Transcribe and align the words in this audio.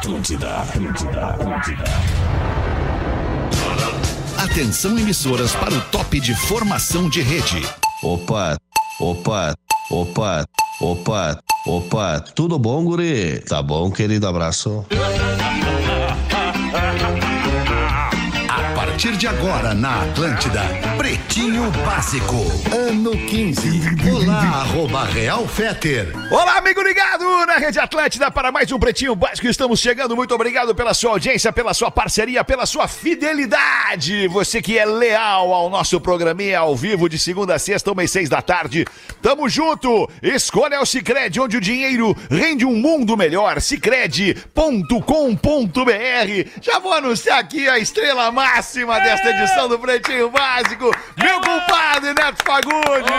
Atlântida, 0.00 0.48
Atlântida, 0.62 1.26
Atlântida. 1.26 1.84
Atenção 4.38 4.98
emissoras 4.98 5.52
para 5.52 5.74
o 5.74 5.80
top 5.92 6.18
de 6.18 6.34
formação 6.34 7.06
de 7.10 7.20
rede. 7.20 7.62
Opa, 8.02 8.56
opa, 8.98 9.54
opa, 9.90 10.46
opa, 10.80 11.38
opa. 11.66 12.20
Tudo 12.34 12.58
bom, 12.58 12.82
guri? 12.82 13.40
Tá 13.40 13.62
bom, 13.62 13.90
querido? 13.90 14.26
Abraço. 14.26 14.86
A 18.48 18.74
partir 18.74 19.18
de 19.18 19.26
agora 19.26 19.74
na 19.74 20.00
Atlântida, 20.00 20.62
Pretinho 20.96 21.70
Básico, 21.84 22.36
ano 22.74 23.10
15. 23.10 23.80
Olá, 24.10 24.62
arroba 24.62 25.04
Real 25.04 25.46
Feter. 25.46 26.14
Olá, 26.30 26.56
amigo 26.56 26.82
ligado 26.82 27.24
Rede 27.60 27.78
Atlântida 27.78 28.30
para 28.30 28.50
mais 28.50 28.72
um 28.72 28.78
Pretinho 28.78 29.14
Básico. 29.14 29.46
Estamos 29.46 29.80
chegando. 29.80 30.16
Muito 30.16 30.34
obrigado 30.34 30.74
pela 30.74 30.94
sua 30.94 31.10
audiência, 31.10 31.52
pela 31.52 31.74
sua 31.74 31.90
parceria, 31.90 32.42
pela 32.42 32.64
sua 32.64 32.88
fidelidade. 32.88 34.26
Você 34.28 34.62
que 34.62 34.78
é 34.78 34.86
leal 34.86 35.52
ao 35.52 35.68
nosso 35.68 36.00
programinha 36.00 36.58
ao 36.58 36.74
vivo 36.74 37.06
de 37.06 37.18
segunda 37.18 37.56
a 37.56 37.58
sexta, 37.58 37.92
uma 37.92 38.02
e 38.02 38.08
seis 38.08 38.30
da 38.30 38.40
tarde. 38.40 38.86
Tamo 39.20 39.46
junto. 39.46 40.08
Escolha 40.22 40.80
o 40.80 40.86
Cicred, 40.86 41.38
onde 41.38 41.58
o 41.58 41.60
dinheiro 41.60 42.16
rende 42.30 42.64
um 42.64 42.74
mundo 42.74 43.14
melhor. 43.14 43.60
Cicred.com.br. 43.60 44.40
Já 46.62 46.78
vou 46.78 46.94
anunciar 46.94 47.40
aqui 47.40 47.68
a 47.68 47.78
estrela 47.78 48.32
máxima 48.32 48.98
desta 49.00 49.28
edição 49.28 49.68
do 49.68 49.78
Pretinho 49.78 50.30
Básico. 50.30 50.90
Meu 51.22 51.38
compadre 51.42 52.14
Neto 52.14 52.42
Fagundes. 52.42 53.10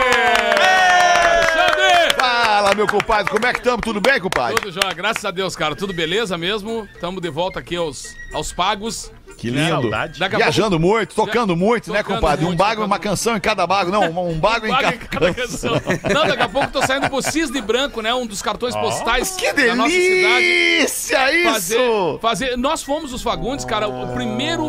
Fala, 2.18 2.74
meu 2.74 2.88
compadre, 2.88 3.30
como 3.30 3.46
é 3.46 3.52
que 3.52 3.60
estamos? 3.60 3.82
Tudo 3.82 4.00
bem, 4.00 4.20
compadre? 4.20 4.31
Tudo 4.34 4.72
jóia, 4.72 4.94
graças 4.94 5.24
a 5.24 5.30
Deus, 5.30 5.54
cara. 5.54 5.74
Tudo 5.76 5.92
beleza 5.92 6.38
mesmo? 6.38 6.88
Estamos 6.94 7.20
de 7.20 7.28
volta 7.30 7.58
aqui 7.60 7.76
aos, 7.76 8.14
aos 8.32 8.52
pagos. 8.52 9.12
Que 9.36 9.50
lindo. 9.50 9.90
Viajando 10.36 10.78
muito, 10.78 11.14
tocando 11.14 11.56
muito, 11.56 11.90
né, 11.92 11.98
Tocando 12.02 12.16
compadre? 12.20 12.44
um 12.44 12.48
muito, 12.48 12.58
bago, 12.58 12.70
tocando 12.76 12.86
uma 12.86 12.98
canção 12.98 13.36
em 13.36 13.40
cada 13.40 13.66
bago. 13.66 13.90
Não, 13.90 14.02
um 14.28 14.38
bago 14.38 14.66
em 14.66 14.70
Paga 14.70 14.92
cada, 14.92 14.94
em 14.94 14.98
cada 14.98 15.34
canção. 15.34 15.72
Não, 16.14 16.26
daqui 16.26 16.42
a 16.42 16.48
pouco 16.48 16.70
tô 16.70 16.80
saindo 16.86 17.08
pro 17.10 17.20
Cisne 17.22 17.60
Branco, 17.60 18.00
né? 18.00 18.14
Um 18.14 18.26
dos 18.26 18.40
cartões 18.40 18.74
postais 18.76 19.32
Que 19.32 19.52
da 19.52 19.74
nossa 19.74 19.90
cidade. 19.90 20.44
delícia 20.44 21.32
isso! 21.32 21.52
Fazer, 21.52 22.18
fazer. 22.20 22.56
Nós 22.56 22.82
fomos 22.82 23.12
os 23.12 23.22
Fagundes, 23.22 23.64
cara, 23.64 23.88
o 23.88 24.12
primeiro 24.14 24.64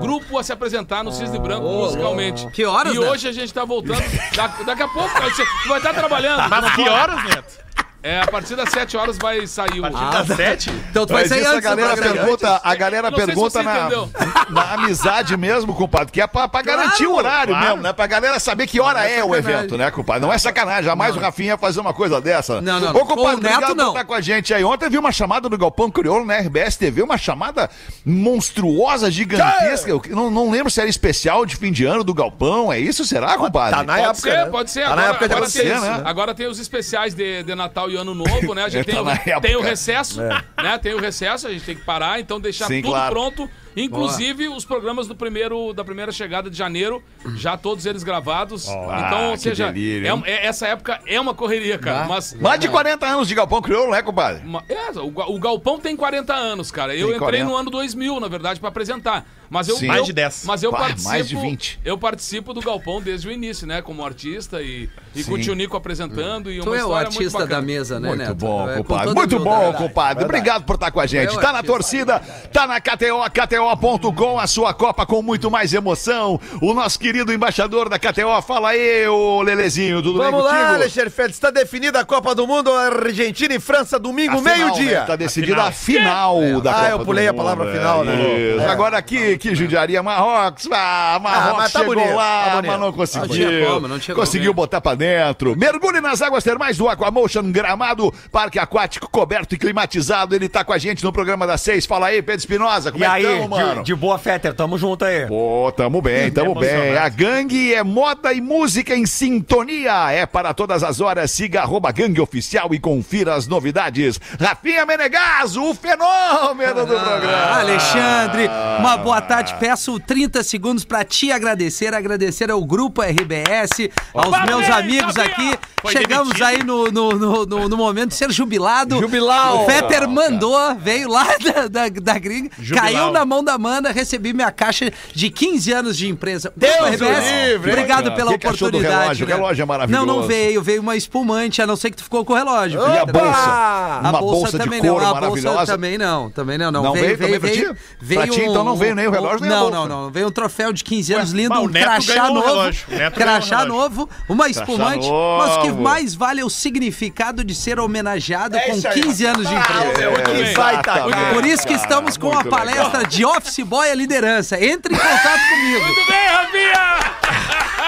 grupo 0.00 0.38
a 0.38 0.42
se 0.42 0.52
apresentar 0.52 1.02
no 1.02 1.10
Cisne 1.12 1.38
Branco 1.38 1.66
musicalmente. 1.66 2.46
Que 2.50 2.64
horas, 2.64 2.94
E 2.94 2.98
Neto? 2.98 3.10
hoje 3.10 3.28
a 3.28 3.32
gente 3.32 3.52
tá 3.52 3.64
voltando. 3.64 4.02
Da- 4.36 4.46
daqui 4.66 4.82
a 4.82 4.88
pouco, 4.88 5.10
cara, 5.12 5.30
você 5.30 5.44
vai 5.68 5.78
estar 5.78 5.94
trabalhando. 5.94 6.48
Mas 6.48 6.74
que 6.74 6.88
horas, 6.88 7.24
Neto? 7.24 7.62
É, 8.02 8.20
a 8.20 8.26
partir 8.26 8.56
das 8.56 8.68
7 8.70 8.96
horas 8.96 9.16
vai 9.16 9.46
sair 9.46 9.78
o. 9.78 9.88
Das 9.88 10.26
sete? 10.26 10.70
Então 10.90 11.06
tu 11.06 11.12
vai 11.12 11.24
sair 11.28 11.46
a 11.46 11.50
antes 11.50 11.62
do 11.62 11.76
galera 11.76 11.96
pergunta, 11.96 12.60
a 12.64 12.74
galera 12.74 13.10
Não 13.10 13.16
pergunta 13.16 13.62
na, 13.62 13.88
na 14.50 14.72
amizade 14.74 15.36
mesmo, 15.36 15.72
compadre, 15.72 16.10
que 16.10 16.20
é 16.20 16.26
pra, 16.26 16.48
pra 16.48 16.62
garantir 16.62 17.06
o 17.06 17.14
horário 17.14 17.54
claro. 17.54 17.68
mesmo, 17.68 17.82
né? 17.82 17.92
Pra 17.92 18.06
galera 18.08 18.40
saber 18.40 18.66
que 18.66 18.80
hora 18.80 19.08
é, 19.08 19.22
o 19.22 19.28
sacanagem. 19.28 19.54
evento, 19.54 19.78
né, 19.78 19.90
compadre? 19.92 20.22
Não 20.22 20.32
é 20.32 20.38
sacanagem, 20.38 20.84
jamais 20.84 21.14
o 21.14 21.20
Rafinha 21.20 21.50
ia 21.50 21.58
fazer 21.58 21.78
uma 21.78 21.94
coisa 21.94 22.20
dessa. 22.20 22.60
Não, 22.60 22.80
não, 22.80 22.90
Ô, 22.90 22.92
não. 22.92 23.06
compadre, 23.06 23.16
Com 23.16 23.22
o 23.22 23.30
Neto, 23.40 23.54
obrigado 23.54 23.74
não. 23.76 23.84
por 23.86 23.90
estar 23.92 24.04
com 24.04 24.14
a 24.14 24.20
gente 24.20 24.52
aí. 24.52 24.64
Ontem 24.64 24.86
eu 24.86 24.90
vi 24.90 24.98
uma 24.98 25.12
chamada 25.12 25.48
do 25.48 25.56
Galpão 25.56 25.88
Crioulo 25.88 26.24
na 26.24 26.38
RBS 26.38 26.76
TV, 26.76 27.02
uma 27.02 27.16
chamada 27.16 27.70
monstruosa, 28.04 29.10
gigantesca. 29.10 29.90
Eu 29.90 30.02
não, 30.10 30.28
não 30.28 30.50
lembro 30.50 30.70
se 30.70 30.80
era 30.80 30.90
especial 30.90 31.46
de 31.46 31.54
fim 31.54 31.70
de 31.70 31.84
ano 31.84 32.02
do 32.02 32.12
Galpão, 32.12 32.72
é 32.72 32.80
isso, 32.80 33.04
será, 33.04 33.36
compadre? 33.36 33.76
Tá 33.76 33.84
na 33.84 33.94
Pode 33.94 34.04
época, 34.08 34.30
ser, 34.30 34.36
né? 34.36 34.46
pode 34.46 34.70
ser. 34.72 34.84
Tá 34.84 34.96
na 34.96 35.02
Agora, 35.02 35.10
época 35.10 35.28
de 35.28 35.34
agora, 35.34 35.50
tem, 35.50 35.68
né? 35.68 36.02
agora 36.04 36.34
tem 36.34 36.46
os 36.48 36.58
especiais 36.58 37.14
de, 37.14 37.42
de 37.44 37.54
Natal 37.54 37.91
e 37.92 37.96
Ano 37.96 38.14
Novo, 38.14 38.54
né? 38.54 38.64
A 38.64 38.68
gente 38.68 38.86
tem, 38.90 38.98
o, 38.98 39.40
tem 39.40 39.56
o 39.56 39.60
recesso, 39.60 40.20
né? 40.20 40.78
Tem 40.80 40.94
o 40.94 41.00
recesso, 41.00 41.46
a 41.46 41.52
gente 41.52 41.64
tem 41.64 41.76
que 41.76 41.84
parar, 41.84 42.20
então 42.20 42.40
deixar 42.40 42.66
Sim, 42.66 42.82
tudo 42.82 42.90
claro. 42.90 43.14
pronto. 43.14 43.50
Inclusive 43.76 44.48
os 44.48 44.64
programas 44.64 45.06
do 45.06 45.14
primeiro, 45.14 45.72
da 45.72 45.84
primeira 45.84 46.12
chegada 46.12 46.50
de 46.50 46.56
janeiro, 46.56 47.02
já 47.36 47.56
todos 47.56 47.86
eles 47.86 48.02
gravados. 48.02 48.66
então, 48.66 48.90
Ah, 48.90 49.26
ou 49.28 49.32
que 49.32 49.38
seja, 49.40 49.66
delírio, 49.72 50.22
é- 50.24 50.30
é- 50.30 50.46
essa 50.46 50.66
época 50.68 51.00
é 51.06 51.20
uma 51.20 51.34
correria, 51.34 51.78
cara. 51.78 52.06
Mas, 52.06 52.34
Mais 52.34 52.60
de 52.60 52.68
40 52.68 53.06
anos 53.06 53.28
de 53.28 53.34
Galpão 53.34 53.60
Crioulo, 53.62 53.92
né, 53.92 54.02
compadre? 54.02 54.42
é, 54.68 54.90
o, 54.98 55.34
o 55.34 55.38
Galpão 55.40 55.78
tem 55.78 55.96
40 55.96 56.34
anos, 56.34 56.70
cara. 56.70 56.94
Eu 56.94 57.08
Tem 57.08 57.16
entrei 57.16 57.18
40. 57.40 57.44
no 57.50 57.56
ano 57.56 57.70
2000, 57.70 58.20
na 58.20 58.28
verdade, 58.28 58.60
pra 58.60 58.68
apresentar. 58.68 59.24
Mas 59.50 59.68
eu, 59.68 59.76
Sim. 59.76 59.84
eu- 59.86 59.92
Mais 59.92 60.06
de 60.06 60.12
10. 60.14 60.44
Mas 60.46 60.62
eu 60.62 60.70
Pá, 60.70 60.78
participo. 60.78 61.08
mais 61.10 61.28
de 61.28 61.36
20. 61.36 61.78
Eu 61.84 61.98
participo 61.98 62.54
do 62.54 62.60
Galpão 62.62 63.02
desde 63.02 63.28
o 63.28 63.30
início, 63.30 63.66
né? 63.66 63.82
Como 63.82 64.02
artista 64.02 64.62
e, 64.62 64.88
e 65.14 65.22
com 65.24 65.34
o 65.34 65.38
Tio 65.38 65.54
Nico 65.54 65.76
apresentando. 65.76 66.50
E 66.50 66.58
Tu 66.60 66.66
uma 66.70 66.78
é 66.78 66.82
o 66.84 66.94
artista 66.94 67.46
da 67.46 67.60
mesa, 67.60 68.00
né, 68.00 68.08
Muito 68.08 68.20
Neto? 68.22 68.34
bom, 68.34 68.68
É, 68.70 68.76
com 68.78 68.84
compadre. 68.84 69.14
Muito 69.14 69.38
bom, 69.38 69.50
humildade. 69.58 69.76
compadre. 69.76 70.24
Obrigado 70.24 70.64
por 70.64 70.74
estar 70.76 70.90
com 70.90 71.00
a 71.00 71.06
gente. 71.06 71.34
Tá 71.34 71.52
na 71.52 71.58
artista. 71.58 71.66
torcida, 71.66 72.18
tá 72.50 72.66
na 72.66 72.80
KTO, 72.80 73.22
KTO.com, 73.66 74.38
a 74.38 74.46
sua 74.46 74.74
Copa 74.74 75.06
com 75.06 75.22
muito 75.22 75.50
mais 75.50 75.72
emoção. 75.72 76.40
O 76.60 76.74
nosso 76.74 76.98
querido 76.98 77.32
embaixador 77.32 77.88
da 77.88 77.98
KTO, 77.98 78.42
fala 78.42 78.70
aí, 78.70 79.06
ô 79.06 79.40
Lelezinho, 79.42 80.02
tudo 80.02 80.18
Vamos 80.18 80.32
bem 80.32 80.42
lá, 80.42 80.50
contigo? 80.58 80.74
Alexandre 80.74 81.10
Félix. 81.10 81.36
Está 81.36 81.50
definida 81.50 82.00
a 82.00 82.04
Copa 82.04 82.34
do 82.34 82.46
Mundo, 82.46 82.72
Argentina 82.72 83.54
e 83.54 83.60
França, 83.60 83.98
domingo, 83.98 84.34
A 84.34 84.38
final, 84.38 84.56
meio-dia. 84.56 85.00
né? 85.00 85.06
Tá 85.06 85.16
decidida 85.16 85.62
a 85.62 85.70
final 85.72 86.60
da 86.60 86.70
Ah, 86.70 86.74
Copa 86.74 86.88
eu 86.90 86.98
do 86.98 87.04
pulei 87.04 87.28
a 87.28 87.32
Mundo, 87.32 87.38
palavra 87.42 87.68
é 87.70 87.72
final, 87.72 88.04
né? 88.04 88.14
isso. 88.54 88.60
É. 88.60 88.66
Agora 88.68 88.98
aqui, 88.98 89.38
que 89.38 89.54
judiaria 89.54 90.02
Marrocos. 90.02 90.68
Ah, 90.72 91.18
Marrocos 91.22 91.58
mas 91.58 91.72
tá 91.72 91.78
chegou 91.80 91.94
bonito, 91.94 92.14
lá, 92.14 92.44
tá 92.50 92.62
mas 92.66 92.80
não 92.80 92.92
conseguiu. 92.92 93.28
Não 93.28 93.34
tinha 93.34 93.66
como, 93.68 93.88
não 93.88 93.98
tinha 93.98 94.14
conseguiu 94.14 94.52
como. 94.52 94.62
botar 94.62 94.80
pra 94.80 94.94
dentro. 94.94 95.54
Mergulhe 95.56 96.00
nas 96.00 96.20
águas 96.20 96.42
termais 96.42 96.76
do 96.76 96.88
Aquamotion 96.88 97.50
Gramado, 97.52 98.12
parque 98.30 98.58
aquático 98.58 99.08
coberto 99.10 99.54
e 99.54 99.58
climatizado. 99.58 100.34
Ele 100.34 100.48
tá 100.48 100.64
com 100.64 100.72
a 100.72 100.78
gente 100.78 101.04
no 101.04 101.12
programa 101.12 101.46
das 101.46 101.60
seis. 101.60 101.86
Fala 101.86 102.06
aí, 102.08 102.20
Pedro 102.22 102.40
Espinosa, 102.40 102.90
como 102.90 103.04
E 103.04 103.06
é 103.06 103.10
aí, 103.10 103.22
que 103.22 103.48
mano? 103.58 103.74
de, 103.82 103.86
de 103.86 103.94
boa, 103.94 104.18
Fetter, 104.18 104.54
tamo 104.54 104.76
junto 104.78 105.04
aí. 105.04 105.26
Pô, 105.26 105.72
tamo 105.76 106.00
bem, 106.02 106.30
tamo 106.30 106.54
bem. 106.54 106.96
A 106.96 107.08
gangue 107.08 107.74
é 107.74 107.82
moda 107.82 108.32
e 108.32 108.40
música 108.40 108.94
em 108.94 109.06
sintonia. 109.06 110.10
É 110.10 110.26
para 110.26 110.52
todas 110.54 110.82
as 110.82 111.00
horas. 111.00 111.30
Siga 111.30 111.60
arroba 111.62 111.90
gangue 111.92 112.20
oficial 112.20 112.72
e 112.74 112.78
confira 112.78 113.34
as 113.34 113.46
novidades. 113.46 114.20
Rafinha 114.40 114.84
Menegaso, 114.86 115.62
o 115.62 115.74
fenômeno 115.74 116.86
do 116.86 116.94
programa. 116.98 117.32
Ah, 117.32 117.60
Alexandre, 117.60 118.48
uma 118.78 118.96
boa 118.96 119.20
tarde. 119.20 119.54
Peço 119.58 119.98
30 120.00 120.42
segundos 120.42 120.84
pra 120.84 121.04
te 121.04 121.30
agradecer, 121.32 121.94
agradecer 121.94 122.50
ao 122.50 122.64
Grupo 122.64 123.02
RBS, 123.02 123.88
aos 124.14 124.30
meus 124.44 124.66
Parabéns, 124.66 124.70
amigos 124.70 125.14
Gabriel! 125.14 125.52
aqui. 125.52 125.58
Foi 125.82 125.92
Chegamos 125.92 126.32
demitido? 126.34 126.44
aí 126.46 126.62
no, 126.64 126.84
no, 126.92 127.10
no, 127.12 127.46
no- 127.46 127.68
no 127.68 127.76
momento 127.76 128.10
de 128.10 128.14
ser 128.14 128.30
jubilado. 128.30 129.00
Jubilau! 129.00 129.64
O 129.64 129.66
Fetter 129.66 130.08
mandou, 130.08 130.74
veio 130.76 131.08
lá 131.10 131.26
da, 131.42 131.66
da, 131.68 131.88
da 131.88 132.18
gringa, 132.18 132.50
Jubilau. 132.58 132.84
caiu 132.84 133.12
na 133.12 133.24
mão 133.24 133.41
da 133.42 133.58
Mana, 133.58 133.90
recebi 133.92 134.32
minha 134.32 134.50
caixa 134.50 134.90
de 135.14 135.30
15 135.30 135.72
anos 135.72 135.96
de 135.96 136.08
empresa. 136.08 136.52
Deus 136.56 136.74
o 136.78 136.88
livre, 136.90 137.70
obrigado 137.70 138.04
cara? 138.04 138.14
pela 138.16 138.30
O 138.30 138.34
que 138.34 138.38
que 138.40 138.46
oportunidade. 138.46 138.94
relógio? 139.00 139.24
O 139.24 139.28
né? 139.28 139.34
relógio 139.34 139.62
é 139.62 139.66
maravilhoso. 139.66 140.06
Não, 140.06 140.16
não 140.20 140.26
veio, 140.26 140.62
veio 140.62 140.80
uma 140.80 140.96
espumante, 140.96 141.60
a 141.62 141.66
não 141.66 141.76
ser 141.76 141.90
que 141.90 141.96
tu 141.96 142.04
ficou 142.04 142.24
com 142.24 142.32
o 142.32 142.36
relógio. 142.36 142.80
E 142.80 142.98
a 142.98 143.04
bolsa? 143.06 143.28
A 143.32 143.98
Uma 144.00 144.12
bolsa, 144.12 144.24
bolsa 144.42 144.58
de 144.58 144.64
também 144.64 144.80
couro 144.80 145.04
não, 145.04 145.16
a 145.16 145.20
bolsa 145.20 145.66
também 145.66 145.98
não, 145.98 146.30
também 146.30 146.58
não, 146.58 146.70
não. 146.72 146.82
Não 146.82 146.92
veio 146.92 147.16
também 147.18 147.40
pra 147.40 147.50
ti? 147.50 147.68
Pra 148.14 148.26
ti, 148.26 148.40
então 148.40 148.64
não 148.64 148.76
veio 148.76 148.94
nem 148.94 149.06
o 149.06 149.10
relógio, 149.10 149.40
nem 149.40 149.50
a 149.50 149.54
Não, 149.54 149.62
bolsa. 149.70 149.76
não, 149.88 149.88
não, 150.04 150.10
veio 150.10 150.28
um 150.28 150.30
troféu 150.30 150.72
de 150.72 150.82
15 150.84 151.14
anos 151.14 151.30
Ué, 151.32 151.36
lindo, 151.38 151.54
o 151.54 151.64
um 151.64 151.68
crachá 151.68 152.30
um 152.30 152.34
novo, 152.34 152.46
relógio. 152.46 152.86
O 152.88 152.94
um 152.94 153.10
crachá 153.10 153.58
relógio. 153.62 153.68
novo, 153.74 154.10
uma 154.28 154.48
espumante, 154.48 155.08
mas 155.38 155.56
o 155.56 155.60
que 155.62 155.70
mais 155.72 156.14
vale 156.14 156.40
é 156.40 156.44
o 156.44 156.50
significado 156.50 157.44
de 157.44 157.54
ser 157.54 157.78
homenageado 157.80 158.58
com 158.58 158.72
isso 158.76 158.88
aí. 158.88 159.00
15 159.00 159.26
anos 159.26 159.48
de 159.48 159.54
Ah, 159.54 159.60
empresa. 159.60 160.22
que 160.22 160.40
exatamente, 160.40 160.82
cara. 160.84 161.34
Por 161.34 161.44
isso 161.46 161.66
que 161.66 161.72
estamos 161.74 162.16
com 162.16 162.32
a 162.36 162.44
palestra 162.44 163.04
de 163.06 163.24
Office 163.36 163.64
Boy 163.64 163.90
à 163.90 163.94
liderança. 163.94 164.62
Entre 164.62 164.94
em 164.94 164.98
contato 164.98 165.40
comigo. 165.50 165.84
Muito 165.84 166.06
bem, 166.06 166.26
Rafinha! 166.28 167.81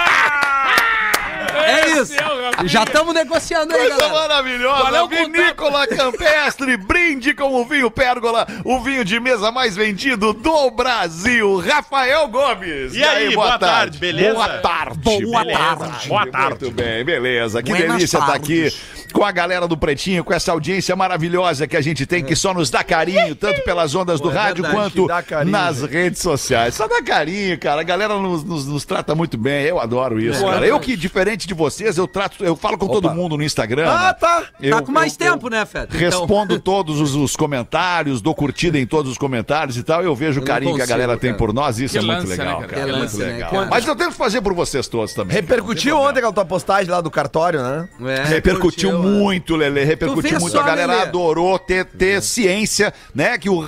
É 1.64 1.90
isso. 2.00 2.12
É. 2.14 2.68
Já 2.68 2.82
estamos 2.84 3.14
negociando 3.14 3.72
aí, 3.74 3.80
Coisa 3.80 3.96
galera. 3.96 4.18
maravilhosa, 4.20 4.90
Qual 4.90 4.94
é? 4.96 5.08
Vinícola 5.24 5.86
Campestre, 5.86 6.76
brinde 6.76 7.34
com 7.34 7.54
o 7.60 7.64
vinho 7.64 7.90
Pérgola, 7.90 8.46
o 8.64 8.80
vinho 8.80 9.04
de 9.04 9.18
mesa 9.20 9.50
mais 9.50 9.74
vendido 9.76 10.32
do 10.32 10.70
Brasil, 10.70 11.58
Rafael 11.60 12.28
Gomes. 12.28 12.94
E 12.94 13.02
aí, 13.04 13.34
boa 13.34 13.58
tarde, 13.58 13.98
beleza? 13.98 14.34
Boa 14.34 14.48
tarde. 14.58 14.98
Boa 15.24 15.44
beleza. 15.44 15.58
tarde. 15.58 16.08
Boa 16.08 16.26
tarde. 16.26 16.64
Muito 16.64 16.70
bem, 16.70 17.04
beleza. 17.04 17.62
Que 17.62 17.70
Buenas 17.70 17.96
delícia 17.96 18.18
estar 18.18 18.34
aqui 18.34 18.62
tardes. 18.70 19.10
com 19.12 19.24
a 19.24 19.32
galera 19.32 19.66
do 19.68 19.76
Pretinho, 19.76 20.24
com 20.24 20.32
essa 20.32 20.52
audiência 20.52 20.94
maravilhosa 20.96 21.66
que 21.66 21.76
a 21.76 21.80
gente 21.80 22.04
tem, 22.06 22.24
que 22.24 22.34
só 22.36 22.52
nos 22.54 22.70
dá 22.70 22.82
carinho, 22.84 23.34
tanto 23.34 23.62
pelas 23.62 23.94
ondas 23.94 24.20
do 24.20 24.30
é 24.30 24.34
rádio 24.34 24.62
verdade, 24.64 24.92
quanto 24.94 25.24
carinho, 25.26 25.50
nas 25.52 25.78
gente. 25.78 25.90
redes 25.92 26.20
sociais. 26.22 26.74
Só 26.74 26.86
dá 26.88 27.02
carinho, 27.02 27.58
cara. 27.58 27.80
A 27.80 27.84
galera 27.84 28.14
nos, 28.18 28.44
nos- 28.44 28.66
nos 28.66 28.84
trata 28.84 29.14
muito 29.14 29.36
bem. 29.38 29.64
Eu 29.64 29.80
adoro 29.80 30.20
isso, 30.20 30.44
cara. 30.44 30.66
Eu 30.66 30.78
que, 30.80 30.96
diferente 30.96 31.46
de 31.46 31.53
vocês, 31.54 31.96
eu 31.96 32.06
trato, 32.06 32.44
eu 32.44 32.54
falo 32.56 32.76
com 32.78 32.86
todo 32.88 33.10
mundo 33.10 33.36
no 33.36 33.42
Instagram. 33.42 33.88
Ah, 33.88 34.06
né? 34.08 34.12
tá. 34.14 34.42
Eu- 34.60 34.76
Tá 34.76 34.82
com 34.82 34.92
mais 34.92 35.16
eu- 35.18 35.26
eu 35.26 35.32
tempo, 35.32 35.48
né, 35.48 35.64
Feta? 35.64 35.96
Respondo 35.96 36.58
todos 36.60 37.00
os, 37.00 37.14
os 37.14 37.36
comentários, 37.36 38.20
dou 38.20 38.34
curtida 38.34 38.78
em 38.78 38.86
todos 38.86 39.12
os 39.12 39.18
comentários 39.18 39.76
e 39.76 39.82
tal. 39.82 40.02
Eu 40.02 40.14
vejo 40.14 40.40
o 40.40 40.44
carinho 40.44 40.74
que 40.74 40.80
a 40.80 40.84
consigo, 40.84 40.98
galera 40.98 41.18
tem 41.18 41.30
cara. 41.30 41.38
por 41.38 41.52
nós, 41.52 41.78
isso 41.78 41.92
Que 41.92 41.98
é 41.98 42.02
muito 42.02 42.26
lance, 42.26 42.28
né, 42.28 42.36
legal, 42.44 42.60
cara? 42.60 42.66
cara. 42.68 42.82
Que 42.84 42.88
É 42.88 42.92
muito 42.92 43.02
lance, 43.02 43.18
né? 43.18 43.24
legal. 43.32 43.50
Quando- 43.50 43.70
Mas 43.70 43.86
eu 43.86 43.96
tento 43.96 44.12
fazer 44.12 44.40
por 44.40 44.52
vocês 44.54 44.88
todos 44.88 45.14
também. 45.14 45.34
Repercutiu 45.34 45.96
ontem 45.98 46.18
aquela 46.18 46.32
tua 46.32 46.44
postagem 46.44 46.90
lá 46.90 47.00
do 47.00 47.10
cartório, 47.10 47.62
né? 47.62 47.88
É, 48.06 48.24
Repercutiu 48.24 48.90
curtiu. 48.90 48.98
muito, 48.98 49.56
Lelê, 49.56 49.84
repercutiu 49.84 50.40
muito. 50.40 50.52
só, 50.52 50.60
a 50.60 50.62
galera 50.64 50.92
Lelê. 50.92 51.02
adorou 51.08 51.58
ter, 51.58 51.84
ter 51.84 52.20
ciência, 52.22 52.92
né, 53.14 53.36
que 53.38 53.48
o 53.50 53.64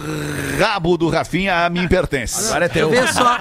rabo 0.58 0.96
do 0.96 1.08
Rafinha 1.08 1.64
a 1.64 1.70
mim 1.70 1.86
pertence. 1.88 2.48
Agora 2.48 2.64
é 2.64 2.68
teu. 2.68 2.90
vê 2.90 3.06
só, 3.08 3.36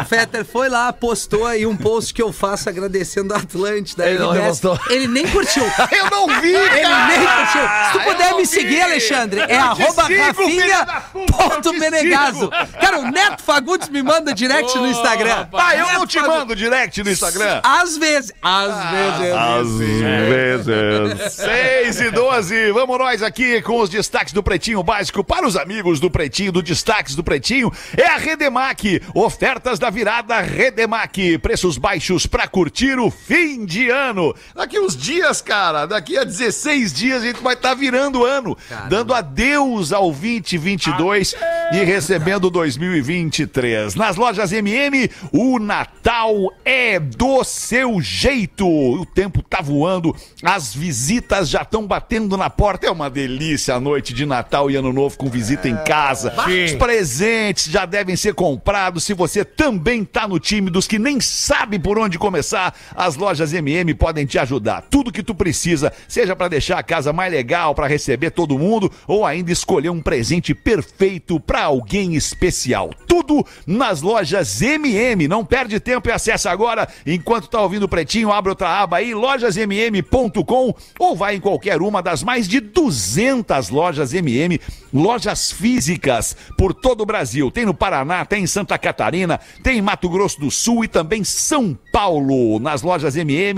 o 0.00 0.04
Fetter 0.04 0.44
foi 0.44 0.68
lá, 0.68 0.92
postou 0.92 1.46
aí 1.46 1.66
um 1.66 1.76
post 1.76 2.12
que 2.14 2.22
eu 2.22 2.32
faço 2.32 2.68
agradecendo 2.68 3.34
a 3.34 3.40
Atlântida. 3.82 4.08
Ele 4.08 4.18
não 4.18 4.32
desce-. 4.32 4.62
Ele 4.90 5.06
nem 5.08 5.26
curtiu. 5.28 5.62
Eu 5.92 6.10
não 6.10 6.26
vi, 6.40 6.54
Ele 6.54 6.80
cara! 6.80 7.06
nem 7.08 7.18
curtiu. 7.26 7.62
Se 7.62 7.92
tu 7.92 8.00
puder 8.04 8.30
não 8.30 8.36
me 8.38 8.42
vi. 8.44 8.48
seguir, 8.48 8.80
Alexandre, 8.82 9.40
é 9.48 9.56
arroba 9.58 10.02
rafinha.menegaso. 10.02 12.50
Cara, 12.80 12.98
o 13.00 13.10
Neto 13.10 13.42
Fagundes 13.42 13.88
me 13.88 14.02
manda 14.02 14.32
direct 14.34 14.74
no 14.76 14.84
Ô, 14.84 14.86
Instagram. 14.86 15.34
rapaz. 15.34 15.64
Ah, 15.68 15.76
eu 15.76 15.86
não 15.86 15.92
Neto 16.00 16.06
te 16.06 16.18
Fagundes. 16.18 16.38
mando 16.38 16.56
direct 16.56 17.02
no 17.02 17.10
Instagram. 17.10 17.60
Às 17.62 17.96
vezes. 17.96 18.32
Às 18.42 18.90
vezes. 18.90 19.34
Às 19.34 19.68
vezes. 19.76 21.32
6 21.34 22.00
e 22.00 22.10
12. 22.10 22.72
Vamos 22.72 22.98
nós 22.98 23.22
aqui 23.22 23.60
com 23.62 23.80
os 23.80 23.88
destaques 23.90 24.32
do 24.32 24.42
Pretinho 24.42 24.82
Básico 24.82 25.22
para 25.24 25.46
os 25.46 25.56
amigos 25.56 26.00
do 26.00 26.10
Pretinho, 26.10 26.52
do 26.52 26.62
Destaques 26.62 27.14
do 27.14 27.22
Pretinho. 27.24 27.72
É 27.96 28.06
a 28.06 28.16
Redemac. 28.16 29.00
Ofertas 29.14 29.78
da 29.78 29.90
virada 29.90 30.40
Redemac. 30.40 31.38
Preços 31.38 31.78
baixos 31.78 32.26
para 32.26 32.46
curtir 32.46 32.98
o 32.98 33.10
fim 33.10 33.64
de 33.64 33.71
ano. 33.88 34.34
Daqui 34.54 34.78
uns 34.78 34.96
dias, 34.96 35.40
cara, 35.40 35.86
daqui 35.86 36.16
a 36.16 36.24
16 36.24 36.92
dias 36.92 37.22
a 37.22 37.26
gente 37.26 37.42
vai 37.42 37.54
estar 37.54 37.74
virando 37.74 38.24
ano. 38.24 38.56
Dando 38.88 39.14
adeus 39.14 39.92
ao 39.92 40.12
2022 40.12 41.34
e 41.72 41.84
recebendo 41.84 42.50
2023. 42.50 43.94
Nas 43.94 44.16
lojas 44.16 44.52
MM, 44.52 45.10
o 45.32 45.58
Natal 45.58 46.52
é 46.64 46.98
do 46.98 47.42
seu 47.44 48.00
jeito. 48.00 48.66
O 48.68 49.06
tempo 49.06 49.42
tá 49.42 49.60
voando, 49.60 50.14
as 50.42 50.74
visitas 50.74 51.48
já 51.48 51.62
estão 51.62 51.86
batendo 51.86 52.36
na 52.36 52.50
porta. 52.50 52.86
É 52.86 52.90
uma 52.90 53.08
delícia 53.08 53.74
a 53.74 53.80
noite 53.80 54.12
de 54.12 54.26
Natal 54.26 54.70
e 54.70 54.76
Ano 54.76 54.92
Novo 54.92 55.16
com 55.16 55.28
visita 55.28 55.68
em 55.68 55.76
casa. 55.84 56.34
Os 56.66 56.74
presentes 56.74 57.70
já 57.70 57.86
devem 57.86 58.16
ser 58.16 58.34
comprados. 58.34 59.04
Se 59.04 59.14
você 59.14 59.44
também 59.44 60.04
tá 60.04 60.28
no 60.28 60.38
time 60.38 60.70
dos 60.70 60.86
que 60.86 60.98
nem 60.98 61.20
sabe 61.20 61.78
por 61.78 61.98
onde 61.98 62.18
começar, 62.18 62.74
as 62.94 63.16
lojas 63.16 63.52
MM 63.52 63.61
podem 63.94 64.26
te 64.26 64.38
ajudar. 64.38 64.82
Tudo 64.90 65.12
que 65.12 65.22
tu 65.22 65.34
precisa, 65.34 65.92
seja 66.08 66.34
para 66.34 66.48
deixar 66.48 66.78
a 66.78 66.82
casa 66.82 67.12
mais 67.12 67.32
legal, 67.32 67.74
para 67.74 67.86
receber 67.86 68.30
todo 68.30 68.58
mundo 68.58 68.90
ou 69.06 69.24
ainda 69.24 69.52
escolher 69.52 69.90
um 69.90 70.00
presente 70.00 70.54
perfeito 70.54 71.38
para 71.38 71.64
alguém 71.64 72.14
especial. 72.14 72.90
Tudo 73.06 73.44
nas 73.66 74.02
lojas 74.02 74.60
MM. 74.62 75.28
Não 75.28 75.44
perde 75.44 75.78
tempo 75.80 76.08
e 76.08 76.12
acessa 76.12 76.50
agora. 76.50 76.88
Enquanto 77.06 77.48
tá 77.48 77.60
ouvindo 77.60 77.84
o 77.84 77.88
Pretinho, 77.88 78.32
abre 78.32 78.50
outra 78.50 78.68
aba 78.68 78.98
aí, 78.98 79.14
lojasmm.com 79.14 80.74
ou 80.98 81.16
vai 81.16 81.36
em 81.36 81.40
qualquer 81.40 81.80
uma 81.80 82.02
das 82.02 82.22
mais 82.22 82.48
de 82.48 82.60
200 82.60 83.68
lojas 83.68 84.14
MM, 84.14 84.60
lojas 84.92 85.52
físicas 85.52 86.36
por 86.56 86.74
todo 86.74 87.02
o 87.02 87.06
Brasil. 87.06 87.50
Tem 87.50 87.64
no 87.64 87.74
Paraná, 87.74 88.24
tem 88.24 88.44
em 88.44 88.46
Santa 88.46 88.78
Catarina, 88.78 89.40
tem 89.62 89.78
em 89.78 89.82
Mato 89.82 90.08
Grosso 90.08 90.40
do 90.40 90.50
Sul 90.50 90.84
e 90.84 90.88
também 90.88 91.24
São 91.24 91.76
Paulo. 91.92 92.58
Nas 92.58 92.82
lojas 92.82 93.16
MM, 93.16 93.51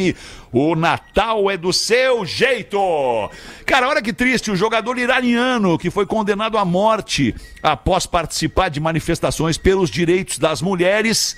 o 0.52 0.74
Natal 0.74 1.50
é 1.50 1.56
do 1.56 1.72
seu 1.72 2.24
jeito. 2.24 2.78
Cara, 3.66 3.88
olha 3.88 4.02
que 4.02 4.12
triste, 4.12 4.50
o 4.50 4.56
jogador 4.56 4.98
iraniano 4.98 5.78
que 5.78 5.90
foi 5.90 6.06
condenado 6.06 6.58
à 6.58 6.64
morte 6.64 7.34
após 7.62 8.06
participar 8.06 8.68
de 8.68 8.80
manifestações 8.80 9.58
pelos 9.58 9.90
direitos 9.90 10.38
das 10.38 10.60
mulheres, 10.62 11.36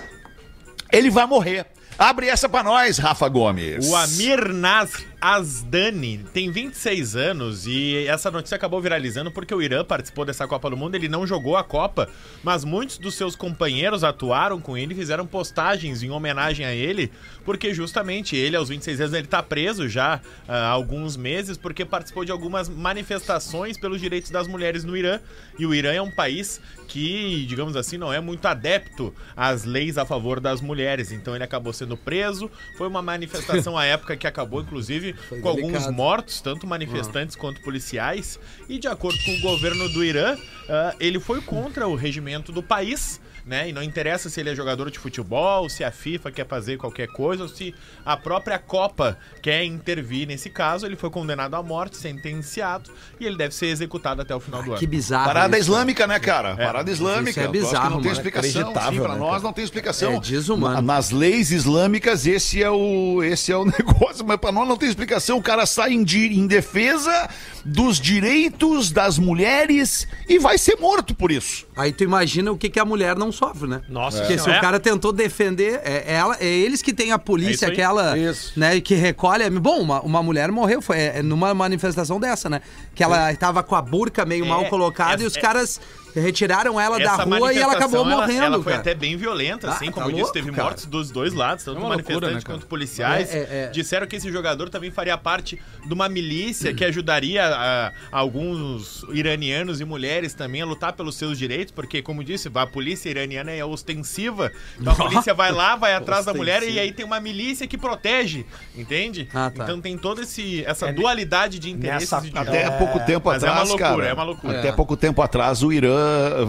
ele 0.93 1.11
vai 1.11 1.27
morrer. 1.27 1.67
Abre 1.99 2.29
essa 2.29 2.49
pra 2.49 2.63
nós, 2.63 2.99
Rafa 2.99 3.27
Gomes. 3.29 3.89
O 3.89 3.97
Amir 3.97 4.53
Nasr 4.53 5.03
Asdani 5.21 6.19
tem 6.33 6.51
26 6.51 7.17
anos 7.17 7.67
e 7.67 8.07
essa 8.07 8.31
notícia 8.31 8.55
acabou 8.55 8.81
viralizando 8.81 9.31
porque 9.31 9.55
o 9.55 9.63
Irã 9.63 9.85
participou 9.85 10.25
dessa 10.25 10.47
Copa 10.47 10.69
do 10.71 10.77
Mundo. 10.77 10.95
Ele 10.95 11.09
não 11.09 11.27
jogou 11.27 11.57
a 11.57 11.65
Copa, 11.65 12.09
mas 12.43 12.65
muitos 12.65 12.99
dos 12.99 13.15
seus 13.15 13.35
companheiros 13.35 14.05
atuaram 14.05 14.61
com 14.61 14.77
ele 14.77 14.93
e 14.93 14.97
fizeram 14.97 15.27
postagens 15.27 16.03
em 16.03 16.11
homenagem 16.11 16.67
a 16.67 16.75
ele, 16.75 17.11
porque 17.45 17.73
justamente 17.73 18.37
ele, 18.37 18.57
aos 18.57 18.69
26 18.69 19.01
anos, 19.01 19.15
ele 19.15 19.27
tá 19.27 19.43
preso 19.43 19.89
já 19.89 20.21
ah, 20.47 20.67
há 20.67 20.69
alguns 20.69 21.17
meses 21.17 21.57
porque 21.57 21.85
participou 21.85 22.25
de 22.25 22.33
algumas 22.33 22.69
manifestações 22.69 23.79
pelos 23.79 24.01
direitos 24.01 24.31
das 24.31 24.47
mulheres 24.47 24.85
no 24.85 24.97
Irã. 24.97 25.21
E 25.59 25.65
o 25.65 25.75
Irã 25.75 25.93
é 25.93 26.03
um 26.03 26.11
país 26.11 26.61
que, 26.89 27.45
digamos 27.47 27.77
assim, 27.77 27.99
não 27.99 28.13
é 28.13 28.21
muito 28.21 28.47
adepto 28.47 29.15
às 29.37 29.65
leis 29.65 29.99
a 29.99 30.07
favor 30.07 30.41
das 30.41 30.61
mulheres. 30.61 31.13
Então 31.13 31.35
ele 31.35 31.45
acabou 31.45 31.73
sendo 31.73 31.97
preso. 31.97 32.51
Foi 32.77 32.87
uma 32.87 33.03
manifestação 33.03 33.77
à 33.77 33.85
época 33.85 34.17
que 34.17 34.27
acabou, 34.27 34.61
inclusive, 34.61 35.06
com 35.13 35.49
alguns 35.49 35.73
delicado. 35.73 35.93
mortos, 35.93 36.41
tanto 36.41 36.67
manifestantes 36.67 37.37
quanto 37.37 37.61
policiais. 37.63 38.39
E 38.69 38.79
de 38.79 38.89
acordo 38.89 39.19
com 39.25 39.35
o 39.35 39.41
governo 39.41 39.89
do 39.89 40.05
Irã, 40.05 40.37
ah, 40.69 40.95
ele 40.99 41.21
foi 41.21 41.41
contra 41.41 41.87
o 41.87 41.95
regimento 41.95 42.53
do 42.53 42.63
país. 42.63 43.21
Né? 43.47 43.69
E 43.69 43.73
não 43.73 43.81
interessa 43.81 44.29
se 44.29 44.41
ele 44.41 44.51
é 44.51 44.57
jogador 44.57 44.91
de 44.91 44.99
futebol, 44.99 45.69
se 45.69 45.85
a 45.85 45.93
FIFA 45.93 46.33
quer 46.33 46.45
fazer 46.49 46.77
qualquer 46.79 47.07
coisa, 47.07 47.45
ou 47.45 47.49
se 47.49 47.73
a 48.05 48.17
própria 48.17 48.59
Copa 48.59 49.17
quer 49.41 49.63
intervir 49.65 50.27
nesse 50.27 50.51
caso. 50.51 50.85
Ele 50.85 50.97
foi 50.97 51.11
condenado 51.11 51.55
à 51.55 51.63
morte, 51.63 51.97
sentenciado, 51.97 52.91
e 53.21 53.25
ele 53.25 53.37
deve 53.37 53.55
ser 53.55 53.67
executado 53.67 54.21
até 54.21 54.35
o 54.35 54.41
final 54.41 54.65
do 54.65 54.71
ano. 54.73 54.79
Que 54.81 54.87
bizarro. 54.87 55.27
Parada 55.27 55.57
isso. 55.57 55.71
islâmica, 55.71 56.09
né, 56.09 56.19
cara? 56.19 56.57
Parada 56.57 56.91
islâmica. 56.91 57.31
Isso 57.31 57.41
é 57.41 57.47
bizarro, 57.49 57.91
não 57.91 58.03
tem 58.03 58.11
explicação. 58.11 58.51
Sim, 58.51 58.59
Inacreditável, 58.59 59.03
pra 59.05 59.13
né, 59.15 59.19
nós 59.21 59.31
cara? 59.31 59.43
não 59.45 59.53
tem 59.53 59.65
explicação. 59.65 60.13
É 60.15 60.19
desumano. 60.21 60.75
Na- 60.75 60.83
Nas 60.83 61.11
leis 61.13 61.53
islâmicas, 61.53 62.27
esse 62.27 62.61
é 62.63 62.71
o, 62.71 63.23
esse 63.23 63.53
é 63.53 63.57
o 63.57 63.63
negócio, 63.79 64.25
mas 64.27 64.39
pra 64.39 64.51
nós 64.51 64.67
não 64.69 64.77
tem 64.77 64.89
explicação. 64.89 65.39
O 65.39 65.43
cara 65.43 65.67
sai 65.67 65.93
em, 65.93 66.03
em 66.03 66.47
defesa 66.49 67.29
dos 67.65 68.01
direitos 68.01 68.91
das 68.91 69.19
mulheres 69.19 70.09
e 70.29 70.37
vai 70.39 70.59
ser 70.59 70.77
morto 70.81 71.15
por 71.15 71.31
isso. 71.31 71.66
Aí 71.77 71.93
tu 71.93 72.03
imagina 72.03 72.51
o 72.51 72.57
que, 72.57 72.71
que 72.71 72.81
a 72.81 72.85
mulher 72.87 73.17
não 73.17 73.31
sofre, 73.31 73.69
né? 73.69 73.83
Nossa 73.89 74.21
Porque 74.21 74.39
se 74.39 74.49
o 74.49 74.61
cara 74.63 74.81
tentou 74.81 75.13
defender, 75.13 75.79
é, 75.85 76.05
ela, 76.15 76.35
é 76.41 76.47
eles 76.47 76.81
que 76.81 76.95
têm 76.95 77.13
a 77.13 77.17
É 77.17 77.19
polícia, 77.19 77.53
isso 77.55 77.65
aí. 77.67 77.73
aquela, 77.73 78.17
Isso. 78.17 78.53
né, 78.59 78.81
que 78.81 78.95
recolhe. 78.95 79.49
Bom, 79.51 79.81
uma, 79.83 80.01
uma 80.01 80.23
mulher 80.23 80.51
morreu, 80.51 80.81
foi 80.81 80.99
é, 80.99 81.23
numa 81.23 81.53
manifestação 81.53 82.19
dessa, 82.19 82.49
né? 82.49 82.63
Que 82.95 83.05
ela 83.05 83.35
tava 83.37 83.63
com 83.63 83.75
a 83.75 83.83
burca 83.83 84.25
meio 84.25 84.45
É, 84.45 84.49
mal 84.49 84.65
colocada 84.67 85.23
e 85.23 85.27
os 85.27 85.37
caras 85.37 85.79
retiraram 86.21 86.81
ela 86.81 86.99
da 86.99 87.15
rua 87.17 87.53
e 87.53 87.59
ela 87.59 87.75
acabou 87.75 88.05
manifestação, 88.05 88.05
morrendo, 88.27 88.45
Ela 88.55 88.63
foi 88.63 88.73
cara. 88.73 88.81
até 88.81 88.95
bem 88.95 89.17
violenta, 89.17 89.71
assim, 89.71 89.89
Ah, 89.89 89.93
como 89.93 90.07
tá 90.07 90.13
eu 90.13 90.17
disse, 90.21 90.33
teve 90.33 90.51
cara. 90.51 90.65
mortes 90.65 90.87
dos 90.87 91.11
dois 91.11 91.33
lados, 91.35 91.65
tanto 91.65 91.77
É 91.79 91.81
loucura, 91.81 91.97
manifestantes 91.97 92.45
né, 92.45 92.51
quanto 92.55 92.67
policiais. 92.67 93.35
É, 93.35 93.39
é, 93.39 93.47
é. 93.65 93.71
Disseram 93.71 94.07
que 94.07 94.17
esse 94.17 94.31
jogador 94.33 94.69
também 94.71 94.91
faria 94.91 95.17
parte 95.19 95.61
de 95.87 95.93
uma 95.95 96.09
milícia 96.09 96.73
que 96.75 96.85
ajudaria 96.85 97.45
a, 97.47 97.93
alguns 98.11 99.05
iranianos 99.13 99.81
e 99.81 99.85
mulheres 99.85 100.35
também 100.35 100.63
a 100.63 100.67
lutar 100.67 100.93
pelos 100.93 101.17
seus 101.17 101.39
direitos, 101.39 101.73
porque, 101.73 102.03
como 102.03 102.23
disse, 102.25 102.51
a 102.55 102.67
polícia 102.67 103.09
iraniana 103.09 103.51
é 103.53 103.65
ostensiva. 103.65 104.51
Então 104.81 104.93
a 104.93 104.97
polícia 104.97 105.35
vai 105.35 105.53
lá, 105.53 105.77
vai 105.77 105.95
atrás 105.95 106.25
da 106.27 106.33
mulher 106.35 106.63
e 106.63 106.79
aí 106.79 106.93
tem 106.93 107.05
uma 107.05 107.21
milícia 107.21 107.67
que 107.67 107.77
protege, 107.79 108.45
entende? 108.75 109.29
Ah, 109.35 109.51
tá. 109.55 109.65
Então 109.65 109.81
tem 109.81 109.97
toda 109.99 110.23
essa 110.67 110.93
dualidade 110.93 111.59
de 111.59 111.71
interesses 111.71 112.11
nessa- 112.11 112.27
de 112.27 112.37
Até 112.37 112.65
há 112.65 112.73
pouco 112.73 112.99
tempo 113.01 113.29
mas 113.29 113.43
é 113.43 113.47
uma 113.47 113.53
atrás, 113.53 113.69
loucura, 113.69 113.91
cara. 113.97 114.07
é 114.09 114.13
uma 114.15 114.23
loucura. 114.25 114.59
Até 114.59 114.73
pouco 114.73 114.97
tempo 114.97 115.23
atrás, 115.23 115.63
o 115.63 115.73
Irã, 115.73 116.06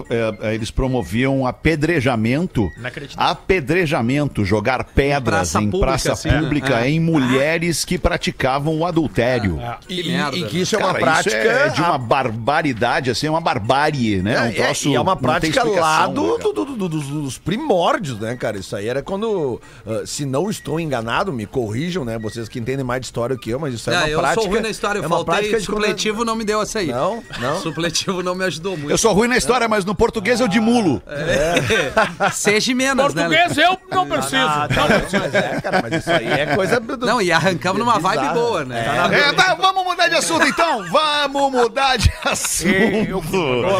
é, 0.10 0.50
é, 0.50 0.56
eles 0.56 0.72
promoviam 0.72 1.46
apedrejamento. 1.46 2.70
Apedrejamento, 3.16 4.44
jogar 4.46 4.84
pedras 4.84 5.24
praça 5.52 5.62
em 5.62 5.66
pública, 5.70 5.86
praça 5.88 6.14
assim, 6.14 6.30
pública 6.30 6.80
é. 6.82 6.90
em 6.90 7.00
mulheres 7.00 7.86
que 7.86 7.98
praticavam 7.98 8.78
o 8.80 8.86
adultério. 8.86 9.60
E, 9.88 10.02
Que 10.04 10.40
e 10.40 10.44
que 10.46 10.62
isso 10.62 10.76
é 10.76 10.80
uma 10.80 10.88
Cara, 10.94 11.00
prática. 11.00 11.36
é 11.36 11.70
de 11.70 11.82
uma 11.82 11.98
barbaridade, 11.98 13.10
assim, 13.12 13.28
é 13.28 13.30
uma 13.30 13.42
barbárie, 13.42 14.22
né? 14.22 14.40
um 14.42 14.46
É, 14.46 14.52
troço 14.52 14.90
e 14.90 14.96
é 14.96 15.00
uma 15.00 15.16
prática 15.16 15.64
lá 15.64 16.08
do, 16.08 16.38
né, 16.38 16.44
do- 16.44 16.54
do- 16.54 16.66
do- 16.76 16.90
dos, 16.90 17.08
dos 17.08 17.38
primórdios, 17.38 18.20
né, 18.20 18.36
cara? 18.36 18.58
Isso 18.58 18.76
aí 18.76 18.88
era 18.88 19.02
quando, 19.02 19.62
ah, 19.86 20.02
se 20.06 20.26
não 20.26 20.50
estou 20.50 20.80
enganado, 20.80 21.32
me 21.34 21.46
corrijam, 21.46 22.04
né? 22.06 22.18
Vocês 22.18 22.48
que 22.50 22.60
entendem 22.60 22.86
mais 22.86 23.02
de 23.02 23.06
história 23.08 23.38
que 23.38 23.50
eu, 23.50 23.60
mas 23.60 23.74
isso 23.74 23.90
é 23.90 23.98
uma 23.98 24.10
eu 24.10 24.20
prática. 24.20 24.42
sou 24.42 24.52
ruim 24.52 24.62
na 24.62 24.70
história, 24.70 25.00
eu 25.00 25.06
é 25.06 25.08
faltei, 25.08 25.60
supletivo 25.60 26.26
não 26.26 26.36
me 26.36 26.44
deu 26.46 26.62
essa 26.62 26.80
aí. 26.80 26.88
Não, 26.88 27.24
não. 27.40 27.62
Supletivo 27.68 28.24
não 28.24 28.36
me 28.36 28.44
ajudou 28.46 28.78
muito. 28.78 28.92
Eu 28.92 28.98
sou 28.98 29.14
ruim 29.14 29.28
na 29.28 29.38
história, 29.38 29.47
mas 29.70 29.86
no 29.86 29.94
português 29.96 30.40
eu 30.40 30.48
dimulo. 30.48 31.02
Seja 32.32 32.74
menos, 32.76 33.14
né? 33.14 33.24
Português 33.28 33.58
eu 33.58 33.78
não 33.92 34.08
preciso. 34.08 34.36
Não 34.36 35.00
preciso. 35.00 35.22
Mas 35.24 35.36
é, 35.36 35.62
cara, 35.62 35.80
mas 35.82 35.94
isso 36.02 36.12
aí 36.12 36.28
é 36.28 36.46
coisa. 36.56 36.80
do- 36.80 37.06
Não, 37.06 37.22
e 37.22 37.32
arrancamos 37.32 37.80
numa 37.80 38.00
vibe 38.00 38.34
boa, 38.34 38.66
né? 38.66 38.86
É, 39.12 39.34
tá, 39.34 39.56
vamos 39.56 39.84
mudar 39.84 40.08
de 40.08 40.16
assunto 40.16 40.46
então. 40.48 40.84
Vamos 40.90 41.52
mudar 41.52 41.98
de 41.98 42.12
assunto. 42.26 42.68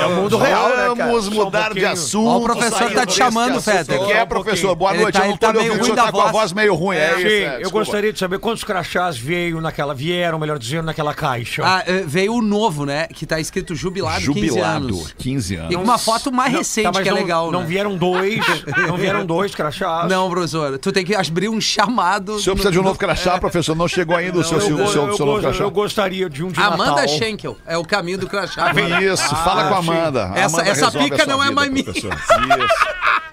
É 0.02 0.06
o 0.06 0.16
mundo 0.16 0.38
real, 0.38 0.70
né, 0.70 0.76
cara? 0.76 0.96
Vamos 0.96 1.26
Só 1.26 1.32
um 1.32 1.34
mudar 1.34 1.74
de 1.74 1.86
assunto. 1.86 2.28
Ó, 2.28 2.38
o 2.38 2.42
professor 2.44 2.92
tá 2.92 3.06
te 3.06 3.14
chamando. 3.14 3.58
O 3.58 4.06
que 4.06 4.12
é, 4.14 4.26
professor? 4.26 4.76
Boa 4.76 4.94
Ele 4.94 5.04
noite. 5.04 5.16
tá- 5.16 5.20
eu 5.20 5.24
não 5.26 5.32
ele 5.32 5.38
tá 5.40 5.48
pude 5.48 5.60
meio 5.60 5.72
ouvir, 5.72 5.82
o 5.82 5.84
ruim 5.84 5.94
senhor 5.94 5.96
da 5.96 6.04
tá 6.06 6.12
com 6.12 6.20
a 6.20 6.24
voz. 6.24 6.32
voz 6.34 6.54
meio 6.54 6.76
ruim. 6.76 6.98
É, 6.98 7.16
Sim, 7.16 7.20
isso, 7.20 7.28
é, 7.28 7.60
eu 7.62 7.72
gostaria 7.72 8.14
de 8.14 8.20
saber 8.20 8.40
quantos 8.40 8.64
crachás 8.64 9.18
veio 9.18 9.60
naquela. 9.62 9.94
Vieram, 9.94 10.38
melhor 10.40 10.58
dizendo, 10.60 10.86
naquela 10.86 11.14
caixa. 11.14 11.62
Ah, 11.66 11.84
eh, 11.88 12.04
veio 12.06 12.34
o 12.36 12.42
novo, 12.42 12.86
né? 12.86 13.08
Que 13.08 13.26
tá 13.26 13.40
escrito 13.40 13.74
jubilado, 13.76 14.18
15 14.20 14.26
Jubilado, 14.48 14.86
anos. 14.88 15.14
15 15.18 15.56
anos. 15.58 15.72
E 15.72 15.76
uma 15.76 15.98
foto 15.98 16.32
mais 16.32 16.52
Não, 16.52 16.60
recente, 16.60 16.92
tá, 16.92 17.02
que 17.02 17.10
é 17.10 17.12
não, 17.12 17.18
legal, 17.20 17.52
Não 17.52 17.62
né? 17.62 17.66
vieram 17.66 17.96
dois, 17.98 18.40
não 18.88 18.98
vieram 18.98 19.26
dois 19.26 19.54
crachás. 19.54 20.10
Não, 20.10 20.30
professor. 20.30 20.78
Tu 20.78 20.92
tem 20.92 21.06
que 21.06 21.16
abrir 21.16 21.50
um 21.50 21.60
chamado. 21.60 22.36
O 22.36 22.40
senhor 22.40 22.56
precisa 22.56 22.72
de 22.72 22.80
um 22.80 22.84
novo 22.84 22.98
crachá, 23.00 23.38
professor. 23.40 23.76
Não 23.76 23.88
chegou 23.88 24.16
ainda 24.16 24.40
o 24.40 24.44
seu, 24.44 24.58
eu, 24.58 24.62
seu, 24.62 24.78
seu, 24.88 25.08
eu 25.08 25.16
seu 25.16 25.26
novo 25.26 25.40
crachá. 25.42 25.64
eu 25.64 25.72
gostaria 25.72 26.30
de 26.30 26.44
um 26.44 26.50
de 26.50 26.60
Amanda 26.60 26.92
Natal. 26.92 27.08
Schenkel. 27.08 27.58
É 27.66 27.78
o 27.78 27.84
caminho 27.84 28.18
do 28.18 28.28
crachá. 28.28 28.72
Isso, 29.02 29.36
fala 29.38 29.68
com 29.70 29.76
a 29.76 29.78
Amanda. 29.80 30.32
Essa- 30.36 30.58
Amanda 30.62 30.70
essa 30.70 30.92
pica 30.92 31.26
não 31.26 31.44
é 31.44 31.52
mais 31.52 31.70
minha. 31.70 31.90
Isso. 31.90 32.08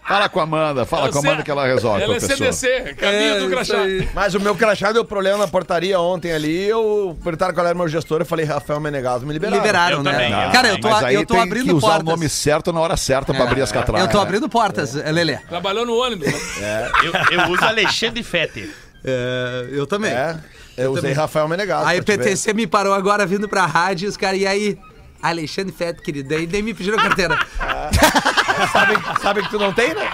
Fala 0.06 0.28
com 0.28 0.38
a 0.38 0.42
Amanda, 0.42 0.84
fala 0.84 1.06
Eu 1.06 1.12
com 1.12 1.18
a 1.18 1.20
sei- 1.22 1.30
Amanda 1.30 1.42
que 1.44 1.50
ela 1.50 1.66
resolve, 1.66 2.02
Ela 2.02 2.16
é 2.16 2.18
professor. 2.18 2.52
CDC, 2.52 2.94
caminho 2.94 3.34
É, 3.36 3.38
do 3.40 3.48
crachá. 3.48 3.74
Mas 4.14 4.34
o 4.34 4.40
meu 4.40 4.54
crachá 4.54 4.92
deu 4.92 5.04
problema 5.04 5.38
na 5.38 5.48
portaria 5.48 5.98
ontem 5.98 6.30
ali. 6.32 6.64
Eu 6.68 7.18
perguntaram 7.24 7.54
qual 7.54 7.66
era 7.66 7.74
o 7.74 7.78
meu 7.78 7.88
gestor. 7.88 8.20
Eu 8.20 8.26
falei, 8.26 8.44
Rafael 8.44 8.78
Menegaso, 8.80 9.24
me 9.26 9.32
liberaram. 9.32 9.56
Liberaram, 9.62 9.96
Eu 9.98 10.02
né? 10.02 10.12
também, 10.12 10.32
eu 10.32 10.50
Cara, 10.52 10.68
eu 10.68 10.80
tô, 10.80 10.90
Mas 10.90 11.04
aí 11.04 11.14
eu 11.14 11.24
tô 11.26 11.34
tem 11.34 11.42
abrindo 11.42 11.64
que 11.66 11.72
usar 11.72 11.86
portas. 11.86 12.02
o 12.02 12.10
nome 12.10 12.28
certo 12.28 12.72
na 12.72 12.80
hora 12.80 12.96
certa 12.98 13.32
pra 13.32 13.44
abrir 13.44 13.62
as 13.62 13.72
catracas. 13.72 14.06
Eu 14.06 14.10
tô 14.12 14.18
né? 14.18 14.22
abrindo 14.24 14.48
portas, 14.48 14.92
Lelê. 14.94 15.38
Trabalhou 15.48 15.86
no 15.86 15.96
ônibus. 15.96 16.26
né? 16.60 16.90
Eu, 17.02 17.38
eu 17.40 17.50
uso 17.50 17.64
Alexandre 17.64 18.22
Fetter. 18.22 18.68
É, 19.02 19.68
eu 19.70 19.86
também. 19.86 20.10
É, 20.12 20.36
eu 20.76 20.92
usei 20.92 21.12
Rafael 21.12 21.48
Menegaso. 21.48 21.86
Aí 21.86 22.02
pra 22.02 22.14
te 22.14 22.18
ver. 22.18 22.24
PTC 22.24 22.52
me 22.52 22.66
parou 22.66 22.92
agora 22.92 23.24
vindo 23.24 23.48
pra 23.48 23.64
rádio, 23.64 24.08
os 24.08 24.16
caras, 24.18 24.38
e 24.40 24.46
aí? 24.46 24.78
Alexandre 25.22 25.72
Feto, 25.72 26.02
querido, 26.02 26.34
aí 26.34 26.46
nem 26.46 26.60
me 26.60 26.74
pediram 26.74 26.98
carteira. 26.98 27.38
Sabe, 28.72 28.94
sabe 29.20 29.42
que 29.42 29.50
tu 29.50 29.58
não 29.58 29.72
tem, 29.72 29.94
né? 29.94 30.08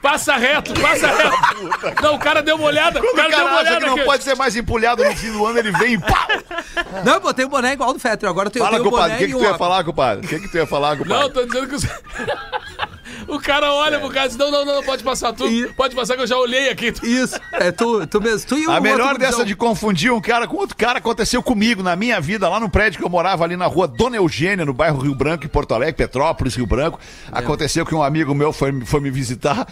Passa 0.00 0.36
reto, 0.36 0.72
passa 0.80 1.08
reto. 1.08 2.02
Não, 2.02 2.14
o 2.14 2.18
cara 2.18 2.42
deu 2.42 2.56
uma 2.56 2.66
olhada. 2.66 3.00
O 3.00 3.02
Quando 3.02 3.16
cara 3.16 3.28
o 3.28 3.30
deu 3.30 3.38
cara 3.38 3.50
uma 3.50 3.60
acha 3.60 3.70
olhada 3.70 3.80
que 3.80 3.86
não 3.86 3.96
aqui. 3.96 4.04
pode 4.04 4.24
ser 4.24 4.36
mais 4.36 4.56
empulhado 4.56 5.04
no 5.04 5.16
fim 5.16 5.32
do 5.32 5.44
ano, 5.46 5.58
ele 5.58 5.72
vem 5.72 5.94
e 5.94 5.98
pau! 5.98 6.26
Não, 7.04 7.14
eu 7.14 7.20
botei 7.20 7.44
o 7.44 7.48
boné 7.48 7.72
igual 7.72 7.92
do 7.92 7.98
Fetter, 7.98 8.28
agora 8.28 8.48
eu 8.48 8.50
tenho, 8.52 8.62
eu 8.64 8.66
Fala, 8.66 8.78
tenho 8.78 8.88
o 8.88 8.90
compadre, 8.90 9.12
boné 9.12 9.16
o 9.16 9.26
que, 9.26 9.32
que 9.32 9.38
tu 9.38 9.44
um 9.44 9.50
ia 9.52 9.58
falar, 9.58 9.84
compadre? 9.84 10.26
O 10.26 10.28
que, 10.28 10.40
que 10.40 10.48
tu 10.48 10.56
ia 10.56 10.66
falar, 10.66 10.96
compadre? 10.96 11.22
Não, 11.22 11.30
tô 11.30 11.44
dizendo 11.44 11.68
que 11.68 11.74
os... 11.74 11.84
O 13.28 13.40
cara 13.40 13.72
olha 13.72 13.98
pro 13.98 14.08
cara 14.10 14.26
e 14.26 14.28
diz, 14.28 14.36
não, 14.36 14.50
não, 14.50 14.64
não, 14.64 14.82
pode 14.82 15.02
passar 15.02 15.32
tudo. 15.32 15.50
E- 15.52 15.72
Pode 15.72 15.94
passar 15.94 16.14
que 16.16 16.22
eu 16.22 16.26
já 16.26 16.36
olhei 16.36 16.68
aqui. 16.68 16.92
Isso, 17.02 17.38
é 17.52 17.70
tu, 17.72 18.06
tu 18.06 18.20
mesmo. 18.20 18.48
Tu 18.48 18.58
e 18.58 18.66
o 18.66 18.70
A 18.70 18.80
melhor 18.80 19.18
dessa 19.18 19.44
de 19.44 19.54
confundir 19.56 20.12
um 20.12 20.20
cara 20.20 20.46
com 20.46 20.56
outro 20.56 20.76
cara 20.76 20.98
aconteceu 20.98 21.42
comigo 21.42 21.82
na 21.82 21.96
minha 21.96 22.20
vida, 22.20 22.48
lá 22.48 22.60
no 22.60 22.68
prédio 22.70 22.98
que 23.00 23.04
eu 23.04 23.10
morava, 23.10 23.44
ali 23.44 23.56
na 23.56 23.66
rua 23.66 23.88
Dona 23.88 24.16
Eugênia, 24.16 24.64
no 24.64 24.72
bairro 24.72 24.98
Rio 25.00 25.14
Branco, 25.14 25.44
em 25.44 25.48
Porto 25.48 25.74
Alegre, 25.74 25.94
Petrópolis, 25.94 26.54
Rio 26.54 26.66
Branco. 26.66 26.98
Aconteceu 27.30 27.84
que 27.84 27.94
um 27.94 28.02
amigo 28.02 28.34
meu 28.34 28.52
foi, 28.52 28.80
foi 28.84 29.00
me 29.00 29.10
visitar. 29.10 29.66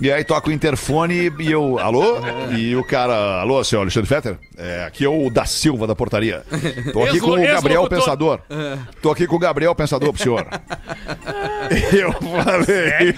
E 0.00 0.12
aí 0.12 0.22
toca 0.22 0.48
o 0.48 0.52
interfone 0.52 1.32
e 1.40 1.50
eu, 1.50 1.76
alô? 1.78 2.18
E 2.56 2.76
o 2.76 2.84
cara, 2.84 3.40
alô, 3.40 3.64
senhor 3.64 3.82
Alexandre 3.82 4.08
Fetter? 4.08 4.38
É, 4.56 4.84
aqui 4.84 5.04
é 5.04 5.08
o 5.08 5.28
da 5.28 5.44
Silva 5.44 5.88
da 5.88 5.94
portaria. 5.94 6.44
Tô 6.92 7.02
aqui 7.02 7.18
com 7.18 7.32
o 7.32 7.42
Gabriel. 7.42 7.88
Pensador. 7.88 8.40
Tô 9.02 9.10
aqui 9.10 9.26
com 9.26 9.36
o 9.36 9.38
Gabriel 9.38 9.74
Pensador 9.74 10.12
pro 10.12 10.22
senhor. 10.22 10.46
Eu 11.92 12.12
falei. 12.12 13.14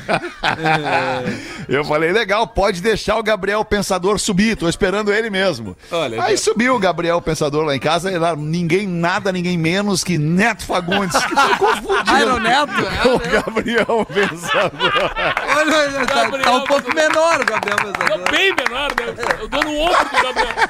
Eu 1.68 1.84
falei, 1.84 2.12
legal, 2.12 2.46
pode 2.46 2.80
deixar 2.80 3.16
o 3.16 3.22
Gabriel 3.22 3.64
Pensador 3.64 4.18
subir, 4.18 4.56
tô 4.56 4.68
esperando 4.68 5.12
ele 5.12 5.30
mesmo. 5.30 5.76
Olha, 5.90 6.22
Aí 6.22 6.36
subiu 6.36 6.74
o 6.74 6.78
Gabriel 6.78 7.20
Pensador 7.20 7.64
lá 7.64 7.76
em 7.76 7.78
casa, 7.78 8.10
e 8.10 8.18
lá, 8.18 8.34
ninguém 8.34 8.86
nada, 8.86 9.30
ninguém 9.30 9.56
menos 9.56 10.02
que 10.02 10.18
Neto 10.18 10.64
Fagundes, 10.64 11.16
que 11.24 11.34
foi 11.34 11.56
confundido 11.58 12.34
o 12.34 12.40
Neto? 12.40 12.72
com 13.02 13.14
o 13.14 13.18
Gabriel 13.18 14.06
Pensador. 14.06 15.10
Olha, 15.60 16.06
tá, 16.06 16.14
Gabriel 16.24 16.44
tá 16.44 16.52
um 16.52 16.64
pouco 16.64 16.94
Pensador. 16.94 16.96
menor 17.10 17.40
o 17.40 17.44
Gabriel 17.44 17.76
Não, 17.84 17.92
Pensador. 17.92 18.30
bem 18.30 18.54
menor, 18.54 18.88
né? 18.96 19.04
Eu 19.40 19.48
dou 19.48 19.64
no 19.64 19.76
ombro 19.78 20.04
do 20.04 20.22
Gabriel. 20.22 20.54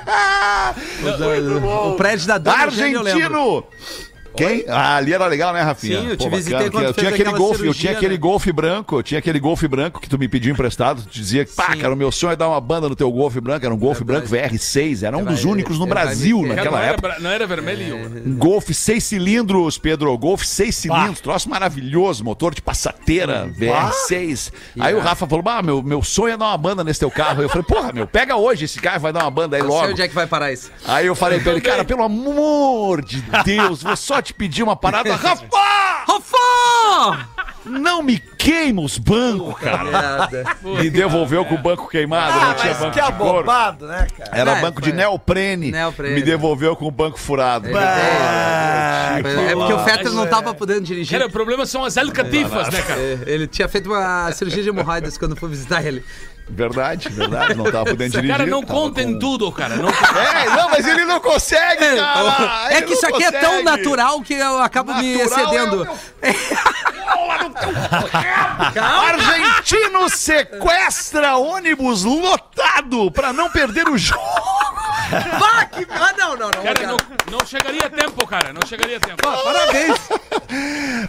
O 1.92 1.96
prédio 1.96 2.26
da 2.26 2.38
Dona 2.38 2.64
Eugênia. 2.64 3.00
Argentino! 3.00 3.64
Quem? 4.36 4.64
Ah, 4.68 4.96
ali 4.96 5.12
era 5.12 5.26
legal, 5.26 5.52
né, 5.52 5.60
Rafinha? 5.60 6.00
Sim, 6.00 6.08
eu 6.08 6.16
te 6.16 6.24
Pô, 6.28 6.36
visitei 6.36 6.52
bacana, 6.58 6.70
quando 6.70 6.84
eu 6.84 6.94
fez 6.94 7.06
tinha 7.06 7.10
aquele 7.10 7.36
golfe, 7.36 7.52
eu 7.52 7.58
cirurgia, 7.58 7.80
tinha 7.80 7.92
aquele 7.92 8.14
né? 8.14 8.20
golfe 8.20 8.52
branco, 8.52 8.96
eu 8.98 9.02
tinha 9.02 9.18
aquele 9.18 9.40
golfe 9.40 9.68
branco 9.68 10.00
que 10.00 10.08
tu 10.08 10.18
me 10.18 10.28
pediu 10.28 10.52
emprestado, 10.52 11.02
tu 11.02 11.10
dizia 11.10 11.44
que, 11.44 11.52
pá, 11.54 11.72
Sim. 11.72 11.78
cara, 11.78 11.92
o 11.92 11.96
meu 11.96 12.10
sonho 12.12 12.32
é 12.32 12.36
dar 12.36 12.48
uma 12.48 12.60
banda 12.60 12.88
no 12.88 12.96
teu 12.96 13.10
golfe 13.10 13.40
branco, 13.40 13.64
era 13.64 13.74
um 13.74 13.78
golfe 13.78 14.04
branco 14.04 14.28
VR6, 14.28 15.02
era 15.02 15.16
um 15.16 15.24
dos 15.24 15.44
únicos 15.44 15.78
no 15.78 15.86
é, 15.86 15.88
Brasil 15.88 16.42
naquela 16.46 16.80
era, 16.80 16.94
época. 16.94 17.16
não 17.20 17.30
era 17.30 17.46
vermelho. 17.46 17.96
Um 18.26 18.36
Golfe 18.36 18.72
seis 18.72 19.04
cilindros, 19.04 19.78
Pedro. 19.78 20.16
Golfe 20.16 20.46
seis 20.46 20.76
cilindros, 20.76 21.20
troço 21.20 21.48
maravilhoso, 21.48 22.24
motor 22.24 22.54
de 22.54 22.62
passateira, 22.62 23.50
VR6. 23.58 24.52
Aí 24.78 24.94
o 24.94 25.00
Rafa 25.00 25.26
falou: 25.26 25.44
Ah, 25.48 25.62
meu, 25.62 25.82
meu 25.82 26.02
sonho 26.02 26.34
é 26.34 26.36
dar 26.36 26.46
uma 26.46 26.58
banda 26.58 26.84
nesse 26.84 27.00
teu 27.00 27.10
carro. 27.10 27.42
Eu 27.42 27.48
falei, 27.48 27.64
porra, 27.64 27.92
meu, 27.92 28.06
pega 28.06 28.36
hoje 28.36 28.64
esse 28.64 28.80
carro 28.80 28.96
e 28.96 29.00
vai 29.00 29.12
dar 29.12 29.24
uma 29.24 29.30
banda 29.30 29.56
aí 29.56 29.62
Não 29.62 29.70
sei 29.70 29.78
logo. 29.78 29.92
onde 29.92 30.02
é 30.02 30.08
que 30.08 30.14
vai 30.14 30.26
parar 30.26 30.52
isso. 30.52 30.70
Aí 30.86 31.06
eu 31.06 31.14
falei 31.14 31.40
pra 31.40 31.52
ele, 31.52 31.60
cara, 31.60 31.84
pelo 31.84 32.02
amor 32.02 33.02
de 33.04 33.22
Deus, 33.44 33.82
vou 33.82 33.96
só 33.96 34.19
te 34.22 34.32
pedir 34.34 34.62
uma 34.62 34.76
parada. 34.76 35.14
Rafa! 35.16 35.46
Rafa! 36.06 37.28
Não 37.64 38.02
me 38.02 38.18
queima 38.18 38.80
os 38.80 38.96
bancos, 38.96 39.54
cara. 39.58 40.28
Me 40.62 40.88
devolveu 40.88 41.44
com 41.44 41.54
o 41.54 41.58
banco 41.58 41.88
queimado, 41.88 42.40
não 42.40 42.54
tinha 42.54 42.74
banco 42.74 42.94
de 42.94 43.12
couro. 43.18 43.38
abobado, 43.38 43.86
né, 43.86 44.06
cara? 44.16 44.30
Era 44.32 44.52
Ah, 44.58 44.60
banco 44.62 44.80
foi- 44.80 44.90
de 44.90 44.96
neoprene. 44.96 45.70
Neoprene. 45.70 46.14
Me 46.14 46.22
devolveu 46.22 46.74
com 46.74 46.86
o 46.86 46.90
banco 46.90 47.18
furado. 47.18 47.68
É 47.68 49.52
porque 49.54 49.72
o 49.72 49.78
Fetter 49.84 50.12
não 50.12 50.26
tava 50.26 50.54
podendo 50.54 50.82
dirigir. 50.82 51.18
Cara, 51.18 51.28
o 51.28 51.32
problema 51.32 51.66
são 51.66 51.84
as 51.84 51.96
alcatifas, 51.98 52.68
né, 52.70 52.82
cara? 52.82 53.00
É, 53.00 53.18
Ele 53.26 53.46
tinha 53.46 53.68
feito 53.68 53.90
uma 53.90 54.32
cirurgia 54.32 54.62
de 54.62 54.68
hemorroidas 54.70 55.18
quando 55.18 55.36
fui 55.36 55.48
visitar 55.50 55.84
ele. 55.84 56.02
Verdade, 56.52 57.08
verdade. 57.08 57.54
Não 57.54 57.64
tava 57.64 57.86
podendo 57.86 58.10
dirigir. 58.12 58.30
Cara, 58.30 58.46
não 58.46 58.62
contem 58.62 59.12
com- 59.14 59.18
tudo, 59.18 59.50
cara. 59.52 59.76
Não... 59.76 59.88
É, 60.20 60.50
não, 60.56 60.68
mas 60.70 60.86
ele 60.86 61.04
não 61.04 61.20
consegue, 61.20 61.96
cara. 61.96 62.68
É 62.70 62.76
Ele 62.78 62.86
que 62.86 62.92
isso 62.94 63.06
aqui 63.06 63.24
é 63.24 63.30
tão 63.32 63.50
consegue. 63.50 63.62
natural 63.64 64.20
que 64.22 64.34
eu 64.34 64.58
acabo 64.58 64.94
me 64.94 65.16
Natural 65.16 65.44
excedendo. 65.44 65.88
é 68.74 68.80
Argentino 68.80 70.08
sequestra 70.10 71.36
ônibus 71.36 72.04
lotado 72.04 73.10
pra 73.10 73.32
não 73.32 73.48
perder 73.50 73.88
o 73.88 73.96
jogo. 73.98 74.20
Bah, 75.10 75.64
que- 75.66 75.86
Ah, 75.90 76.14
não, 76.18 76.30
não, 76.36 76.50
não. 76.50 76.62
Cara, 76.62 76.74
cara. 76.74 76.86
não, 76.86 76.96
não 77.38 77.46
chegaria 77.46 77.86
a 77.86 77.90
tempo, 77.90 78.26
cara. 78.26 78.52
Não 78.52 78.66
chegaria 78.66 78.96
a 78.96 79.00
tempo. 79.00 79.16
Parabéns. 79.22 79.98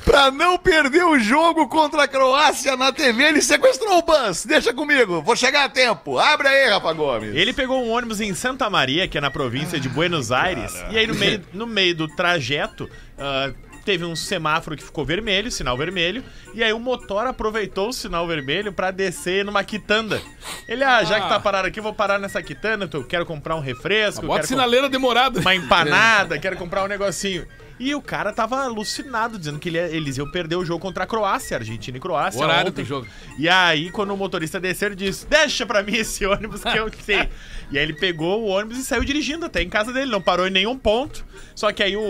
Pra 0.04 0.32
não 0.32 0.58
perder 0.58 1.04
o 1.04 1.18
jogo 1.20 1.68
contra 1.68 2.04
a 2.04 2.08
Croácia 2.08 2.76
na 2.76 2.92
TV, 2.92 3.24
ele 3.24 3.42
sequestrou 3.42 3.98
o 4.00 4.02
bus. 4.02 4.46
Deixa 4.46 4.74
comigo, 4.74 5.22
vou 5.22 5.36
chegar 5.36 5.66
a 5.66 5.70
tempo. 5.70 6.18
Abre 6.20 6.48
aí, 6.48 6.70
Rafa 6.70 6.94
Gomes. 6.94 7.36
Ele 7.36 7.54
pegou 7.54 7.84
um 7.84 7.90
ônibus 7.92 8.22
em 8.22 8.34
Santa 8.34 8.70
Maria, 8.70 9.08
que 9.08 9.18
é 9.18 9.22
na 9.22 9.32
província 9.32 9.80
de 9.80 9.90
Buenos 9.90 10.32
Aires, 10.32 10.74
e 10.92 10.98
aí 10.98 11.08
no 11.08 11.16
meio, 11.16 11.44
no 11.54 11.66
meio 11.68 11.96
do 11.96 12.08
trajeto. 12.08 12.90
ah, 13.18 13.52
Teve 13.84 14.06
um 14.06 14.16
semáforo 14.16 14.76
que 14.78 14.84
ficou 14.84 15.04
vermelho, 15.04 15.50
sinal 15.52 15.76
vermelho, 15.76 16.24
e 16.54 16.64
aí 16.64 16.72
o 16.72 16.80
motor 16.80 17.26
aproveitou 17.26 17.90
o 17.90 17.94
sinal 17.94 18.28
vermelho 18.28 18.72
pra 18.72 18.92
descer 18.92 19.44
numa 19.44 19.64
quitanda. 19.64 20.22
Ele, 20.68 20.84
ah, 20.84 21.04
já 21.04 21.20
que 21.20 21.28
tá 21.28 21.40
parado 21.40 21.68
aqui, 21.68 21.80
eu 21.80 21.84
vou 21.84 21.94
parar 21.94 22.20
nessa 22.20 22.42
quitanda, 22.44 22.88
eu 22.94 23.04
quero 23.04 23.26
comprar 23.26 23.56
um 23.56 23.60
refresco, 23.60 24.22
Bota 24.28 24.42
quero 24.42 24.48
com- 24.48 24.48
sinaleira 24.54 24.88
demorada. 24.88 25.40
uma 25.40 25.56
empanada, 25.56 26.38
quero 26.38 26.58
comprar 26.58 26.84
um 26.84 26.88
negocinho. 26.88 27.46
E 27.84 27.96
o 27.96 28.02
cara 28.02 28.32
tava 28.32 28.64
alucinado, 28.64 29.40
dizendo 29.40 29.58
que 29.58 29.70
ele 29.70 29.78
eles 29.80 30.18
iam 30.18 30.30
perder 30.30 30.56
o 30.56 30.64
jogo 30.64 30.80
contra 30.80 31.04
a 31.04 31.08
Croácia, 31.08 31.58
Argentina 31.58 31.98
e 31.98 32.00
Croácia. 32.00 32.40
O 32.40 32.44
horário 32.44 32.70
ontem. 32.70 32.84
do 32.84 32.88
jogo. 32.88 33.08
E 33.40 33.50
aí, 33.50 33.90
quando 33.90 34.14
o 34.14 34.18
motorista 34.18 34.60
desceu, 34.60 34.90
ele 34.90 34.96
disse: 34.96 35.26
Deixa 35.26 35.66
pra 35.66 35.82
mim 35.82 35.96
esse 35.96 36.24
ônibus 36.26 36.62
que 36.62 36.78
eu 36.78 36.90
sei. 37.04 37.28
e 37.72 37.78
aí 37.80 37.84
ele 37.84 37.94
pegou 37.94 38.44
o 38.44 38.48
ônibus 38.48 38.78
e 38.78 38.84
saiu 38.84 39.04
dirigindo 39.04 39.46
até 39.48 39.64
em 39.64 39.70
casa 39.70 39.92
dele, 39.92 40.12
não 40.12 40.22
parou 40.22 40.48
em 40.48 40.52
nenhum 40.52 40.78
ponto. 40.78 41.26
Só 41.56 41.72
que 41.72 41.82
aí 41.82 41.98
o, 41.98 42.02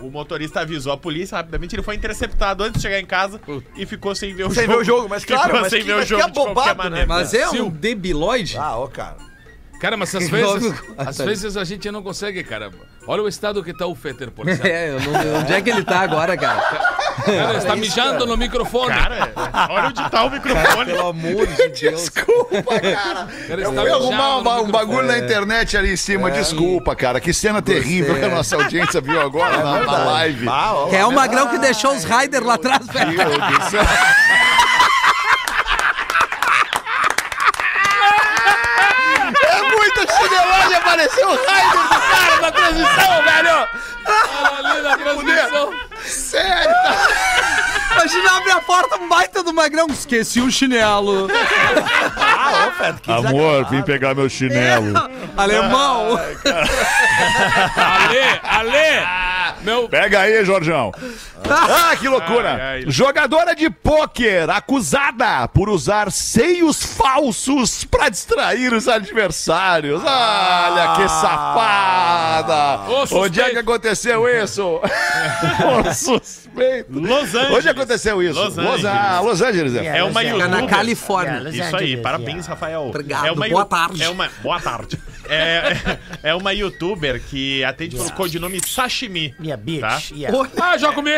o 0.00 0.10
motorista 0.10 0.60
avisou 0.60 0.92
a 0.92 0.96
polícia 0.96 1.36
rapidamente, 1.36 1.74
ele 1.76 1.82
foi 1.82 1.94
interceptado 1.96 2.64
antes 2.64 2.80
de 2.80 2.88
chegar 2.88 2.98
em 2.98 3.06
casa 3.06 3.38
e 3.76 3.84
ficou 3.84 4.14
sem 4.14 4.34
ver 4.34 4.44
o 4.46 4.50
Sem 4.50 4.64
jogo. 4.64 4.72
ver 4.76 4.80
o 4.80 4.84
jogo, 4.84 5.08
mas 5.08 5.24
claro, 5.24 5.44
ficou 5.44 5.60
mas 5.60 5.70
sem 5.70 5.80
que- 5.80 5.86
ver 5.86 5.92
o 5.92 5.96
mas 5.98 6.04
que 6.08 6.10
jogo 6.18 6.26
de 6.26 6.32
qualquer 6.32 6.68
né? 6.68 6.74
maneira. 6.74 7.06
Mas 7.06 7.34
é 7.34 7.48
um 7.50 7.68
debiloide. 7.68 8.56
Ah, 8.56 8.76
ô, 8.78 8.88
cara. 8.88 9.16
Cara, 9.80 9.96
mas 9.96 10.14
às 10.14 10.28
vezes, 10.28 10.74
às 10.96 11.18
vezes 11.18 11.56
a 11.56 11.64
gente 11.64 11.90
não 11.90 12.02
consegue, 12.02 12.44
cara. 12.44 12.70
Olha 13.06 13.22
o 13.22 13.28
estado 13.28 13.64
que 13.64 13.72
tá 13.72 13.86
o 13.86 13.94
Fetter, 13.94 14.30
por 14.30 14.46
exemplo. 14.48 14.70
É, 14.70 14.90
eu 14.90 15.00
não, 15.00 15.40
onde 15.40 15.52
é 15.54 15.60
que 15.62 15.70
ele 15.70 15.82
tá 15.82 16.00
agora, 16.00 16.36
cara? 16.36 16.60
Cara, 17.24 17.58
está 17.58 17.74
mijando 17.74 18.26
no 18.26 18.36
microfone. 18.36 18.94
Cara, 18.94 19.32
olha 19.70 19.88
onde 19.88 20.10
tá 20.10 20.24
o 20.24 20.30
microfone. 20.30 20.84
Pelo 20.92 21.08
amor 21.08 21.46
de 21.46 21.56
Deus. 21.68 22.02
Desculpa, 22.02 22.80
cara. 22.80 23.28
Cara, 23.48 23.62
Eu 23.62 23.72
fui 23.72 23.90
arrumar 23.90 24.38
mijando 24.38 24.50
um, 24.62 24.64
um 24.64 24.70
bagulho 24.70 25.06
na 25.06 25.18
internet 25.18 25.76
ali 25.76 25.92
em 25.92 25.96
cima. 25.96 26.30
Desculpa, 26.30 26.94
cara. 26.94 27.20
Que 27.20 27.32
cena 27.32 27.60
terrível 27.62 28.14
que 28.18 28.24
a 28.24 28.28
nossa 28.28 28.56
audiência 28.56 29.00
viu 29.00 29.20
agora 29.20 29.56
na, 29.58 29.80
na 29.84 30.04
live. 30.04 30.46
Ah, 30.48 30.74
ó, 30.74 30.88
é 30.94 31.04
o 31.06 31.12
magrão 31.12 31.48
que 31.48 31.58
deixou 31.58 31.94
os 31.94 32.04
Riders 32.04 32.44
lá 32.44 32.54
atrás, 32.54 32.86
velho. 32.86 33.12
Meu 33.12 33.28
Deus 33.28 33.58
do 33.58 33.70
céu. 33.70 33.82
É 39.52 39.62
muita 39.76 40.06
apareceu 41.00 41.28
o 41.28 41.46
Raider 41.46 41.82
do 41.82 42.00
cara 42.00 42.40
na 42.40 42.52
transmissão, 42.52 43.22
velho! 43.22 43.68
Ali 44.58 44.82
na 44.82 44.98
transmissão. 44.98 45.74
Sério, 46.04 46.74
tá? 46.82 47.39
Imagina 48.10 48.36
abre 48.38 48.50
a 48.50 48.60
porta, 48.60 48.96
um 48.96 49.08
baita 49.08 49.42
do 49.42 49.54
magrão. 49.54 49.86
Esqueci 49.88 50.40
o 50.40 50.50
chinelo. 50.50 51.28
Ah, 52.16 52.68
ô, 52.68 52.70
Feto, 52.72 53.00
que 53.02 53.12
Amor, 53.12 53.68
vim 53.70 53.82
pegar 53.82 54.14
meu 54.14 54.28
chinelo. 54.28 54.94
Alemão. 55.36 56.18
Ale, 57.76 58.40
Ale! 58.42 59.30
Meu, 59.62 59.88
Pega 59.88 60.20
aí, 60.20 60.44
Jorjão. 60.44 60.92
Ah, 61.48 61.94
que 61.96 62.08
loucura. 62.08 62.52
Ai, 62.52 62.60
ai. 62.60 62.84
Jogadora 62.86 63.54
de 63.54 63.68
pôquer 63.68 64.48
acusada 64.48 65.46
por 65.48 65.68
usar 65.68 66.10
seios 66.10 66.82
falsos 66.82 67.84
pra 67.84 68.08
distrair 68.08 68.72
os 68.72 68.88
adversários. 68.88 70.02
Olha 70.02 70.96
que 70.96 71.08
safada. 71.08 72.80
Ô. 72.88 73.22
Onde 73.22 73.40
é 73.40 73.50
que 73.50 73.58
aconteceu 73.58 74.28
isso? 74.28 74.80
Ô, 74.80 75.92
suspeito. 75.92 76.98
Los 76.98 77.34
Angeles. 77.34 77.58
Onde 77.58 77.68
aconteceu 77.68 77.99
isso? 78.22 78.38
Los 78.38 78.56
Los, 78.56 78.58
Angeles. 78.58 78.84
ah, 78.86 79.20
Los 79.20 79.42
Angeles. 79.42 79.74
É. 79.76 79.98
É 79.98 80.04
uma 80.04 80.20
Fica 80.20 80.36
na 80.38 80.44
youtuber. 80.56 80.68
Califórnia. 80.68 81.50
Isso 81.50 81.76
aí, 81.76 81.96
parabéns, 81.96 82.46
Rafael. 82.46 82.82
Obrigado, 82.88 83.26
É 83.26 83.32
uma 83.32 83.48
boa 83.48 83.64
tarde. 83.64 84.02
É 84.02 84.08
uma, 84.08 84.28
boa 84.42 84.60
tarde. 84.60 84.98
É, 85.28 85.76
é 86.30 86.34
uma 86.34 86.52
youtuber 86.52 87.20
que 87.22 87.62
atende 87.64 87.96
pelo 87.96 88.10
codinome 88.12 88.60
Sashimi. 88.66 89.34
Minha 89.38 89.56
bitch. 89.56 89.80
Tá? 89.80 90.00
Yeah. 90.12 90.48
ah, 90.60 90.76
já 90.78 90.92
comi. 90.92 91.10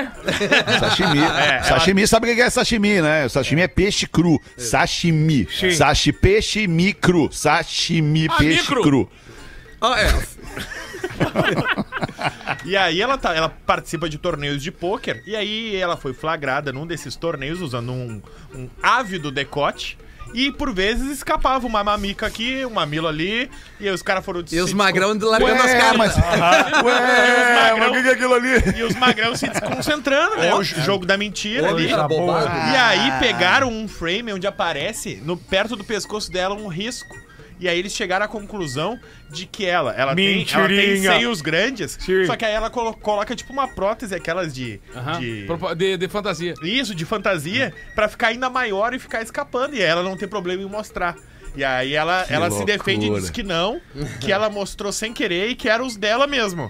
Sashimi. 0.80 1.22
É, 1.32 1.62
sashimi, 1.62 2.06
sabe 2.06 2.30
o 2.30 2.34
que 2.34 2.40
é 2.40 2.50
sashimi, 2.50 3.00
né? 3.00 3.28
Sashimi 3.28 3.62
é 3.62 3.68
peixe 3.68 4.06
cru. 4.06 4.40
Sashimi. 4.56 5.46
Sashi, 5.76 6.12
peixe 6.12 6.66
mi 6.66 6.92
cru. 6.92 7.28
Sashimi, 7.32 8.26
Ah, 8.30 8.36
peixe 8.36 8.60
micro. 8.62 8.82
cru. 8.82 9.10
Ah, 9.80 10.00
é. 10.00 10.12
E 12.64 12.76
aí 12.76 13.00
ela, 13.00 13.18
tá, 13.18 13.34
ela 13.34 13.48
participa 13.48 14.08
de 14.08 14.18
torneios 14.18 14.62
de 14.62 14.70
pôquer. 14.70 15.22
E 15.26 15.34
aí 15.34 15.74
ela 15.76 15.96
foi 15.96 16.12
flagrada 16.12 16.72
num 16.72 16.86
desses 16.86 17.16
torneios 17.16 17.60
usando 17.60 17.92
um, 17.92 18.22
um 18.54 18.68
ávido 18.82 19.30
decote. 19.30 19.98
E 20.34 20.50
por 20.50 20.72
vezes 20.72 21.10
escapava 21.10 21.66
uma 21.66 21.84
mamica 21.84 22.26
aqui, 22.26 22.64
um 22.64 22.70
mamilo 22.70 23.06
ali. 23.08 23.50
E 23.78 23.88
aí 23.88 23.94
os 23.94 24.02
caras 24.02 24.24
foram... 24.24 24.42
E 24.50 24.60
os 24.60 24.72
magrão 24.72 25.18
largando 25.20 25.62
as 25.62 25.66
Ué, 25.72 25.78
cartas. 25.78 25.96
mas... 25.98 26.16
Ué, 26.16 27.74
mas 27.78 27.88
o 27.90 28.02
que 28.02 28.08
é 28.08 28.12
aquilo 28.12 28.34
ali? 28.34 28.78
E 28.78 28.82
os 28.82 28.94
magrão 28.94 29.34
se 29.34 29.48
desconcentrando, 29.48 30.36
né? 30.36 30.54
O 30.54 30.62
jogo 30.62 31.04
da 31.04 31.18
mentira 31.18 31.68
ali. 31.68 31.88
Tá. 31.88 32.08
E 32.08 32.76
aí 32.76 33.18
pegaram 33.18 33.68
um 33.70 33.86
frame 33.88 34.32
onde 34.32 34.46
aparece 34.46 35.20
no 35.24 35.36
perto 35.36 35.76
do 35.76 35.84
pescoço 35.84 36.30
dela 36.30 36.54
um 36.54 36.68
risco. 36.68 37.14
E 37.62 37.68
aí 37.68 37.78
eles 37.78 37.92
chegaram 37.94 38.24
à 38.24 38.28
conclusão 38.28 38.98
de 39.30 39.46
que 39.46 39.64
ela, 39.64 39.92
ela, 39.96 40.16
tem, 40.16 40.44
ela 40.52 40.66
tem 40.68 41.00
seios 41.00 41.40
grandes, 41.40 41.96
Sim. 42.00 42.26
só 42.26 42.34
que 42.34 42.44
aí 42.44 42.52
ela 42.52 42.68
colo- 42.70 42.92
coloca 42.94 43.36
tipo 43.36 43.52
uma 43.52 43.68
prótese, 43.68 44.14
aquelas 44.16 44.52
de. 44.52 44.80
De... 45.20 45.46
De, 45.76 45.96
de 45.96 46.08
fantasia. 46.08 46.54
Isso, 46.62 46.92
de 46.92 47.04
fantasia, 47.04 47.72
pra 47.94 48.08
ficar 48.08 48.28
ainda 48.28 48.50
maior 48.50 48.92
e 48.94 48.98
ficar 48.98 49.22
escapando. 49.22 49.76
E 49.76 49.80
ela 49.80 50.02
não 50.02 50.16
tem 50.16 50.26
problema 50.28 50.60
em 50.60 50.66
mostrar. 50.66 51.14
E 51.54 51.62
aí 51.62 51.94
ela, 51.94 52.26
ela 52.28 52.50
se 52.50 52.64
defende 52.64 53.06
e 53.06 53.10
diz 53.14 53.30
que 53.30 53.42
não, 53.44 53.80
que 54.20 54.32
ela 54.32 54.50
mostrou 54.50 54.90
sem 54.90 55.12
querer 55.12 55.50
e 55.50 55.54
que 55.54 55.68
eram 55.68 55.86
os 55.86 55.96
dela 55.96 56.26
mesmo. 56.26 56.68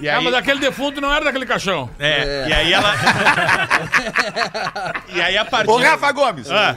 E 0.00 0.08
Ah, 0.08 0.18
aí, 0.18 0.24
mas 0.24 0.34
aquele 0.34 0.58
defunto 0.58 1.00
não 1.00 1.12
era 1.14 1.24
daquele 1.26 1.46
caixão. 1.46 1.88
é, 2.00 2.48
e 2.48 2.52
aí 2.52 2.72
ela. 2.72 2.92
e 5.14 5.20
aí 5.20 5.36
a 5.38 5.44
partir. 5.44 5.70
Ô, 5.70 5.76
Rafa 5.76 6.10
Gomes. 6.12 6.50
Ah, 6.50 6.76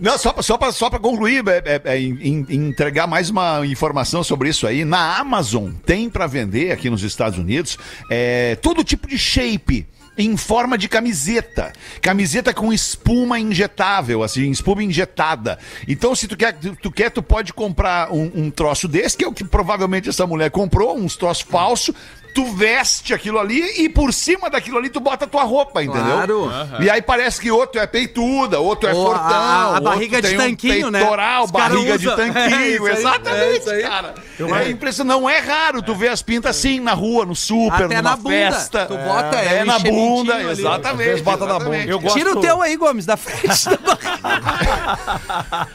Não, 0.00 0.16
só 0.16 0.32
pra, 0.32 0.42
só 0.42 0.58
só 0.72 0.90
concluir, 0.90 1.42
é, 1.48 1.62
é, 1.64 1.82
é, 1.84 2.00
em- 2.00 2.46
entregar 2.50 3.06
mais 3.06 3.30
uma 3.30 3.66
informação 3.66 4.22
sobre 4.22 4.48
isso 4.48 4.66
aí. 4.66 4.84
Na 4.84 5.18
Amazon 5.18 5.70
tem 5.84 6.08
pra 6.08 6.26
vender 6.26 6.70
aqui 6.72 6.88
nos 6.88 7.02
Estados 7.02 7.38
Unidos 7.38 7.76
é, 8.10 8.56
todo 8.56 8.84
tipo 8.84 9.06
de 9.08 9.18
shape. 9.18 9.86
Em 10.20 10.36
forma 10.36 10.76
de 10.76 10.88
camiseta. 10.88 11.72
Camiseta 12.02 12.52
com 12.52 12.72
espuma 12.72 13.38
injetável, 13.38 14.24
assim, 14.24 14.50
espuma 14.50 14.82
injetada. 14.82 15.60
Então, 15.86 16.12
se 16.12 16.26
tu 16.26 16.36
quer, 16.36 16.54
tu, 16.82 16.90
quer, 16.90 17.08
tu 17.08 17.22
pode 17.22 17.52
comprar 17.52 18.12
um, 18.12 18.28
um 18.34 18.50
troço 18.50 18.88
desse, 18.88 19.16
que 19.16 19.22
é 19.24 19.28
o 19.28 19.32
que 19.32 19.44
provavelmente 19.44 20.08
essa 20.08 20.26
mulher 20.26 20.50
comprou, 20.50 20.98
uns 20.98 21.14
troços 21.16 21.44
falsos. 21.48 21.94
Tu 22.34 22.44
veste 22.54 23.12
aquilo 23.12 23.38
ali 23.38 23.82
e 23.82 23.88
por 23.88 24.12
cima 24.12 24.48
daquilo 24.48 24.78
ali 24.78 24.88
tu 24.88 25.00
bota 25.00 25.24
a 25.24 25.28
tua 25.28 25.42
roupa, 25.42 25.82
entendeu? 25.82 26.22
Claro. 26.44 26.82
E 26.82 26.88
aí 26.88 27.02
parece 27.02 27.40
que 27.40 27.50
outro 27.50 27.80
é 27.80 27.86
peituda, 27.86 28.60
outro 28.60 28.88
é 28.88 28.94
Ou 28.94 29.06
fortão. 29.06 29.26
a- 29.36 29.62
a 29.62 29.68
outro 29.70 29.84
barriga 29.84 30.22
de 30.22 30.28
tem 30.28 30.38
tanquinho, 30.38 30.86
um 30.86 30.90
né? 30.90 31.00
peitoral, 31.00 31.48
cara 31.48 31.68
barriga 31.68 31.94
usa. 31.94 31.98
de 31.98 32.06
tanquinho. 32.16 32.86
É 32.86 32.90
é 32.90 32.92
exatamente, 32.94 33.70
aí. 33.70 33.82
cara. 33.82 34.14
É 34.60 34.70
impressionante. 34.70 35.08
Não 35.20 35.28
é 35.28 35.38
raro 35.38 35.82
tu 35.82 35.94
ver 35.94 36.08
as 36.08 36.22
pintas 36.22 36.56
assim 36.56 36.78
na 36.80 36.92
rua, 36.94 37.24
no 37.26 37.34
super, 37.34 37.86
Até 37.86 37.96
numa 37.96 38.10
na 38.10 38.16
bunda. 38.16 38.30
festa. 38.30 38.86
Tu 38.86 38.96
bota, 38.96 39.36
é, 39.40 39.56
é, 39.58 39.64
na 39.64 39.78
bunda, 39.78 40.34
ali. 40.34 40.50
exatamente. 40.50 41.22
Bota 41.22 41.44
na 41.46 41.50
exatamente. 41.56 41.80
bunda. 41.80 41.90
Eu 41.92 42.00
gosto- 42.00 42.18
Tira 42.18 42.32
o 42.32 42.40
teu 42.40 42.62
aí, 42.62 42.76
Gomes, 42.76 43.04
da 43.06 43.16
frente 43.18 43.64
da 43.68 43.76
barriga. 43.78 44.98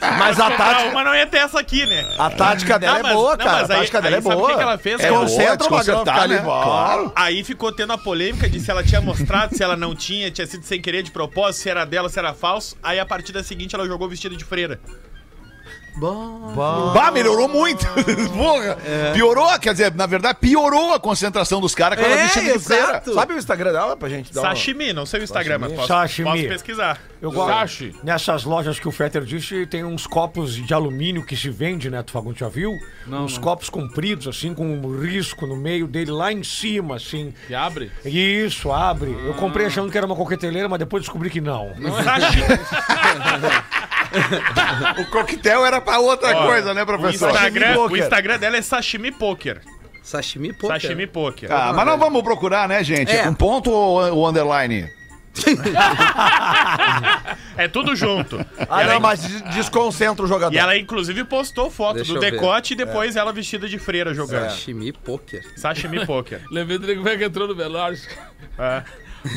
Mas 0.18 0.40
a 0.40 0.50
tática, 0.50 0.90
mas 0.94 1.04
não 1.04 1.14
ia 1.14 1.26
ter 1.26 1.38
essa 1.38 1.60
aqui, 1.60 1.84
né? 1.86 2.04
a 2.18 2.30
tática 2.30 2.78
dela 2.78 2.92
Não, 2.94 3.00
é 3.00 3.02
mas- 3.02 3.12
boa, 3.12 3.30
não, 3.36 3.44
cara. 3.44 3.52
mas 3.60 3.70
a 3.70 3.74
aí- 3.74 3.78
tática 3.80 4.02
dela 4.02 4.16
aí 4.16 4.18
é 4.18 4.22
sabe 4.22 4.34
o 4.34 4.38
boa. 4.38 4.50
que 4.50 4.56
que 4.56 4.62
ela 4.62 4.78
fez? 4.78 5.00
É 5.00 5.04
É 5.06 5.08
boa, 5.10 5.20
concentra 5.22 5.44
o 5.44 5.48
magrão, 5.50 5.78
desconcertar, 5.78 6.14
fica 6.14 6.24
ali. 6.24 6.34
Claro. 6.44 7.12
Aí 7.14 7.42
ficou 7.44 7.72
tendo 7.72 7.92
a 7.92 7.98
polêmica 7.98 8.48
de 8.48 8.60
se 8.60 8.70
ela 8.70 8.82
tinha 8.82 9.00
mostrado, 9.00 9.56
se 9.56 9.62
ela 9.62 9.76
não 9.76 9.94
tinha, 9.94 10.30
tinha 10.30 10.46
sido 10.46 10.64
sem 10.64 10.80
querer 10.80 11.02
de 11.02 11.10
propósito, 11.10 11.62
se 11.62 11.70
era 11.70 11.84
dela, 11.84 12.08
se 12.08 12.18
era 12.18 12.32
falso. 12.34 12.76
Aí 12.82 12.98
a 12.98 13.06
partida 13.06 13.42
seguinte 13.42 13.74
ela 13.74 13.86
jogou 13.86 14.08
vestida 14.08 14.36
de 14.36 14.44
freira. 14.44 14.80
Bah, 16.92 17.10
melhorou 17.12 17.48
muito. 17.48 17.86
Porra. 18.36 18.76
Piorou, 19.12 19.58
quer 19.60 19.72
dizer, 19.72 19.94
na 19.94 20.06
verdade, 20.06 20.38
piorou 20.40 20.92
a 20.92 20.98
concentração 20.98 21.60
dos 21.60 21.74
caras 21.74 21.98
com 21.98 22.04
ela 22.04 22.14
É, 22.20 22.24
vestida 22.24 22.52
de 22.52 22.58
freira. 22.58 23.02
Sabe 23.14 23.34
o 23.34 23.38
Instagram 23.38 23.72
dela 23.72 23.96
pra 23.96 24.08
gente 24.08 24.32
dar 24.32 24.40
uma... 24.40 24.48
Sashimi, 24.50 24.92
não 24.92 25.06
sei 25.06 25.20
o 25.20 25.24
Instagram, 25.24 25.58
mas 25.58 25.72
posso, 25.72 25.86
Sashimi. 25.88 26.28
posso 26.30 26.48
pesquisar. 26.48 27.00
Eu 27.24 27.32
gosto. 27.32 27.48
Sashi. 27.54 27.94
Nessas 28.02 28.44
lojas 28.44 28.78
que 28.78 28.86
o 28.86 28.90
Fetter 28.92 29.22
disse, 29.24 29.64
tem 29.66 29.82
uns 29.82 30.06
copos 30.06 30.54
de 30.54 30.74
alumínio 30.74 31.24
que 31.24 31.34
se 31.34 31.48
vende, 31.48 31.88
né? 31.88 32.02
Tu 32.02 32.12
Fagundes 32.12 32.38
já 32.40 32.48
viu? 32.48 32.72
uns 33.08 33.38
copos 33.38 33.70
compridos, 33.70 34.28
assim, 34.28 34.52
com 34.52 34.66
um 34.66 35.00
risco 35.00 35.46
no 35.46 35.56
meio 35.56 35.86
dele, 35.86 36.10
lá 36.10 36.30
em 36.30 36.44
cima, 36.44 36.96
assim. 36.96 37.32
Que 37.46 37.54
abre. 37.54 37.90
Isso, 38.04 38.70
abre. 38.70 39.10
Eu 39.24 39.32
comprei 39.34 39.66
achando 39.66 39.90
que 39.90 39.96
era 39.96 40.06
uma 40.06 40.14
coqueteleira, 40.16 40.68
mas 40.68 40.78
depois 40.78 41.02
descobri 41.02 41.30
que 41.30 41.40
não. 41.40 41.72
Sashimi. 42.04 42.44
O 44.98 45.04
coquetel 45.10 45.64
era 45.66 45.80
pra 45.80 45.98
outra 45.98 46.32
coisa, 46.46 46.72
né, 46.72 46.82
O 46.82 46.86
professor? 46.86 47.30
Instagram, 47.30 47.72
o 47.72 47.74
Poker. 47.88 48.02
Instagram 48.04 48.38
dela 48.38 48.56
é 48.56 48.62
Sashimi 48.62 49.10
Poker. 49.10 49.60
Sashimi, 50.02 50.52
pô. 50.52 50.68
Sashimi 50.68 51.06
Poker. 51.06 51.50
Ah, 51.50 51.72
mas 51.72 51.86
não 51.86 51.98
vamos 51.98 52.22
procurar, 52.22 52.68
né, 52.68 52.84
gente? 52.84 53.10
É 53.10 53.16
É. 53.20 53.22
com 53.24 53.34
ponto 53.34 53.70
ou, 53.70 54.14
ou 54.14 54.28
underline? 54.28 54.88
É 57.56 57.68
tudo 57.68 57.94
junto. 57.94 58.44
Ah, 58.68 58.82
ela, 58.82 58.94
não, 58.94 59.00
mas 59.00 59.20
des- 59.20 59.42
desconcentra 59.54 60.24
o 60.24 60.28
jogador. 60.28 60.54
e 60.54 60.58
ela, 60.58 60.76
inclusive, 60.76 61.22
postou 61.24 61.70
foto 61.70 61.96
Deixa 61.96 62.10
do 62.12 62.16
eu 62.16 62.20
ver. 62.20 62.32
decote 62.32 62.72
e 62.72 62.76
depois 62.76 63.14
ela 63.16 63.32
vestida 63.32 63.68
de 63.68 63.78
freira 63.78 64.12
jogando. 64.12 64.50
Sashimi 64.50 64.92
Poker. 64.92 65.44
Sashimi 65.56 66.04
Poker. 66.04 66.40
Lembrei 66.50 66.78
do 66.78 67.02
velho 67.02 67.18
que 67.18 67.24
entrou 67.24 67.46
no 67.46 67.54
velório. 67.54 67.98
É. 68.58 68.82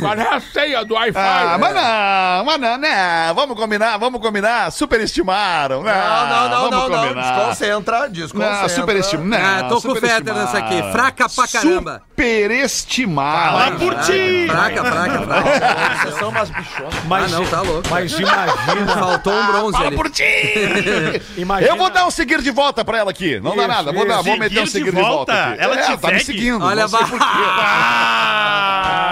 Mas 0.02 0.20
é 0.20 0.28
a 0.36 0.40
senha 0.42 0.84
do 0.84 0.96
Wi-Fi. 0.96 1.18
Ah, 1.20 1.58
mas 1.60 1.74
não, 1.74 2.46
mas 2.46 2.60
não, 2.60 2.78
né? 2.78 3.34
Vamos 3.34 3.56
combinar, 3.58 3.98
vamos 3.98 4.20
combinar. 4.22 4.70
Superestimaram. 4.72 5.82
Não, 5.82 5.92
Não, 5.94 6.28
não, 6.28 6.50
não, 6.50 6.60
vamos 6.60 6.72
não, 6.72 6.90
não. 6.90 7.04
combinar. 7.08 7.36
Desconcentra, 7.36 8.10
desconcentra. 8.10 8.62
Não, 8.62 8.70
superestimaram. 8.70 9.46
Ah, 9.66 9.70
tô 9.70 9.82
com 9.82 9.92
o 9.92 9.96
Fetter 9.96 10.34
nessa 10.34 10.58
aqui. 10.58 10.82
Fraca 10.92 11.30
pra 11.30 11.48
caramba. 11.48 12.02
Superestimaram. 12.10 13.58
Fala 13.60 13.72
por 13.78 13.96
ti! 14.02 14.48
Fraca, 14.50 14.84
fraca, 14.84 15.22
fraca. 15.22 15.98
Vocês 16.02 16.16
são 16.20 16.30
umas 16.30 16.50
bichonas. 16.50 16.94
Mas, 17.06 17.24
Ah, 17.34 17.38
não, 17.38 17.46
tá 17.46 17.62
louco. 17.62 17.88
Mas 17.90 18.12
imagina, 18.12 18.94
Faltou 18.96 19.34
um 19.34 19.46
bronze 19.48 19.72
Fala 19.74 19.88
ali. 19.88 19.96
por 19.96 20.10
ti! 20.10 20.24
imagina. 21.38 21.72
Eu 21.72 21.78
vou 21.78 21.90
dar 21.90 22.06
um 22.06 22.12
seguir 22.12 22.42
de 22.42 22.52
volta 22.52 22.84
pra 22.84 22.98
ela 22.98 23.12
aqui. 23.12 23.40
Não 23.40 23.56
dá 23.56 23.68
nada. 23.68 23.92
Vou, 23.94 24.06
dar, 24.08 24.22
vou 24.22 24.38
meter 24.38 24.62
um 24.64 24.66
Seguir 24.68 24.86
de 24.86 24.92
de 24.92 25.02
volta. 25.02 25.32
volta? 25.34 25.52
aqui. 25.54 25.62
Ela 25.64 25.76
é, 25.76 25.82
te 25.84 25.98
tá 25.98 26.08
me 26.08 26.14
segue? 26.20 26.26
seguindo. 26.26 26.64
Olha, 26.66 26.82
não 26.82 26.90
sei. 26.90 27.00
Ah! 27.22 28.44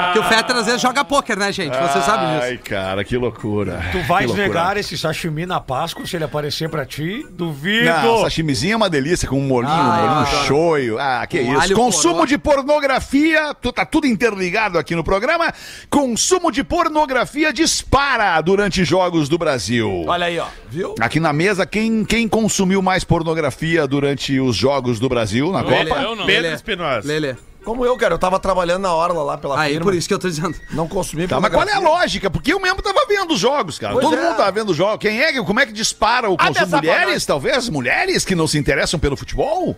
Que 0.16 0.20
o 0.20 0.24
Fetter 0.24 0.56
às 0.65 0.71
vezes 0.71 0.82
joga 0.82 1.04
pôquer, 1.06 1.38
né, 1.38 1.51
gente? 1.51 1.75
Você 1.75 2.01
sabe 2.01 2.25
disso. 2.34 2.43
Ai, 2.43 2.58
cara, 2.58 3.04
que 3.04 3.15
loucura. 3.17 3.84
Tu 3.91 3.99
vais 4.04 4.25
loucura. 4.28 4.47
negar 4.47 4.78
esse 4.78 4.97
sashimi 4.97 5.45
na 5.45 5.60
Páscoa 5.60 6.06
se 6.06 6.15
ele 6.15 6.23
aparecer 6.25 6.69
pra 6.69 6.86
ti? 6.86 7.25
Duvido. 7.32 7.86
Não, 7.86 8.21
sashimizinho 8.21 8.73
é 8.73 8.75
uma 8.75 8.89
delícia, 8.89 9.28
com 9.28 9.38
um 9.38 9.47
molinho, 9.47 9.71
Ah, 9.73 9.82
um 9.82 9.95
molinho 10.01 10.28
adoro. 10.28 10.45
shoyu. 10.47 10.99
Ah, 10.99 11.25
que 11.28 11.43
Com 11.43 11.60
isso. 11.60 11.73
Consumo 11.75 12.15
poró. 12.15 12.25
de 12.25 12.38
pornografia, 12.38 13.54
tu, 13.62 13.71
tá 13.71 13.86
tudo 13.86 14.08
interligado 14.08 14.78
aqui 14.78 14.95
no 14.95 15.04
programa. 15.04 15.54
Consumo 15.89 16.51
de 16.51 16.63
pornografia 16.63 17.51
dispara 17.54 18.39
durante 18.41 18.84
jogos 18.84 19.30
do 19.30 19.38
Brasil. 19.38 20.06
Olha 20.08 20.25
aí, 20.25 20.39
ó. 20.39 20.47
Viu? 20.69 20.95
Aqui 20.99 21.19
na 21.19 21.32
mesa, 21.34 21.65
quem, 21.65 22.04
quem 22.04 22.28
consumiu 22.28 22.82
mais 22.82 23.04
pornografia 23.04 23.88
durante 23.88 24.39
os 24.39 24.56
jogos 24.56 24.99
do 24.99 25.08
Brasil 25.10 25.51
na 25.51 25.63
Copa? 25.63 25.75
eu 26.01 26.15
não. 26.15 26.25
Pedro. 26.25 26.54
Espinosa. 26.54 27.08
Lelê. 27.08 27.36
Como 27.65 27.86
eu, 27.86 27.97
cara. 27.97 28.13
Eu 28.13 28.19
tava 28.19 28.39
trabalhando 28.39 28.84
na 28.84 28.93
hora 28.93 29.12
lá 29.13 29.38
pela 29.38 29.60
Aí, 29.60 29.71
firma. 29.73 29.86
por 29.86 29.93
isso 29.95 30.08
que 30.08 30.13
eu 30.13 30.19
tô 30.19 30.30
dizendo. 30.30 30.56
Não 30.71 30.88
consumi 30.88 31.28
Tá, 31.28 31.39
mas 31.41 31.51
qual 31.51 31.67
é 31.67 31.73
a 31.73 31.80
lógica? 31.80 32.30
Porque 32.30 32.54
eu 32.54 32.60
mesmo 32.60 32.82
tava 32.82 33.06
vendo 33.08 33.34
os 33.34 33.39
jogos, 33.39 33.78
cara. 33.80 33.93
Pois 33.93 34.06
Todo 34.06 34.15
é. 34.17 34.21
mundo 34.23 34.38
tava 34.38 34.51
vendo 34.51 34.69
os 34.69 34.78
jogos. 34.78 34.99
Quem 34.99 35.21
é? 35.21 35.34
que- 35.34 35.43
Como 35.43 35.60
é 35.60 35.65
que 35.65 35.73
dispara 35.73 36.30
o 36.30 36.38
consumo? 36.38 36.54
dessa 36.54 36.67
pra 36.67 36.78
Mulheres, 36.78 37.25
talvez? 37.25 37.67
Mulheres 37.69 38.23
que 38.23 38.36
não 38.36 38.47
se 38.47 38.58
interessam 38.58 38.99
pelo 38.99 39.17
futebol? 39.17 39.75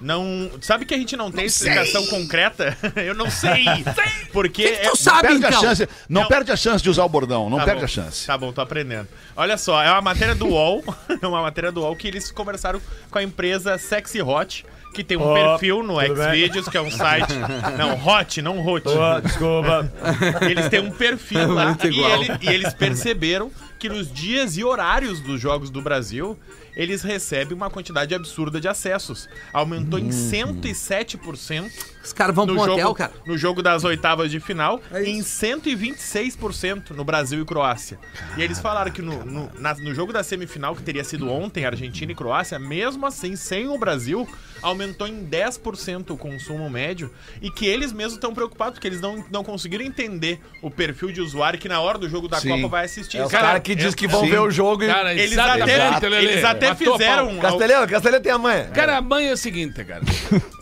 Não. 0.00 0.50
Sabe 0.60 0.84
que 0.84 0.92
a 0.94 0.98
gente 0.98 1.16
não 1.16 1.30
tem 1.32 1.46
explicação 1.46 2.06
concreta? 2.08 2.76
Eu 2.96 3.14
não 3.14 3.30
sei. 3.30 3.64
Porque. 4.32 4.66
O 4.66 4.68
que, 4.68 4.76
que 4.76 4.86
é- 4.86 4.90
tu 4.90 4.96
sabe, 4.96 5.22
perde 5.28 5.36
então? 5.38 5.48
a 5.48 5.52
chance, 5.62 5.88
não, 6.08 6.20
Não. 6.22 6.28
perde 6.28 6.52
a 6.52 6.56
chance 6.56 6.82
de 6.84 6.90
usar 6.90 7.04
o 7.04 7.08
bordão, 7.08 7.48
não 7.48 7.58
Tá 7.58 7.64
perde 7.64 7.80
bom. 7.80 7.84
a 7.86 7.88
chance. 7.88 8.26
Tá 8.26 8.36
bom, 8.36 8.52
tô 8.52 8.60
aprendendo. 8.60 9.08
Olha 9.34 9.56
só, 9.56 9.82
é 9.82 9.90
uma 9.90 10.02
matéria 10.02 10.34
do 10.34 10.48
UOL, 10.48 10.84
é 11.22 11.26
uma 11.26 11.40
matéria 11.40 11.72
do 11.72 11.80
UOL 11.80 11.96
que 11.96 12.06
eles 12.08 12.30
conversaram 12.30 12.78
com 13.10 13.18
a 13.18 13.22
empresa 13.22 13.78
Sexy 13.78 14.20
Hot, 14.20 14.66
que 14.96 15.04
tem 15.04 15.16
um 15.16 15.22
Ó, 15.22 15.34
perfil 15.34 15.82
no? 15.82 15.96
Xvideos, 16.00 16.68
que 16.68 16.76
é 16.76 16.80
um 16.82 16.90
site. 16.90 17.32
Não, 17.78 17.94
Hot, 18.06 18.42
não 18.42 18.66
Hot. 18.66 18.88
Ó, 18.88 19.20
desculpa. 19.20 19.92
Eles 20.48 20.68
têm 20.68 20.80
um 20.80 20.90
perfil 20.90 21.52
lá 21.52 21.66
muito 21.66 21.86
e, 21.88 22.00
ele- 22.02 22.38
e 22.42 22.48
eles 22.48 22.72
perceberam 22.74 23.50
que 23.78 23.88
nos 23.88 24.10
dias 24.12 24.56
e 24.56 24.64
horários 24.64 25.20
dos 25.20 25.40
jogos 25.40 25.68
do 25.70 25.82
Brasil, 25.82 26.38
eles 26.74 27.02
recebem 27.02 27.54
uma 27.54 27.68
quantidade 27.70 28.14
absurda 28.14 28.58
de 28.60 28.66
acessos. 28.68 29.28
Aumentou 29.52 29.98
em 29.98 30.08
107% 30.08 31.70
Os 32.06 32.12
caras 32.12 32.34
vão 32.34 32.46
pro 32.46 32.54
no 32.54 32.62
hotel, 32.62 32.78
jogo, 32.78 32.94
cara. 32.94 33.12
no 33.26 33.36
jogo 33.36 33.62
das 33.62 33.84
oitavas 33.84 34.30
de 34.30 34.38
final 34.40 34.80
É 34.92 35.02
em 35.04 35.20
126% 35.20 36.90
no 36.90 37.04
Brasil 37.04 37.42
e 37.42 37.44
Croácia. 37.44 37.98
E 38.36 38.42
eles 38.42 38.58
falaram 38.58 38.90
que 38.90 39.02
no, 39.02 39.24
no, 39.24 39.50
na- 39.58 39.74
no 39.74 39.94
jogo 39.94 40.12
da 40.12 40.22
semifinal, 40.22 40.74
que 40.74 40.82
teria 40.82 41.04
sido 41.04 41.30
ontem, 41.30 41.64
Argentina 41.64 42.12
e 42.12 42.14
Croácia, 42.14 42.58
mesmo 42.58 43.06
assim, 43.06 43.36
sem 43.36 43.68
o 43.68 43.78
Brasil, 43.78 44.28
aumentou 44.62 45.06
em 45.06 45.26
10% 45.26 46.10
o 46.10 46.16
consumo 46.16 46.68
médio 46.70 47.12
e 47.42 47.50
que 47.50 47.66
eles 47.66 47.92
mesmos 47.92 48.14
estão 48.14 48.32
preocupados, 48.34 48.74
porque 48.74 48.86
eles 48.88 49.00
não, 49.00 49.24
não 49.30 49.44
conseguiram 49.44 49.84
entender 49.84 50.40
o 50.62 50.70
perfil 50.70 51.10
de 51.12 51.20
usuário 51.20 51.58
que 51.58 51.68
na 51.68 51.80
hora 51.80 51.98
do 51.98 52.08
jogo 52.08 52.28
da 52.28 52.38
Sim. 52.40 52.48
Copa 52.50 52.68
vai 52.68 52.84
assistir. 52.84 53.18
É 53.18 53.24
os 53.24 53.30
Cara, 53.30 53.60
que 53.60 53.74
diz 53.74 53.94
que 53.94 54.06
vão 54.08 54.20
sim. 54.24 54.30
ver 54.30 54.40
o 54.40 54.50
jogo 54.50 54.82
e. 54.82 54.86
Cara, 54.86 55.12
eles 55.14 55.36
até, 55.36 56.22
eles 56.22 56.44
até 56.44 56.74
fizeram... 56.74 57.38
Castelhano, 57.38 57.86
Castelhano 57.86 58.22
tem 58.22 58.32
a 58.32 58.38
manha. 58.38 58.64
Cara, 58.66 58.96
a 58.96 59.00
mãe 59.00 59.28
é 59.28 59.32
o 59.32 59.36
seguinte, 59.36 59.84
cara. 59.84 60.02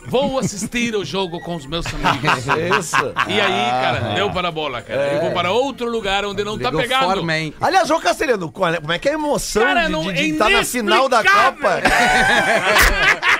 Vou 0.07 0.37
assistir 0.39 0.95
o 0.95 1.03
jogo 1.03 1.34
com 1.39 1.55
os 1.55 1.65
meus 1.65 1.85
amigos. 1.93 2.45
Isso. 2.79 3.13
E 3.27 3.39
aí, 3.39 3.69
cara, 3.81 4.13
deu 4.15 4.29
para 4.31 4.47
a 4.47 4.51
bola, 4.51 4.81
cara. 4.81 5.13
Eu 5.13 5.21
vou 5.21 5.31
para 5.31 5.51
outro 5.51 5.89
lugar 5.89 6.25
onde 6.25 6.43
não 6.43 6.57
tá 6.57 6.69
Ligou 6.69 6.81
pegando. 6.81 7.05
Foreman. 7.05 7.53
Aliás, 7.61 7.89
ô 7.89 7.99
Castelhano, 7.99 8.47
é- 8.47 8.79
como 8.79 8.91
é 8.93 8.99
que 8.99 9.07
é 9.07 9.11
a 9.11 9.15
emoção 9.15 9.63
Cara, 9.63 9.85
de- 9.85 9.91
não- 9.91 10.11
de 10.11 10.19
é 10.19 10.25
estar 10.27 10.49
na 10.49 10.63
final 10.63 11.07
da. 11.09 11.23
Copa? 11.23 11.81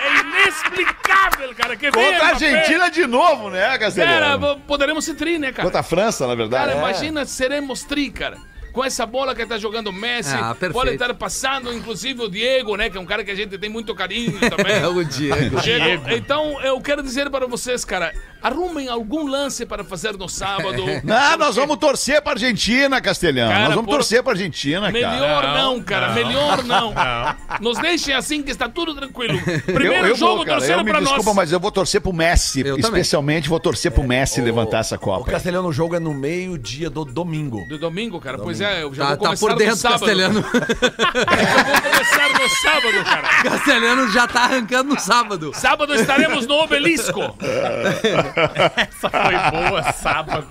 É 0.06 0.20
inexplicável, 0.20 1.54
cara. 1.56 1.76
Que 1.76 1.90
Contra 1.90 2.24
a. 2.24 2.28
Argentina 2.28 2.90
de 2.90 3.06
novo, 3.06 3.50
né, 3.50 3.60
Cara, 3.62 3.78
Castelhano? 3.78 4.38
vo- 4.38 4.60
poderemos 4.66 5.04
ser 5.04 5.14
tri, 5.14 5.38
né, 5.38 5.50
cara? 5.52 5.64
Contra 5.64 5.80
a 5.80 5.82
França, 5.82 6.26
na 6.26 6.34
verdade. 6.34 6.64
Cara, 6.64 6.76
É. 6.76 6.78
imagina, 6.78 7.24
seremos 7.24 7.82
tri, 7.82 8.10
cara. 8.10 8.36
Com 8.76 8.84
essa 8.84 9.06
bola 9.06 9.34
que 9.34 9.46
tá 9.46 9.56
jogando 9.56 9.86
o 9.86 9.92
Messi, 9.92 10.34
Ah, 10.34 10.48
perfeito. 10.54 10.72
pode 10.74 10.90
estar 10.90 11.14
passando, 11.14 11.72
inclusive, 11.72 12.20
o 12.22 12.28
Diego, 12.28 12.76
né? 12.76 12.90
Que 12.90 12.98
é 12.98 13.00
um 13.00 13.06
cara 13.06 13.24
que 13.24 13.30
a 13.30 13.34
gente 13.34 13.56
tem 13.56 13.70
muito 13.70 13.94
carinho 13.94 14.38
também. 14.54 14.76
É 14.76 14.86
o 14.86 15.02
Diego. 15.02 15.58
Diego. 15.62 16.10
Então, 16.10 16.60
eu 16.60 16.78
quero 16.82 17.02
dizer 17.02 17.30
para 17.30 17.46
vocês, 17.46 17.86
cara, 17.86 18.12
arrumem 18.42 18.86
algum 18.88 19.26
lance 19.26 19.64
para 19.64 19.82
fazer 19.82 20.12
no 20.18 20.28
sábado. 20.28 20.84
Não, 21.02 21.38
nós 21.38 21.56
vamos 21.56 21.78
torcer 21.78 22.20
pra 22.20 22.32
Argentina, 22.32 23.00
Castelhano. 23.00 23.50
Cara, 23.50 23.64
nós 23.64 23.74
vamos 23.76 23.86
por- 23.90 23.94
torcer 23.96 24.22
pra 24.22 24.32
Argentina, 24.32 24.80
cara. 24.80 24.92
Melhor 24.92 25.42
não, 25.42 25.76
Não, 25.76 25.82
cara, 25.82 26.08
não. 26.08 26.14
melhor 26.14 26.62
não. 26.64 26.94
Nos 27.62 27.78
deixem 27.78 28.12
assim 28.14 28.42
que 28.42 28.50
está 28.50 28.68
tudo 28.68 28.94
tranquilo. 28.94 29.40
Primeiro 29.64 29.94
eu, 30.04 30.06
eu 30.08 30.16
jogo 30.16 30.36
vou, 30.36 30.44
cara, 30.44 30.58
torcendo 30.58 30.84
pra 30.84 31.00
desculpa, 31.00 31.24
nós. 31.24 31.34
mas 31.36 31.52
eu 31.52 31.58
vou 31.58 31.70
torcer 31.72 32.02
pro 32.02 32.12
Messi. 32.12 32.60
Eu 32.60 32.76
também. 32.76 32.80
especialmente 32.80 33.48
vou 33.48 33.58
torcer 33.58 33.90
pro 33.90 34.04
Messi 34.04 34.42
levantar 34.42 34.80
essa 34.80 34.96
O 34.96 34.98
Copa. 34.98 35.30
Castelhano, 35.30 35.66
o 35.68 35.72
jogo 35.72 35.96
é 35.96 35.98
no 36.00 36.12
meio-dia 36.12 36.90
do 36.90 37.06
domingo. 37.06 37.64
Do 37.68 37.78
domingo, 37.78 38.20
cara. 38.20 38.36
Pois 38.38 38.60
é, 38.60 38.65
eu 38.74 38.94
já 38.94 39.04
Tá, 39.04 39.08
vou 39.10 39.18
tá 39.18 39.24
começar 39.24 39.46
por 39.46 39.56
dentro, 39.56 39.76
sábado. 39.76 39.98
Castelhano. 40.00 40.40
Eu 40.46 41.64
vou 41.64 41.82
começar 41.82 42.28
no 42.28 42.48
sábado, 42.48 43.04
cara. 43.04 43.28
Castelhano 43.42 44.08
já 44.12 44.26
tá 44.28 44.40
arrancando 44.44 44.94
no 44.94 45.00
sábado. 45.00 45.52
Sábado 45.54 45.94
estaremos 45.94 46.46
no 46.46 46.54
Obelisco. 46.54 47.20
Essa 48.76 49.10
foi 49.10 49.50
boa, 49.50 49.92
sábado. 49.92 50.46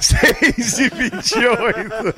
6 0.00 0.78
e 0.78 0.88
28. 0.88 2.14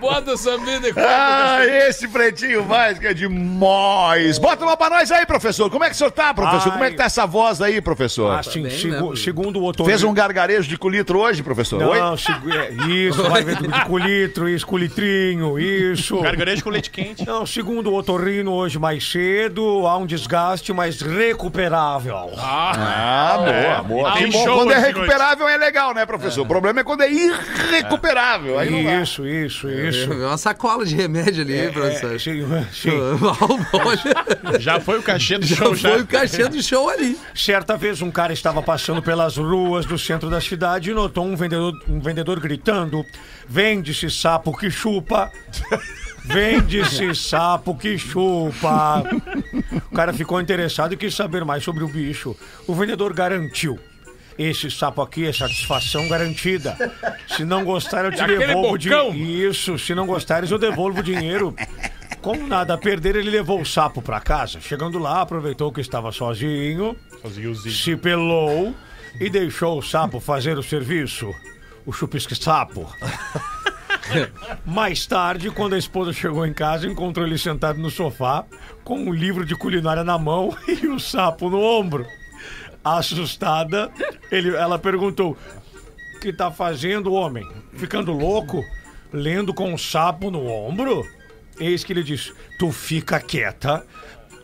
Bota 0.00 0.34
o 0.34 0.38
corpo. 0.38 1.00
Ah, 1.00 1.58
esse 1.64 2.08
pretinho 2.08 2.62
básico 2.64 3.06
é 3.06 3.14
demais. 3.14 4.38
Bota 4.38 4.64
uma 4.64 4.76
pra 4.76 4.90
nós 4.90 5.10
aí, 5.10 5.24
professor. 5.26 5.70
Como 5.70 5.84
é 5.84 5.88
que 5.88 5.94
o 5.94 5.98
senhor 5.98 6.10
tá, 6.10 6.32
professor? 6.34 6.68
Ai. 6.68 6.72
Como 6.72 6.84
é 6.84 6.90
que 6.90 6.96
tá 6.96 7.04
essa 7.04 7.26
voz 7.26 7.60
aí, 7.60 7.80
professor? 7.80 8.38
Assim, 8.38 8.62
bem, 8.62 8.70
segu- 8.78 9.10
né? 9.10 9.16
segundo 9.16 9.60
o 9.60 9.64
otorrino... 9.64 9.90
Fez 9.90 10.02
um 10.04 10.12
gargarejo 10.14 10.68
de 10.68 10.76
colitro 10.76 11.18
hoje, 11.20 11.42
professor? 11.42 11.82
Oi? 11.82 11.98
Não, 11.98 12.16
segu- 12.16 12.50
é, 12.52 12.70
isso, 12.88 13.22
vai 13.22 13.42
ver 13.42 13.56
de 13.56 13.84
colitro, 13.86 14.48
isso, 14.48 14.66
colitrinho, 14.66 15.58
isso. 15.58 16.20
Gargarejo 16.20 16.62
com 16.64 16.70
leite 16.70 16.90
quente. 16.90 17.26
Não, 17.26 17.46
segundo 17.46 17.90
o 17.90 17.94
otorrino, 17.94 18.52
hoje 18.52 18.78
mais 18.78 19.10
cedo, 19.10 19.86
há 19.86 19.96
um 19.96 20.06
desgaste 20.06 20.72
mais 20.72 21.00
recuperável. 21.00 22.30
Ah, 22.38 23.38
boa, 23.38 23.82
boa. 23.82 24.10
E 24.10 24.12
Que 24.12 24.30
tem 24.30 24.32
bom, 24.32 24.54
quando 24.54 24.72
é 24.72 24.76
de 24.80 24.82
recuperável 25.14 25.48
é 25.48 25.56
legal, 25.56 25.94
né, 25.94 26.04
professor? 26.06 26.42
O 26.42 26.46
problema 26.46 26.80
é 26.80 26.84
quando 26.84 27.02
é 27.02 27.10
irrecuperável. 27.10 28.58
Aí 28.58 28.70
não 28.70 28.84
dá. 28.84 29.02
Isso, 29.02 29.26
isso, 29.26 29.68
isso. 29.70 30.12
É 30.12 30.26
uma 30.26 30.36
sacola 30.38 30.84
de 30.84 30.94
remédio 30.94 31.42
ali, 31.42 31.70
professor. 31.72 32.14
É, 32.14 32.18
sim, 32.18 32.42
sim. 32.72 32.90
Já 34.58 34.80
foi 34.80 34.98
o 34.98 35.02
cachê 35.02 35.38
do 35.38 35.46
Já 35.46 35.56
show, 35.56 35.74
já. 35.74 35.90
foi 35.90 36.02
o 36.02 36.06
cachê 36.06 36.48
do 36.48 36.62
show 36.62 36.88
ali. 36.88 37.18
Certa 37.34 37.76
vez 37.76 38.02
um 38.02 38.10
cara 38.10 38.32
estava 38.32 38.62
passando 38.62 39.02
pelas 39.02 39.36
ruas 39.36 39.86
do 39.86 39.98
centro 39.98 40.28
da 40.28 40.40
cidade 40.40 40.90
e 40.90 40.94
notou 40.94 41.24
um 41.24 41.36
vendedor, 41.36 41.72
um 41.88 42.00
vendedor 42.00 42.40
gritando: 42.40 43.04
Vende-se 43.48 44.10
sapo 44.10 44.56
que 44.56 44.70
chupa. 44.70 45.30
Vende-se 46.24 47.14
sapo 47.14 47.76
que 47.76 47.98
chupa. 47.98 49.04
O 49.90 49.94
cara 49.94 50.12
ficou 50.12 50.40
interessado 50.40 50.94
e 50.94 50.96
quis 50.96 51.14
saber 51.14 51.44
mais 51.44 51.62
sobre 51.62 51.84
o 51.84 51.88
bicho. 51.88 52.34
O 52.66 52.74
vendedor 52.74 53.12
garantiu. 53.12 53.78
Esse 54.38 54.70
sapo 54.70 55.00
aqui 55.00 55.26
é 55.26 55.32
satisfação 55.32 56.08
garantida. 56.08 56.76
Se 57.28 57.44
não 57.44 57.64
gostar, 57.64 58.04
eu 58.04 58.12
te 58.12 58.20
Aquele 58.20 58.46
devolvo 58.46 58.78
dinheiro. 58.78 59.14
Isso, 59.14 59.78
se 59.78 59.94
não 59.94 60.06
gostares, 60.06 60.50
eu 60.50 60.58
devolvo 60.58 61.00
o 61.00 61.02
dinheiro. 61.02 61.54
Como 62.20 62.46
nada 62.46 62.74
a 62.74 62.78
perder, 62.78 63.16
ele 63.16 63.30
levou 63.30 63.60
o 63.60 63.66
sapo 63.66 64.02
pra 64.02 64.20
casa. 64.20 64.60
Chegando 64.60 64.98
lá, 64.98 65.20
aproveitou 65.20 65.70
que 65.70 65.80
estava 65.80 66.10
sozinho, 66.10 66.96
se 67.70 67.96
pelou 67.96 68.74
e 69.20 69.30
deixou 69.30 69.78
o 69.78 69.82
sapo 69.82 70.18
fazer 70.18 70.58
o 70.58 70.62
serviço. 70.62 71.32
O 71.86 71.92
chupisque 71.92 72.34
sapo. 72.34 72.90
Mais 74.64 75.06
tarde, 75.06 75.50
quando 75.50 75.74
a 75.74 75.78
esposa 75.78 76.12
chegou 76.12 76.44
em 76.46 76.52
casa, 76.52 76.86
encontrou 76.86 77.26
ele 77.26 77.38
sentado 77.38 77.78
no 77.78 77.90
sofá, 77.90 78.44
com 78.82 78.98
um 78.98 79.12
livro 79.12 79.44
de 79.44 79.54
culinária 79.54 80.04
na 80.04 80.18
mão 80.18 80.56
e 80.66 80.86
o 80.86 80.98
sapo 80.98 81.48
no 81.48 81.60
ombro. 81.60 82.06
Assustada, 82.84 83.90
ele, 84.30 84.54
ela 84.54 84.78
perguntou: 84.78 85.36
O 86.16 86.20
que 86.20 86.32
tá 86.32 86.50
fazendo, 86.50 87.12
homem? 87.12 87.46
Ficando 87.72 88.12
louco? 88.12 88.62
Lendo 89.12 89.54
com 89.54 89.72
um 89.72 89.78
sapo 89.78 90.30
no 90.30 90.46
ombro? 90.46 91.06
Eis 91.58 91.82
que 91.84 91.92
ele 91.92 92.02
disse: 92.02 92.32
Tu 92.58 92.70
fica 92.70 93.18
quieta. 93.20 93.84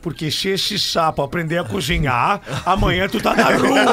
Porque 0.00 0.30
se 0.30 0.48
esse 0.48 0.78
sapo 0.78 1.22
aprender 1.22 1.58
a 1.58 1.64
cozinhar, 1.64 2.40
amanhã 2.64 3.06
tu 3.06 3.20
tá 3.20 3.34
na 3.34 3.50
rua. 3.50 3.84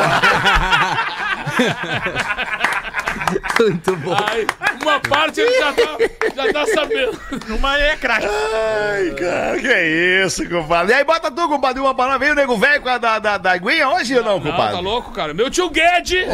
Muito 3.60 3.96
bom. 3.98 4.16
Ai, 4.16 4.48
uma 4.88 5.00
parte 5.00 5.42
ele 5.42 5.52
já 5.60 5.74
tá, 5.74 5.98
já 6.36 6.54
tá 6.54 6.66
sabendo. 6.68 7.20
Uma 7.50 7.78
é 7.78 7.96
craque. 7.98 8.28
Ai, 8.28 9.12
cara, 9.12 9.60
que 9.60 10.24
isso, 10.26 10.48
compadre. 10.50 10.94
E 10.94 10.96
aí, 10.96 11.04
bota 11.04 11.30
tu, 11.30 11.48
compadre, 11.48 11.82
uma 11.82 11.94
nós. 11.94 12.20
Veio 12.20 12.32
o 12.32 12.36
nego 12.36 12.58
velho 12.58 12.82
com 12.82 12.90
a 12.90 12.98
da, 12.98 13.20
da, 13.20 13.38
da 13.38 13.52
aguinha 13.52 13.90
hoje 13.90 14.18
ou 14.18 14.24
não, 14.24 14.40
Não, 14.40 14.52
compadre? 14.52 14.74
tá 14.76 14.80
louco, 14.80 15.12
cara. 15.12 15.34
Meu 15.34 15.50
tio 15.50 15.70
Guedes, 15.70 16.26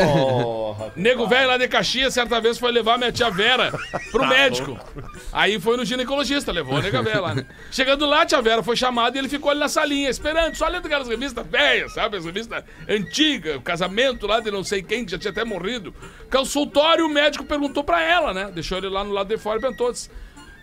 nego 0.95 1.27
velho 1.27 1.47
lá 1.47 1.57
de 1.57 1.67
Caxias, 1.67 2.13
certa 2.13 2.39
vez 2.39 2.57
foi 2.57 2.71
levar 2.71 2.97
minha 2.97 3.11
tia 3.11 3.29
Vera 3.29 3.71
pro 4.11 4.25
médico. 4.27 4.77
Aí 5.31 5.59
foi 5.59 5.77
no 5.77 5.85
ginecologista, 5.85 6.51
levou 6.51 6.77
a 6.77 6.81
nega 6.81 7.01
velha 7.01 7.21
lá, 7.21 7.35
né? 7.35 7.45
Chegando 7.71 8.05
lá, 8.05 8.21
a 8.21 8.25
tia 8.25 8.41
Vera 8.41 8.61
foi 8.61 8.75
chamada 8.75 9.17
e 9.17 9.19
ele 9.19 9.29
ficou 9.29 9.49
ali 9.51 9.59
na 9.59 9.67
salinha, 9.67 10.09
esperando, 10.09 10.55
só 10.55 10.67
lendo 10.67 10.85
aquelas 10.85 11.07
revistas 11.07 11.45
velhas, 11.47 11.93
sabe? 11.93 12.17
As 12.17 12.25
revistas 12.25 12.63
antigas, 12.87 13.55
o 13.55 13.61
casamento 13.61 14.27
lá 14.27 14.39
de 14.39 14.51
não 14.51 14.63
sei 14.63 14.81
quem, 14.83 15.05
que 15.05 15.11
já 15.11 15.17
tinha 15.17 15.31
até 15.31 15.43
morrido. 15.43 15.93
Consultório, 16.31 17.05
o 17.05 17.09
médico 17.09 17.43
perguntou 17.45 17.83
pra 17.83 18.01
ela, 18.03 18.33
né? 18.33 18.42
Deixou 18.51 18.77
ele 18.77 18.89
lá 18.89 19.03
no 19.03 19.11
lado 19.11 19.27
de 19.27 19.37
fora 19.37 19.57
e 19.57 19.61
perguntou. 19.61 19.91
disse, 19.91 20.09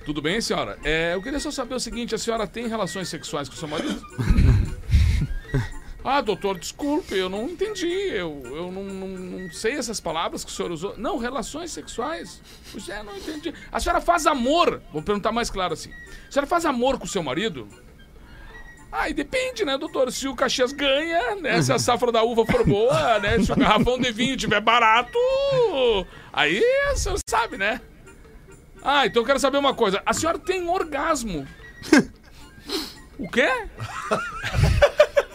Tudo 0.05 0.21
bem, 0.23 0.41
senhora? 0.41 0.79
É, 0.85 1.15
eu 1.15 1.23
queria 1.23 1.41
só 1.41 1.51
saber 1.51 1.75
o 1.75 1.81
seguinte: 1.81 2.15
a 2.15 2.19
senhora 2.19 2.47
tem 2.47 2.67
relações 2.67 3.09
sexuais 3.09 3.49
com 3.49 3.57
seu 3.57 3.69
marido? 3.69 4.01
Ah, 6.03 6.23
doutor, 6.23 6.59
desculpe, 6.59 7.15
eu 7.15 7.29
não 7.29 7.45
entendi. 7.45 7.87
Eu, 7.87 8.41
eu 8.45 8.73
não, 8.73 8.85
não, 8.85 9.09
não 9.09 9.53
sei 9.53 9.75
essas 9.75 10.01
palavras 10.01 10.43
que 10.43 10.51
o 10.51 10.55
senhor 10.55 10.71
usou. 10.71 10.97
Não, 10.97 11.19
relações 11.19 11.73
sexuais. 11.73 12.41
Pois 12.73 12.89
é, 12.89 13.03
não 13.03 13.15
entendi. 13.17 13.53
A 13.71 13.79
senhora 13.79 14.01
faz 14.01 14.27
amor. 14.27 14.81
Vou 14.93 15.03
perguntar 15.03 15.31
mais 15.31 15.51
claro 15.51 15.75
assim. 15.75 15.91
A 16.27 16.33
senhora 16.33 16.47
faz 16.47 16.65
amor 16.65 16.99
com 16.99 17.05
o 17.05 17.09
seu 17.09 17.23
marido? 17.23 17.69
Aí 18.93 19.15
depende, 19.15 19.65
né, 19.65 19.79
doutor? 19.79 20.11
Se 20.11 20.27
o 20.27 20.35
Caxias 20.35 20.73
ganha, 20.73 21.37
né? 21.37 21.63
Se 21.63 21.73
a 21.73 21.79
safra 21.79 22.11
da 22.11 22.23
uva 22.23 22.45
for 22.45 22.67
boa, 22.67 23.19
né? 23.21 23.39
Se 23.41 23.53
o 23.53 23.57
garrafão 23.57 23.99
de 23.99 24.11
vinho 24.11 24.37
tiver 24.37 24.61
barato, 24.61 25.19
aí 26.33 26.63
o 26.93 26.97
senhor 26.97 27.19
sabe, 27.29 27.57
né? 27.57 27.81
Ah, 28.83 29.07
então 29.07 29.23
eu 29.23 29.27
quero 29.27 29.39
saber 29.39 29.59
uma 29.59 29.75
coisa. 29.75 30.03
A 30.05 30.13
senhora 30.13 30.39
tem 30.39 30.69
orgasmo? 30.69 31.47
o 33.19 33.29
quê? 33.29 33.49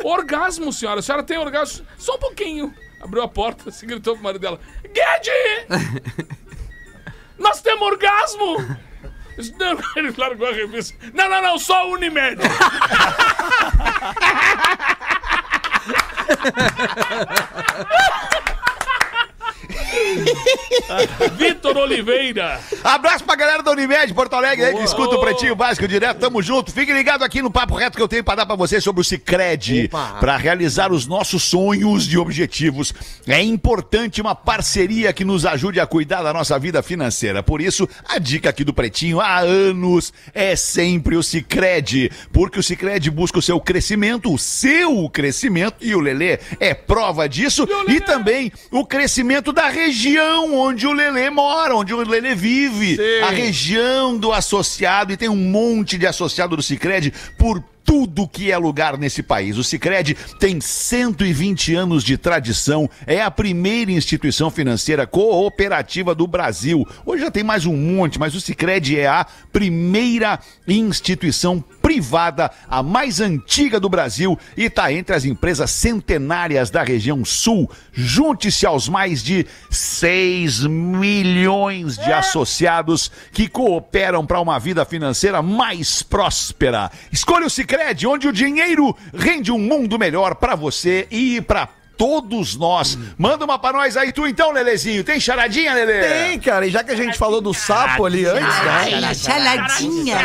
Orgasmo, 0.03 0.73
senhora. 0.73 0.99
A 0.99 1.03
senhora 1.03 1.23
tem 1.23 1.37
orgasmo? 1.37 1.85
Só 1.97 2.15
um 2.15 2.19
pouquinho. 2.19 2.73
Abriu 3.01 3.23
a 3.23 3.27
porta, 3.27 3.69
se 3.71 3.85
gritou 3.85 4.15
pro 4.15 4.23
marido 4.23 4.41
dela. 4.41 4.59
Guedes! 4.83 5.67
Nós 7.37 7.61
temos 7.61 7.81
orgasmo! 7.83 8.57
Disse, 9.37 9.53
Não, 9.57 9.77
ele 9.95 10.13
largou 10.17 10.47
a 10.47 10.51
revista. 10.51 10.97
Não, 11.13 11.29
não, 11.29 11.41
não, 11.41 11.59
só 11.59 11.89
Unimed. 11.89 12.41
Vitor 21.37 21.77
Oliveira. 21.77 22.59
Abraço 22.83 23.23
pra 23.23 23.35
galera 23.35 23.63
da 23.63 23.71
Unimed 23.71 24.13
Porto 24.13 24.33
Alegre 24.33 24.65
aí 24.65 24.75
que 24.75 24.83
escuta 24.83 25.15
o 25.15 25.19
Pretinho 25.19 25.55
Básico 25.55 25.87
direto. 25.87 26.19
Tamo 26.19 26.41
junto. 26.41 26.71
Fique 26.71 26.93
ligado 26.93 27.23
aqui 27.23 27.41
no 27.41 27.51
papo 27.51 27.75
reto 27.75 27.97
que 27.97 28.01
eu 28.01 28.07
tenho 28.07 28.23
pra 28.23 28.35
dar 28.35 28.45
pra 28.45 28.55
você 28.55 28.79
sobre 28.79 29.01
o 29.01 29.03
Cicred. 29.03 29.89
Pra 30.19 30.37
realizar 30.37 30.91
os 30.91 31.05
nossos 31.05 31.43
sonhos 31.43 32.11
e 32.11 32.17
objetivos, 32.17 32.93
é 33.27 33.41
importante 33.41 34.21
uma 34.21 34.35
parceria 34.35 35.13
que 35.13 35.25
nos 35.25 35.45
ajude 35.45 35.79
a 35.79 35.85
cuidar 35.85 36.23
da 36.23 36.33
nossa 36.33 36.57
vida 36.59 36.81
financeira. 36.81 37.41
Por 37.43 37.61
isso, 37.61 37.87
a 38.07 38.17
dica 38.19 38.49
aqui 38.49 38.63
do 38.63 38.73
Pretinho 38.73 39.19
há 39.19 39.39
anos 39.39 40.13
é 40.33 40.55
sempre 40.55 41.15
o 41.15 41.23
Cicred. 41.23 42.11
Porque 42.31 42.59
o 42.59 42.63
Cicred 42.63 43.09
busca 43.11 43.39
o 43.39 43.41
seu 43.41 43.59
crescimento, 43.59 44.33
o 44.33 44.37
seu 44.37 45.09
crescimento, 45.09 45.77
e 45.81 45.95
o 45.95 45.99
Lelê 45.99 46.39
é 46.59 46.73
prova 46.73 47.27
disso. 47.27 47.67
E 47.87 47.99
também 47.99 48.51
o 48.71 48.85
crescimento 48.85 49.51
da 49.51 49.69
região 49.85 50.55
onde 50.55 50.87
o 50.87 50.93
Lelê 50.93 51.29
mora, 51.29 51.75
onde 51.75 51.93
o 51.93 51.97
Lelê 51.97 52.33
vive. 52.33 52.97
A 53.23 53.29
região 53.29 54.17
do 54.17 54.31
associado, 54.33 55.13
e 55.13 55.17
tem 55.17 55.29
um 55.29 55.35
monte 55.35 55.97
de 55.97 56.07
associado 56.07 56.55
do 56.55 56.63
Cicred 56.63 57.13
por 57.37 57.63
tudo 57.83 58.27
que 58.27 58.51
é 58.51 58.57
lugar 58.57 58.97
nesse 58.97 59.21
país. 59.21 59.57
O 59.57 59.63
Cicred 59.63 60.15
tem 60.39 60.59
120 60.59 61.75
anos 61.75 62.03
de 62.03 62.17
tradição, 62.17 62.89
é 63.05 63.21
a 63.21 63.29
primeira 63.29 63.91
instituição 63.91 64.49
financeira 64.49 65.05
cooperativa 65.05 66.15
do 66.15 66.25
Brasil. 66.25 66.85
Hoje 67.05 67.23
já 67.23 67.29
tem 67.29 67.43
mais 67.43 67.67
um 67.67 67.77
monte, 67.77 68.17
mas 68.17 68.33
o 68.33 68.41
Cicred 68.41 68.99
é 68.99 69.07
a 69.07 69.25
primeira 69.53 70.39
instituição 70.67 71.63
privada, 71.85 72.49
a 72.67 72.81
mais 72.81 73.21
antiga 73.21 73.79
do 73.79 73.87
Brasil 73.87 74.39
e 74.57 74.63
está 74.63 74.91
entre 74.91 75.15
as 75.15 75.23
empresas 75.23 75.69
centenárias 75.69 76.71
da 76.71 76.81
região 76.81 77.23
sul. 77.23 77.69
Junte-se 77.93 78.65
aos 78.65 78.89
mais 78.89 79.23
de 79.23 79.45
6 79.69 80.65
milhões 80.65 81.95
de 81.95 82.11
associados 82.11 83.11
que 83.31 83.47
cooperam 83.47 84.25
para 84.25 84.41
uma 84.41 84.57
vida 84.57 84.83
financeira 84.83 85.43
mais 85.43 86.01
próspera. 86.01 86.89
Escolha 87.11 87.45
o 87.45 87.51
Cicred, 87.51 88.07
onde 88.07 88.27
o 88.27 88.33
dinheiro 88.33 88.97
rende 89.13 89.51
um 89.51 89.59
mundo 89.59 89.99
melhor 89.99 90.33
para 90.33 90.55
você 90.55 91.07
e 91.11 91.39
para 91.39 91.69
todos 91.97 92.55
nós. 92.55 92.97
Manda 93.17 93.45
uma 93.45 93.57
pra 93.59 93.73
nós 93.73 93.95
aí, 93.97 94.11
tu 94.11 94.27
então, 94.27 94.51
Lelezinho. 94.51 95.03
Tem 95.03 95.19
charadinha, 95.19 95.73
Lele? 95.73 95.93
Tem, 96.07 96.39
cara, 96.39 96.65
e 96.67 96.69
já 96.69 96.83
que 96.83 96.91
a 96.91 96.95
gente 96.95 97.17
falou 97.17 97.41
do 97.41 97.53
sapo 97.53 98.05
ali 98.05 98.25
antes, 98.25 98.43
né? 98.63 99.13
Charadinha. 99.13 100.17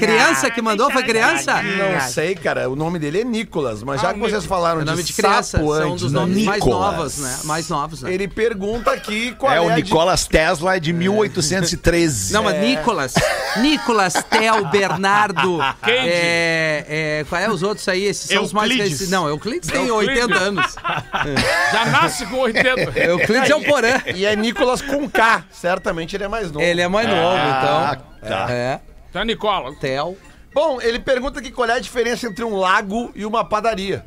Criança 0.00 0.50
que 0.50 0.62
mandou? 0.62 0.90
Foi 0.90 1.02
criança? 1.02 1.62
Não 1.62 2.00
sei, 2.08 2.34
cara, 2.34 2.68
o 2.68 2.76
nome 2.76 2.98
dele 2.98 3.20
é 3.20 3.24
Nicolas, 3.24 3.82
mas 3.82 4.00
já 4.00 4.12
que 4.12 4.20
vocês 4.20 4.44
falaram 4.44 4.80
É 4.80 4.84
de, 4.84 4.90
nome 4.90 5.02
de 5.02 5.12
criança. 5.12 5.58
sapo 5.58 5.74
São 5.74 5.88
um 5.88 5.92
antes, 5.92 6.02
dos 6.02 6.12
né? 6.12 6.20
nomes 6.20 6.44
mais 6.44 6.64
Nicolas. 6.64 6.92
novos, 6.96 7.18
né? 7.18 7.38
Mais 7.44 7.68
novos, 7.68 8.02
né? 8.02 8.12
ele 8.12 8.28
pergunta 8.28 8.90
aqui 8.90 9.32
qual 9.38 9.52
É 9.52 9.56
é, 9.56 9.60
o 9.60 9.70
Nicolas 9.74 10.26
Tesla 10.26 10.76
é 10.76 10.80
de 10.80 10.92
1813. 10.92 12.32
Não, 12.32 12.42
mas 12.44 12.60
Nicolas. 12.60 13.14
Nicolas, 13.58 14.14
Theo, 14.30 14.66
Bernardo. 14.70 15.58
Kendi. 15.84 16.08
É, 16.08 16.84
é, 16.94 17.24
qual 17.28 17.40
é 17.40 17.50
os 17.50 17.62
outros 17.62 17.88
aí? 17.88 18.04
Esses 18.04 18.30
são 18.30 18.42
os 18.42 18.52
mais 18.52 18.70
Euclides. 18.70 18.88
conhecidos. 18.98 19.10
Não, 19.10 19.28
Euclides 19.28 19.70
tem 19.70 19.86
Euclides. 19.86 20.24
80 20.24 20.38
anos. 20.38 20.74
Já 21.72 21.84
nasce 21.86 22.26
com 22.26 22.36
80. 22.38 22.98
Euclides 23.00 23.50
é 23.50 23.54
o 23.54 23.64
Porã. 23.64 24.00
E 24.14 24.26
é 24.26 24.36
Nicolas 24.36 24.82
com 24.82 25.08
K, 25.08 25.44
certamente 25.50 26.14
ele 26.16 26.24
é 26.24 26.28
mais 26.28 26.52
novo. 26.52 26.60
Ele 26.64 26.80
é 26.80 26.88
mais 26.88 27.08
novo, 27.08 27.36
Ah, 27.36 27.98
então. 28.20 28.28
tá. 28.28 28.50
É, 28.52 28.80
Tá, 29.12 29.24
Nicola. 29.24 29.74
Theo. 29.76 30.16
Bom, 30.54 30.80
ele 30.80 30.98
pergunta 30.98 31.38
aqui 31.40 31.50
qual 31.50 31.68
é 31.68 31.74
a 31.74 31.78
diferença 31.80 32.26
entre 32.26 32.44
um 32.44 32.56
lago 32.56 33.10
e 33.14 33.24
uma 33.26 33.44
padaria. 33.44 34.04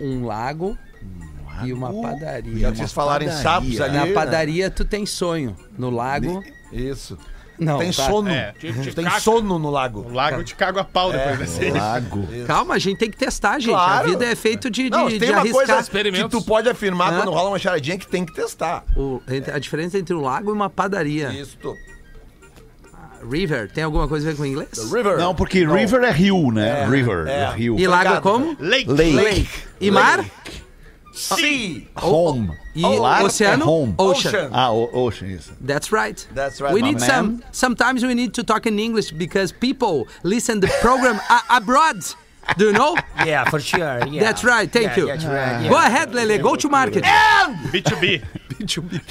Um 0.00 0.24
lago 0.26 0.76
e 1.64 1.72
uma 1.72 1.92
padaria. 1.92 2.58
Já 2.58 2.70
que 2.72 2.78
vocês 2.78 2.92
falaram 2.92 3.26
em 3.26 3.30
sapos 3.30 3.80
ali. 3.80 3.96
Na 3.96 4.06
né? 4.06 4.12
padaria 4.12 4.70
tu 4.70 4.84
tem 4.84 5.04
sonho. 5.06 5.56
No 5.76 5.90
lago. 5.90 6.42
Isso. 6.72 7.18
Não, 7.60 7.78
Tem 7.78 7.92
tá. 7.92 8.06
sono. 8.06 8.28
É. 8.30 8.54
Tem 8.58 9.10
sono 9.20 9.58
no 9.58 9.70
lago. 9.70 10.00
O 10.08 10.12
lago 10.12 10.42
de 10.42 10.54
cago 10.54 10.78
a 10.78 10.84
pau 10.84 11.12
depois 11.12 11.38
desse. 11.38 11.68
Lago. 11.70 12.26
Calma, 12.46 12.74
a 12.74 12.78
gente 12.78 12.96
tem 12.98 13.10
que 13.10 13.18
testar, 13.18 13.58
gente. 13.58 13.70
Claro. 13.72 14.06
A 14.06 14.10
vida 14.10 14.24
é 14.24 14.34
feita 14.34 14.70
de, 14.70 14.84
de, 14.84 14.90
Não, 14.90 15.08
de 15.08 15.18
tem 15.18 15.28
uma 15.30 15.40
arriscar. 15.40 15.56
coisa 15.58 15.74
que 15.76 15.82
experimentos. 15.82 16.30
tu 16.30 16.44
pode 16.44 16.68
afirmar 16.68 17.14
quando 17.16 17.30
rola 17.30 17.50
uma 17.50 17.58
charadinha 17.58 17.98
que 17.98 18.06
tem 18.06 18.24
que 18.24 18.32
testar. 18.32 18.82
O- 18.96 19.20
a 19.52 19.58
diferença 19.58 19.98
entre 19.98 20.14
um 20.14 20.22
lago 20.22 20.50
e 20.50 20.52
uma 20.54 20.70
padaria. 20.70 21.28
Isso. 21.32 21.58
River, 23.30 23.70
tem 23.70 23.84
alguma 23.84 24.08
coisa 24.08 24.26
a 24.28 24.32
ver 24.32 24.36
com 24.38 24.46
inglês? 24.46 24.70
River. 24.90 25.18
Não, 25.18 25.34
porque 25.34 25.66
River 25.66 26.02
é 26.04 26.10
rio, 26.10 26.50
né? 26.50 26.82
É, 26.84 26.86
River 26.88 27.26
é. 27.26 27.40
é 27.42 27.50
rio. 27.50 27.78
E 27.78 27.86
lago 27.86 28.14
é 28.14 28.20
como? 28.20 28.56
Lake. 28.58 28.90
Lake. 28.90 29.48
E 29.80 29.90
mar? 29.90 30.24
Sea. 31.20 31.88
Home. 31.96 32.56
E 32.74 32.82
Lar 32.82 33.24
oceano? 33.24 33.64
é 33.64 33.66
home. 33.66 33.94
Ocean. 33.98 34.28
Ocean. 34.34 34.50
Ah, 34.52 34.72
o- 34.72 34.90
ocean, 34.92 35.28
isso. 35.30 35.52
That's 35.60 35.90
right. 35.92 36.26
That's 36.34 36.60
right, 36.60 36.72
We 36.72 36.82
need 36.82 37.00
man. 37.00 37.08
some. 37.08 37.42
Sometimes 37.52 38.02
we 38.04 38.14
need 38.14 38.32
to 38.34 38.44
talk 38.44 38.66
in 38.66 38.78
English 38.78 39.10
because 39.12 39.52
people 39.52 40.06
listen 40.22 40.60
the 40.60 40.68
program 40.80 41.20
abroad. 41.48 41.98
Do 42.56 42.66
you 42.66 42.72
know? 42.72 42.96
Yeah, 43.24 43.48
for 43.50 43.60
sure. 43.60 44.06
Yeah. 44.06 44.24
That's 44.24 44.44
right. 44.44 44.70
Thank 44.70 44.96
you. 44.96 45.06
That's 45.06 45.24
right. 45.24 45.68
Go 45.68 45.76
ahead, 45.76 46.14
Lele. 46.14 46.38
Go 46.38 46.56
to 46.56 46.68
market. 46.68 47.04
B2B. 47.72 48.22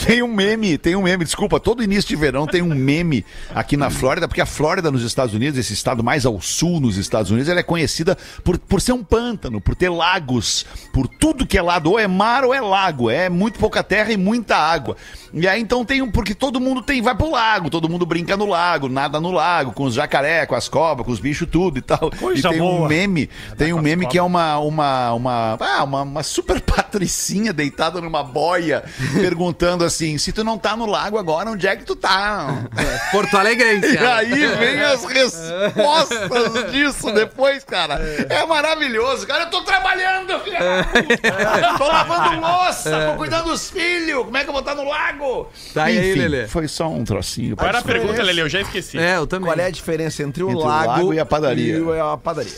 Tem 0.06 0.22
um 0.22 0.28
meme, 0.28 0.78
tem 0.78 0.96
um 0.96 1.02
meme, 1.02 1.24
desculpa, 1.24 1.60
todo 1.60 1.84
início 1.84 2.08
de 2.08 2.16
verão 2.16 2.46
tem 2.46 2.62
um 2.62 2.76
meme 2.76 3.26
aqui 3.54 3.76
na 3.76 3.90
Flórida, 3.90 4.28
porque 4.28 4.42
a 4.42 4.46
Flórida 4.46 4.92
nos 4.92 5.04
Estados 5.04 5.34
Unidos, 5.34 5.58
esse 5.58 5.74
estado 5.74 6.04
mais 6.04 6.26
ao 6.26 6.40
sul 6.40 6.80
nos 6.80 6.98
Estados 6.98 7.32
Unidos, 7.32 7.50
ela 7.50 7.60
é 7.60 7.64
conhecida 7.64 8.16
por, 8.44 8.60
por 8.60 8.80
ser 8.80 8.92
um 8.92 9.04
pântano, 9.04 9.60
por 9.60 9.76
ter 9.76 9.90
lagos, 9.90 10.66
por 10.94 11.08
tudo 11.08 11.48
que 11.48 11.58
é 11.58 11.62
lado, 11.62 11.90
ou 11.90 12.00
é 12.00 12.08
mar 12.08 12.44
ou 12.44 12.54
é 12.54 12.62
lago, 12.62 13.10
é 13.10 13.28
muito 13.28 13.58
pouca 13.58 13.84
terra 13.84 14.12
e 14.12 14.18
muita 14.18 14.56
água. 14.56 14.96
E 15.34 15.48
aí 15.48 15.60
então 15.60 15.84
tem 15.84 16.02
um, 16.02 16.12
porque 16.12 16.36
todo 16.36 16.60
mundo 16.60 16.82
tem, 16.82 17.02
vai 17.02 17.16
pro 17.16 17.32
lago, 17.32 17.70
todo 17.70 17.90
mundo 17.90 18.06
brinca 18.06 18.38
no 18.38 18.46
lago, 18.46 18.88
nada 18.88 19.20
no 19.20 19.32
lago, 19.32 19.72
com 19.72 19.84
os 19.84 19.96
jacaré, 19.96 20.46
com 20.46 20.56
as 20.56 20.70
cobras, 20.70 21.06
com 21.06 21.12
os 21.12 21.20
bichos, 21.20 21.48
tudo 21.52 21.80
e 21.80 21.82
tal. 21.82 22.12
Coisa 22.12 22.48
e 22.48 22.52
tem 22.52 22.62
um 22.62 22.78
boa. 22.78 22.90
Meme, 23.30 23.58
tem 23.58 23.74
um 23.74 23.82
meme 23.82 24.08
que 24.08 24.18
é 24.18 24.24
uma, 24.24 24.58
uma, 24.60 25.14
uma, 25.14 25.58
ah, 25.60 25.84
uma, 25.84 26.02
uma 26.04 26.24
super 26.24 26.62
patricinha 26.62 27.52
deitada 27.54 28.00
numa 28.02 28.24
boia, 28.24 28.84
perguntando 29.14 29.84
assim, 29.84 30.18
se 30.18 30.32
tu 30.32 30.44
não 30.44 30.58
tá 30.58 30.76
no 30.76 30.86
lago 30.86 31.18
agora, 31.18 31.50
onde 31.50 31.68
é 31.68 31.76
que 31.76 31.84
tu 31.84 31.96
tá? 31.96 32.66
Porto 33.12 33.38
Alegrense. 33.38 33.90
E 34.00 34.06
aí 34.06 34.48
vem 34.48 34.82
as 34.82 35.04
respostas 35.04 36.72
disso 36.72 37.12
depois, 37.12 37.64
cara. 37.64 37.96
É 38.30 38.46
maravilhoso. 38.46 39.26
Cara, 39.28 39.44
eu 39.44 39.50
tô 39.50 39.62
trabalhando, 39.62 40.40
filha. 40.40 40.60
Eu 40.60 41.78
tô 41.78 41.88
lavando 41.88 42.40
louça, 42.40 43.12
tô 43.12 43.18
cuidando 43.18 43.50
dos 43.50 43.70
filhos. 43.70 44.24
Como 44.26 44.38
é 44.38 44.44
que 44.44 44.50
eu 44.50 44.54
vou 44.54 44.62
estar 44.62 44.76
no 44.76 44.84
lago? 44.84 45.50
Tá 45.74 45.86
aí, 45.86 46.16
Lelê. 46.16 46.48
foi 46.48 46.68
só 46.68 46.88
um 46.90 47.04
trocinho. 47.04 47.56
Qual 47.56 47.68
era 47.68 47.80
a 47.80 47.82
pergunta, 47.82 48.22
Lele? 48.24 48.42
Eu 48.42 48.50
já 48.50 48.62
esqueci. 48.62 48.98
É, 48.98 49.18
eu 49.18 49.28
também. 49.28 49.50
Qual 49.50 49.60
é 49.60 49.66
a 49.66 49.72
diferença 49.72 50.24
entre 50.24 50.44
o, 50.44 50.50
Entre 50.50 50.62
o 50.62 50.66
lago, 50.66 50.88
lago 50.88 51.14
e 51.14 51.20
a 51.20 51.26
padaria? 51.26 51.78
e 51.78 52.00
a 52.00 52.18
padaria? 52.18 52.54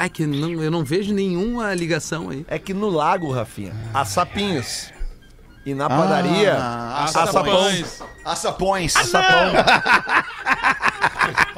Ai, 0.00 0.08
que 0.08 0.24
não, 0.26 0.62
eu 0.62 0.70
não 0.70 0.82
vejo 0.82 1.12
nenhuma 1.12 1.74
ligação 1.74 2.30
aí. 2.30 2.42
É 2.48 2.58
que 2.58 2.72
no 2.72 2.88
lago, 2.88 3.30
Rafinha, 3.30 3.74
há 3.92 4.02
sapinhos. 4.02 4.90
E 5.66 5.74
na 5.74 5.90
padaria, 5.90 6.54
Ah, 6.58 7.00
há 7.00 7.04
açapão. 7.04 7.44
sapão. 7.44 8.08
Açapões. 8.24 8.94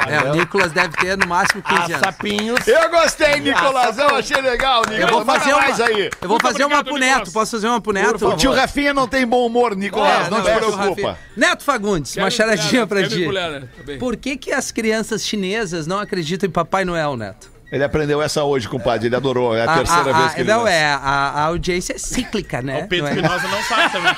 É, 0.08 0.28
o 0.28 0.34
Nicolas 0.34 0.72
deve 0.72 0.96
ter 0.96 1.16
no 1.16 1.24
máximo 1.28 1.62
15 1.62 1.80
Há 1.80 1.84
anos. 1.84 1.98
sapinhos. 2.00 2.66
Eu 2.66 2.90
gostei, 2.90 3.38
Nicolas. 3.38 3.96
Eu 3.96 4.16
achei 4.16 4.40
legal, 4.40 4.82
Nicolas. 4.88 5.00
Eu 5.00 5.08
vou 5.08 5.24
fazer 5.24 5.52
uma, 5.52 5.62
mais 5.62 5.80
aí. 5.80 6.10
eu 6.20 6.28
vou 6.28 6.40
fazer 6.40 6.64
uma 6.64 6.78
obrigado, 6.80 6.84
pro 6.84 6.94
Nicolas. 6.94 7.18
Neto. 7.18 7.32
Posso 7.32 7.50
fazer 7.52 7.68
uma 7.68 7.80
pro 7.80 7.92
Neto? 7.92 8.28
O 8.28 8.36
tio 8.36 8.52
Rafinha 8.52 8.92
não 8.92 9.06
tem 9.06 9.24
bom 9.24 9.46
humor, 9.46 9.76
Nicolas. 9.76 10.26
É, 10.26 10.30
não, 10.30 10.42
te 10.42 10.50
é, 10.50 10.56
preocupa. 10.56 11.18
Neto 11.36 11.62
Fagundes, 11.62 12.16
uma 12.16 12.28
charadinha 12.28 12.88
pra 12.88 13.08
ti. 13.08 13.24
Né? 13.28 13.60
Tá. 13.60 13.92
Por 14.00 14.16
que, 14.16 14.36
que 14.36 14.50
as 14.50 14.72
crianças 14.72 15.24
chinesas 15.24 15.86
não 15.86 16.00
acreditam 16.00 16.48
em 16.48 16.52
Papai 16.52 16.84
Noel, 16.84 17.16
Neto? 17.16 17.51
Ele 17.72 17.82
aprendeu 17.82 18.20
essa 18.20 18.44
hoje, 18.44 18.68
compadre. 18.68 19.08
Ele 19.08 19.16
adorou. 19.16 19.56
É 19.56 19.62
a 19.62 19.74
terceira 19.78 20.10
a, 20.14 20.20
vez 20.20 20.34
que 20.34 20.40
ele 20.42 20.48
Não, 20.50 20.68
é, 20.68 20.84
a, 20.92 20.98
a 20.98 21.42
audiência 21.44 21.94
é 21.94 21.98
cíclica, 21.98 22.60
né? 22.60 22.84
O 22.84 22.88
Pedro 22.88 23.06
Não 23.06 23.12
é? 23.12 23.16
Espinosa 23.16 23.48
não 23.48 23.62
sabe 23.62 23.92
também. 23.92 24.14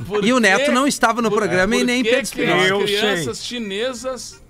Por 0.06 0.24
E 0.24 0.32
o? 0.32 0.40
Neto 0.40 0.72
não 0.72 0.88
estava 0.88 1.22
no 1.22 1.30
Por- 1.30 1.38
programa 1.38 1.76
e 1.76 1.84
nem 1.84 2.02
Pedro 2.02 2.18
que 2.18 2.24
Espinosa. 2.24 2.62
as 2.64 2.68
Eu 2.70 2.80
crianças 2.80 3.44
chinesas 3.44 4.42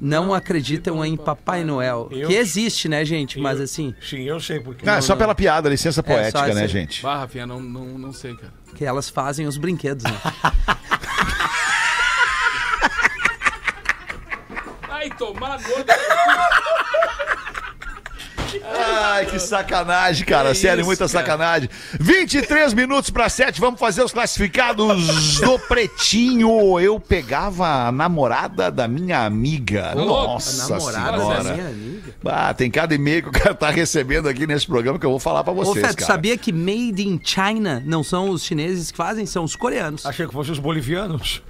Não 0.00 0.32
acreditam 0.32 1.04
em 1.04 1.16
Papai 1.16 1.64
Noel. 1.64 2.08
Eu- 2.12 2.28
Que 2.28 2.34
existe, 2.36 2.88
né, 2.88 3.04
gente? 3.04 3.40
Mas 3.40 3.60
assim, 3.60 3.92
Sim, 4.00 4.22
eu 4.22 4.38
sei 4.38 4.60
porque. 4.60 4.86
Não, 4.86 4.94
é 4.94 5.00
só 5.00 5.16
pela 5.16 5.34
piada, 5.34 5.68
licença 5.68 6.00
poética, 6.04 6.42
né, 6.46 6.50
essa- 6.64 6.68
gente? 6.68 7.02
Bah, 7.02 7.16
Rafinha, 7.18 7.44
não, 7.48 7.58
não, 7.58 7.84
não 7.98 8.12
sei, 8.12 8.34
cara. 8.36 8.52
que 8.76 8.84
elas 8.84 9.08
fazem 9.10 9.46
os 9.48 9.56
brinquedos, 9.56 10.04
né? 10.04 10.12
Ai, 14.88 15.10
tomar 15.18 15.60
gordo. 15.62 15.92
Ai, 18.62 19.26
que 19.26 19.38
sacanagem, 19.38 20.24
cara. 20.24 20.50
Que 20.50 20.54
Sério, 20.56 20.80
isso, 20.80 20.86
muita 20.86 21.08
cara. 21.08 21.24
sacanagem. 21.24 21.68
23 21.98 22.74
minutos 22.74 23.10
para 23.10 23.28
7, 23.28 23.60
vamos 23.60 23.80
fazer 23.80 24.02
os 24.02 24.12
classificados 24.12 25.40
do 25.40 25.58
Pretinho. 25.58 26.78
Eu 26.78 26.98
pegava 27.00 27.86
a 27.88 27.92
namorada 27.92 28.70
da 28.70 28.86
minha 28.86 29.24
amiga. 29.24 29.94
Nossa 29.94 30.68
Namorada 30.74 31.18
senhora. 31.18 31.44
da 31.44 31.52
minha 31.54 31.68
amiga. 31.68 32.14
Ah, 32.26 32.54
tem 32.54 32.70
cada 32.70 32.94
e-mail 32.94 33.22
que 33.22 33.28
o 33.28 33.32
cara 33.32 33.54
tá 33.54 33.70
recebendo 33.70 34.28
aqui 34.28 34.46
nesse 34.46 34.66
programa 34.66 34.98
que 34.98 35.06
eu 35.06 35.10
vou 35.10 35.18
falar 35.20 35.44
pra 35.44 35.52
Ô, 35.52 35.56
vocês, 35.56 35.84
Fé, 35.86 35.92
tu 35.92 35.96
cara. 35.98 36.06
sabia 36.06 36.36
que 36.38 36.52
made 36.52 37.06
in 37.06 37.20
China 37.22 37.82
não 37.84 38.02
são 38.02 38.30
os 38.30 38.44
chineses 38.44 38.90
que 38.90 38.96
fazem, 38.96 39.26
são 39.26 39.44
os 39.44 39.54
coreanos. 39.56 40.04
Achei 40.06 40.26
que 40.26 40.32
fossem 40.32 40.52
os 40.52 40.58
bolivianos. 40.58 41.42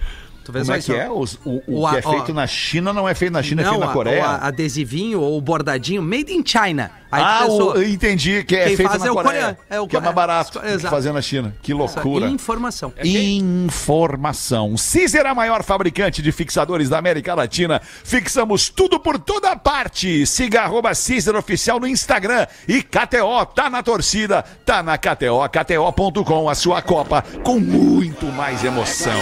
Como 0.52 0.72
é 0.72 0.80
que 0.80 0.92
é? 0.92 1.08
O 1.10 1.24
o 1.44 1.84
O 1.84 1.88
que 1.90 1.96
a- 1.96 1.98
é 1.98 2.02
feito 2.02 2.30
ó. 2.32 2.34
na 2.34 2.46
China 2.46 2.92
não 2.92 3.08
é 3.08 3.14
feito 3.14 3.32
na 3.32 3.42
China, 3.42 3.62
é 3.62 3.64
feito 3.64 3.74
Não, 3.78 3.84
na 3.86 3.90
a- 3.90 3.94
Coreia. 3.94 4.22
o 4.22 4.44
adesivinho 4.44 5.20
ou 5.20 5.38
o 5.38 5.40
bordadinho, 5.40 6.02
made 6.02 6.32
in 6.32 6.42
China. 6.44 6.90
Aí 7.12 7.22
ah, 7.22 7.40
pensou, 7.44 7.80
entendi 7.80 8.42
que 8.42 8.56
é 8.56 8.76
feito 8.76 8.98
na 8.98 9.06
é 9.06 9.10
o 9.10 9.14
Coreia. 9.14 9.22
coreano, 9.22 9.56
é 9.70 9.80
o 9.80 9.86
que 9.86 9.96
é 9.96 10.00
mais 10.00 10.14
barato 10.14 10.58
Exato. 10.58 10.78
que 10.80 10.90
fazer 10.90 11.12
na 11.12 11.22
China. 11.22 11.54
Que 11.62 11.72
loucura. 11.72 12.26
informação. 12.26 12.92
Informação. 13.04 14.76
Cizer, 14.76 15.24
a 15.26 15.32
maior 15.34 15.62
fabricante 15.62 16.20
de 16.20 16.32
fixadores 16.32 16.88
da 16.88 16.98
América 16.98 17.32
Latina. 17.34 17.80
Fixamos 18.02 18.68
tudo 18.68 18.98
por 18.98 19.16
toda 19.18 19.54
parte. 19.54 20.26
Siga 20.26 20.62
arroba 20.62 20.92
Cizer 20.94 21.36
Oficial 21.36 21.78
no 21.78 21.86
Instagram. 21.86 22.46
E 22.66 22.82
KTO, 22.82 23.46
tá 23.46 23.70
na 23.70 23.80
torcida, 23.82 24.42
tá 24.64 24.82
na 24.82 24.98
KTO. 24.98 25.48
KTO.com, 25.48 26.48
a 26.48 26.54
sua 26.56 26.82
Copa 26.82 27.24
com 27.44 27.60
muito 27.60 28.26
mais 28.26 28.64
emoção. 28.64 29.12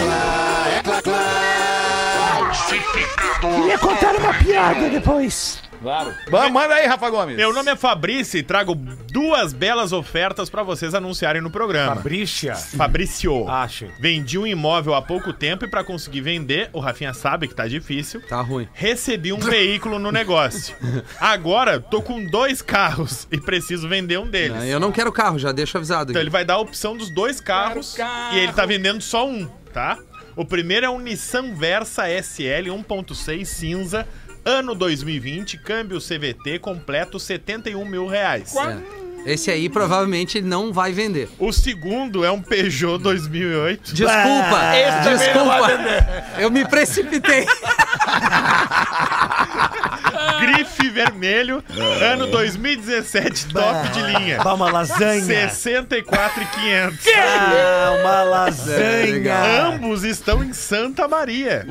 Queria 3.39 3.77
contar 3.77 4.15
uma 4.15 4.33
piada 4.33 4.89
depois. 4.89 5.61
Claro. 5.81 6.13
Vamos, 6.31 6.51
manda 6.53 6.75
aí, 6.75 6.87
Rafa 6.87 7.09
Gomes. 7.09 7.35
Meu 7.35 7.51
nome 7.53 7.69
é 7.69 7.75
Fabrício 7.75 8.37
e 8.37 8.43
trago 8.43 8.73
duas 8.73 9.51
belas 9.51 9.91
ofertas 9.91 10.49
pra 10.49 10.63
vocês 10.63 10.95
anunciarem 10.95 11.41
no 11.41 11.51
programa. 11.51 11.97
Fabrícia. 11.97 12.55
Fabrício. 12.55 13.49
Ache. 13.49 13.91
Vendi 13.99 14.37
um 14.39 14.47
imóvel 14.47 14.93
há 14.95 15.01
pouco 15.01 15.33
tempo 15.33 15.65
e 15.65 15.67
pra 15.67 15.83
conseguir 15.83 16.21
vender, 16.21 16.69
o 16.71 16.79
Rafinha 16.79 17.13
sabe 17.13 17.49
que 17.49 17.53
tá 17.53 17.67
difícil. 17.67 18.21
Tá 18.21 18.39
ruim. 18.39 18.65
Recebi 18.73 19.33
um 19.33 19.39
veículo 19.39 19.99
no 19.99 20.09
negócio. 20.09 20.73
Agora 21.19 21.81
tô 21.81 22.01
com 22.01 22.23
dois 22.25 22.61
carros 22.61 23.27
e 23.29 23.37
preciso 23.37 23.89
vender 23.89 24.17
um 24.17 24.27
deles. 24.29 24.63
Eu 24.63 24.79
não 24.79 24.91
quero 24.91 25.11
carro, 25.11 25.37
já 25.37 25.51
deixo 25.51 25.75
avisado. 25.77 26.11
Então 26.11 26.19
aqui. 26.21 26.23
ele 26.23 26.29
vai 26.31 26.45
dar 26.45 26.53
a 26.53 26.59
opção 26.59 26.95
dos 26.95 27.13
dois 27.13 27.41
carros 27.41 27.93
Quero 27.93 28.07
carro. 28.09 28.37
e 28.37 28.39
ele 28.39 28.53
tá 28.53 28.65
vendendo 28.65 29.01
só 29.01 29.27
um, 29.27 29.45
tá? 29.73 29.97
O 30.35 30.43
primeiro 30.43 30.85
é 30.85 30.89
um 30.89 30.99
Nissan 30.99 31.53
Versa 31.53 32.03
SL 32.09 32.69
1.6 32.69 33.45
cinza, 33.45 34.07
ano 34.43 34.73
2020, 34.73 35.57
câmbio 35.57 35.99
CVT 35.99 36.59
completo 36.59 37.19
71 37.19 37.85
mil 37.85 38.07
reais. 38.07 38.55
É. 38.55 39.03
Esse 39.25 39.49
aí 39.49 39.69
provavelmente 39.69 40.37
ele 40.39 40.47
não 40.47 40.73
vai 40.73 40.91
vender. 40.91 41.29
O 41.39 41.53
segundo 41.53 42.25
é 42.25 42.31
um 42.31 42.41
Peugeot 42.41 42.97
2008. 43.01 43.93
Desculpa, 43.93 44.59
desculpa. 45.03 46.39
Eu 46.39 46.51
me 46.51 46.67
precipitei. 46.67 47.45
Grife 50.39 50.89
vermelho, 50.89 51.63
ano 52.01 52.27
2017, 52.27 53.47
top 53.47 53.89
de 53.89 54.01
linha. 54.01 54.37
Dá 54.43 54.53
uma 54.53 54.71
lasanha. 54.71 55.49
64,500. 55.49 56.99
Ah, 57.15 57.97
uma 57.99 58.23
lasanha. 58.23 59.63
Ambos 59.67 60.03
estão 60.03 60.43
em 60.43 60.53
Santa 60.53 61.07
Maria. 61.07 61.65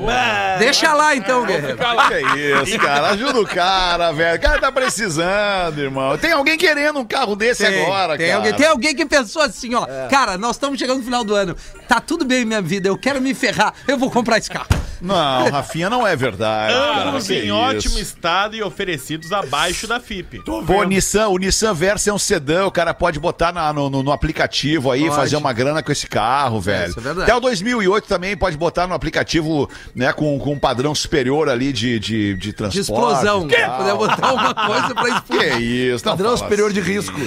Deixa 0.59 0.93
lá 0.93 1.15
então, 1.15 1.45
guerreiro. 1.45 1.77
Que 1.77 2.13
é 2.13 2.61
isso, 2.63 2.77
cara. 2.79 3.09
Ajuda 3.09 3.39
o 3.39 3.45
cara, 3.47 4.11
velho. 4.11 4.37
O 4.37 4.41
cara 4.41 4.59
tá 4.59 4.71
precisando, 4.71 5.79
irmão. 5.79 6.17
Tem 6.17 6.31
alguém 6.31 6.57
querendo 6.57 6.99
um 6.99 7.05
carro 7.05 7.35
desse 7.35 7.65
agora, 7.65 8.17
tem 8.17 8.27
cara. 8.27 8.37
alguém, 8.37 8.53
tem 8.53 8.67
alguém 8.67 8.95
que 8.95 9.05
pensou 9.05 9.41
assim, 9.41 9.73
ó. 9.75 9.85
Cara, 10.09 10.37
nós 10.37 10.55
estamos 10.55 10.79
chegando 10.79 10.97
no 10.97 11.03
final 11.03 11.23
do 11.23 11.35
ano. 11.35 11.55
Tá 11.87 11.99
tudo 11.99 12.25
bem 12.25 12.45
minha 12.45 12.61
vida, 12.61 12.87
eu 12.87 12.97
quero 12.97 13.21
me 13.21 13.33
ferrar. 13.33 13.73
Eu 13.87 13.97
vou 13.97 14.09
comprar 14.11 14.37
esse 14.37 14.49
carro. 14.49 14.67
Não, 15.03 15.49
Rafinha, 15.51 15.89
não 15.89 16.07
é 16.07 16.15
verdade. 16.15 16.73
Ambos 17.07 17.27
Que 17.27 17.33
em 17.35 17.45
isso. 17.45 17.55
ótimo 17.55 17.99
estado 17.99 18.55
e 18.55 18.63
oferecidos 18.63 19.31
abaixo 19.33 19.85
da 19.85 19.99
FIP. 19.99 20.41
Pô, 20.43 20.61
o 20.61 20.83
Nissan, 20.83 21.27
o 21.27 21.37
Nissan 21.37 21.73
Versa 21.73 22.09
é 22.09 22.13
um 22.13 22.17
sedã, 22.17 22.65
o 22.65 22.71
cara 22.71 22.93
pode 22.93 23.19
botar 23.19 23.51
na- 23.51 23.71
no, 23.73 23.89
no- 23.89 24.01
no 24.03 24.11
aplicativo 24.11 24.89
aí, 24.91 25.01
Pode. 25.03 25.15
fazer 25.15 25.35
uma 25.35 25.51
grana 25.51 25.83
com 25.83 25.91
esse 25.91 26.07
carro, 26.07 26.59
velho. 26.61 26.89
isso 26.91 26.99
é 26.99 27.03
verdade. 27.03 27.29
Até 27.29 27.35
o 27.35 27.39
2008 27.41 28.07
também 28.07 28.35
pode 28.37 28.55
botar 28.57 28.87
no 28.87 28.93
aplicativo, 28.93 29.69
né, 29.95 30.11
com, 30.13 30.39
com 30.39 30.53
um 30.53 30.59
padrão 30.59 30.95
superior 30.95 31.49
ali 31.49 31.73
de, 31.73 31.99
de, 31.99 32.33
de 32.35 32.53
transporte. 32.53 32.73
De 32.73 32.79
explosão. 32.81 33.47
e 33.49 33.53
tal. 33.55 33.77
Poder 33.77 33.93
botar 33.95 34.33
uma 34.33 34.53
coisa 34.53 34.93
pra 34.95 35.03
Que 35.21 35.33
explodir. 35.35 35.61
isso, 35.61 36.05
não 36.05 36.13
Padrão 36.17 36.37
superior 36.37 36.71
assim. 36.71 36.81
de 36.81 36.91
risco. 36.91 37.19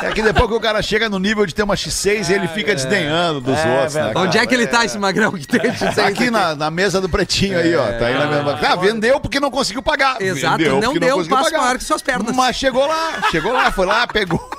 É 0.00 0.12
que 0.12 0.22
depois 0.22 0.48
que 0.48 0.54
o 0.54 0.60
cara 0.60 0.80
chega 0.80 1.08
no 1.08 1.18
nível 1.18 1.44
de 1.44 1.52
ter 1.54 1.62
uma 1.64 1.74
X6, 1.74 2.30
ele 2.30 2.46
fica 2.48 2.72
desdenhando 2.74 3.40
dos 3.40 3.58
outros, 3.58 3.94
né? 3.94 4.12
Onde 4.14 4.38
é 4.38 4.46
que 4.46 4.54
ele 4.54 4.66
tá, 4.66 4.84
esse 4.84 4.96
magrão 4.96 5.32
que 5.32 5.46
tem? 5.46 5.60
Tá 5.94 6.06
aqui 6.06 6.30
na, 6.30 6.54
na 6.68 6.70
mesa 6.70 7.00
do 7.00 7.08
pretinho 7.08 7.58
aí, 7.58 7.74
ó. 7.74 7.86
Tá 7.98 8.06
aí 8.06 8.14
na 8.14 8.26
mesma. 8.26 8.58
Ah, 8.62 8.76
vendeu 8.76 9.18
porque 9.18 9.40
não 9.40 9.50
conseguiu 9.50 9.82
pagar. 9.82 10.20
Exato, 10.20 10.58
Vendeu 10.58 10.80
não 10.80 10.92
deu 10.94 11.16
conseguiu 11.16 11.36
passo 11.36 11.52
maior 11.52 11.78
que 11.78 11.84
suas 11.84 12.02
pernas. 12.02 12.36
Mas 12.36 12.56
chegou 12.56 12.86
lá, 12.86 13.22
chegou 13.30 13.52
lá, 13.52 13.72
foi 13.72 13.86
lá, 13.86 14.06
pegou. 14.06 14.57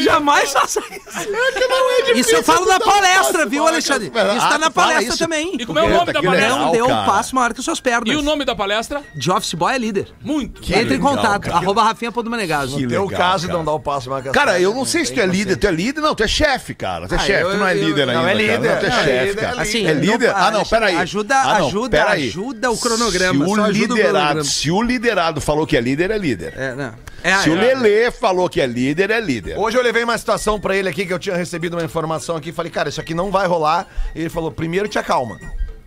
Jamais 0.00 0.52
faça 0.52 0.80
isso. 0.80 2.14
Isso 2.14 2.30
eu 2.36 2.42
falo 2.42 2.66
na 2.66 2.80
palestra, 2.80 3.46
viu, 3.46 3.66
Alexandre? 3.66 4.08
Isso 4.08 4.18
Ah, 4.46 4.48
tá 4.48 4.58
na 4.58 4.66
tu 4.70 4.72
fala 4.72 4.86
palestra 4.88 5.14
isso? 5.14 5.18
também. 5.18 5.56
E 5.58 5.66
como 5.66 5.78
é 5.78 5.82
o 5.82 5.88
nome 5.90 6.12
da 6.12 6.22
palestra? 6.22 6.56
Não 6.56 6.72
deu 6.72 6.86
um 6.86 7.04
passo 7.04 7.34
maior 7.34 7.52
que 7.54 7.62
suas 7.62 7.80
pernas. 7.80 8.08
E 8.12 8.16
o 8.16 8.22
nome 8.22 8.44
da 8.44 8.54
palestra? 8.54 9.02
De 9.14 9.30
Office 9.30 9.54
Boy 9.54 9.74
é 9.74 9.78
líder. 9.78 10.08
Muito. 10.22 10.62
Entre 10.72 10.96
em 10.96 11.00
contato, 11.00 11.42
cara. 11.42 11.56
arroba 11.56 11.82
Rafinha 11.84 12.10
Ponto 12.12 12.30
Menegaso. 12.30 12.76
Que 12.76 12.86
Teu 12.86 13.04
legal, 13.04 13.18
caso 13.20 13.46
cara. 13.46 13.58
não 13.58 13.64
dá 13.64 13.72
o 13.72 13.80
passo 13.80 14.10
mais 14.10 14.22
que 14.22 14.28
as 14.28 14.34
Cara, 14.34 14.60
eu 14.60 14.74
não 14.74 14.84
sei 14.84 15.04
se 15.04 15.12
tu 15.12 15.20
é 15.20 15.26
líder. 15.26 15.56
Tu 15.56 15.66
é 15.66 15.70
líder? 15.70 16.00
Não, 16.00 16.14
tu 16.14 16.22
é 16.22 16.28
chefe, 16.28 16.74
cara. 16.74 17.06
Tu 17.08 17.14
é 17.14 17.18
Ah, 17.18 17.20
chefe, 17.20 17.50
tu 17.50 17.56
não 17.56 17.66
é 17.66 17.74
líder 17.74 18.06
não, 18.06 18.14
ainda. 18.14 18.22
é 18.22 18.24
cara. 18.24 18.34
líder. 18.34 18.58
Não, 18.70 18.78
tu 18.80 18.86
é 18.86 18.88
Não, 18.88 18.96
chefe, 19.04 19.26
líder, 19.28 19.40
cara. 19.40 19.62
Assim, 19.62 19.86
é 19.86 19.92
líder? 19.94 20.28
não- 20.32 20.36
Ah, 20.36 20.50
não, 20.50 20.64
peraí. 20.64 20.96
Ajuda, 20.96 21.36
Ah, 21.36 21.58
não, 21.58 21.66
ajuda, 21.68 22.04
ajuda 22.04 22.70
o 22.70 22.78
cronograma. 22.78 23.44
Se 23.44 23.50
o 23.50 23.54
o 23.62 23.66
liderado, 23.70 23.96
cronograma. 24.12 24.44
se 24.44 24.70
o 24.70 24.82
liderado 24.82 25.40
falou 25.40 25.66
que 25.66 25.76
é 25.76 25.80
líder, 25.80 26.10
é 26.10 26.18
líder. 26.18 26.54
É, 26.56 26.74
não. 26.74 26.92
É, 27.24 27.36
Se 27.38 27.50
o 27.50 27.56
é, 27.56 27.60
Lelê 27.74 28.10
falou 28.10 28.48
que 28.48 28.60
é 28.60 28.66
líder, 28.66 29.10
é 29.10 29.20
líder. 29.20 29.58
Hoje 29.58 29.76
eu 29.76 29.82
levei 29.82 30.02
uma 30.02 30.18
situação 30.18 30.60
pra 30.60 30.76
ele 30.76 30.88
aqui 30.88 31.06
que 31.06 31.12
eu 31.12 31.18
tinha 31.18 31.36
recebido 31.36 31.74
uma 31.76 31.84
informação 31.84 32.36
aqui. 32.36 32.52
Falei, 32.52 32.70
cara, 32.70 32.88
isso 32.88 33.00
aqui 33.00 33.14
não 33.14 33.30
vai 33.30 33.46
rolar. 33.46 33.86
E 34.14 34.20
ele 34.20 34.28
falou, 34.30 34.50
primeiro 34.50 34.88
te 34.88 34.98
acalma. 34.98 35.38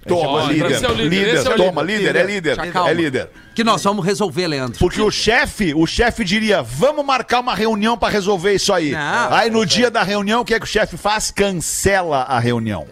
Toma, 0.07 0.43
Ó, 0.43 0.47
líder. 0.47 0.71
esse 0.71 0.85
é 0.85 0.87
o 0.87 0.93
líder, 0.93 1.09
Líder, 1.09 1.33
esse 1.35 1.47
é 1.47 1.49
o 1.51 1.55
toma, 1.57 1.81
líder. 1.81 1.97
líder, 1.97 2.15
é 2.15 2.23
líder. 2.23 2.57
É 2.87 2.93
líder. 2.93 3.29
Que 3.55 3.63
nós 3.63 3.83
vamos 3.83 4.05
resolver, 4.05 4.47
Leandro. 4.47 4.77
Porque 4.77 5.01
o 5.01 5.09
chefe, 5.09 5.73
o 5.73 5.87
chefe 5.87 6.23
diria, 6.23 6.61
vamos 6.61 7.03
marcar 7.03 7.39
uma 7.39 7.55
reunião 7.55 7.97
pra 7.97 8.07
resolver 8.09 8.53
isso 8.53 8.71
aí. 8.71 8.91
Não. 8.91 9.33
aí 9.33 9.49
no 9.49 9.65
dia 9.65 9.89
da 9.89 10.03
reunião, 10.03 10.41
o 10.41 10.45
que 10.45 10.53
é 10.53 10.59
que 10.59 10.65
o 10.65 10.69
chefe 10.69 10.95
faz? 10.95 11.31
Cancela 11.31 12.21
a 12.21 12.37
reunião. 12.39 12.85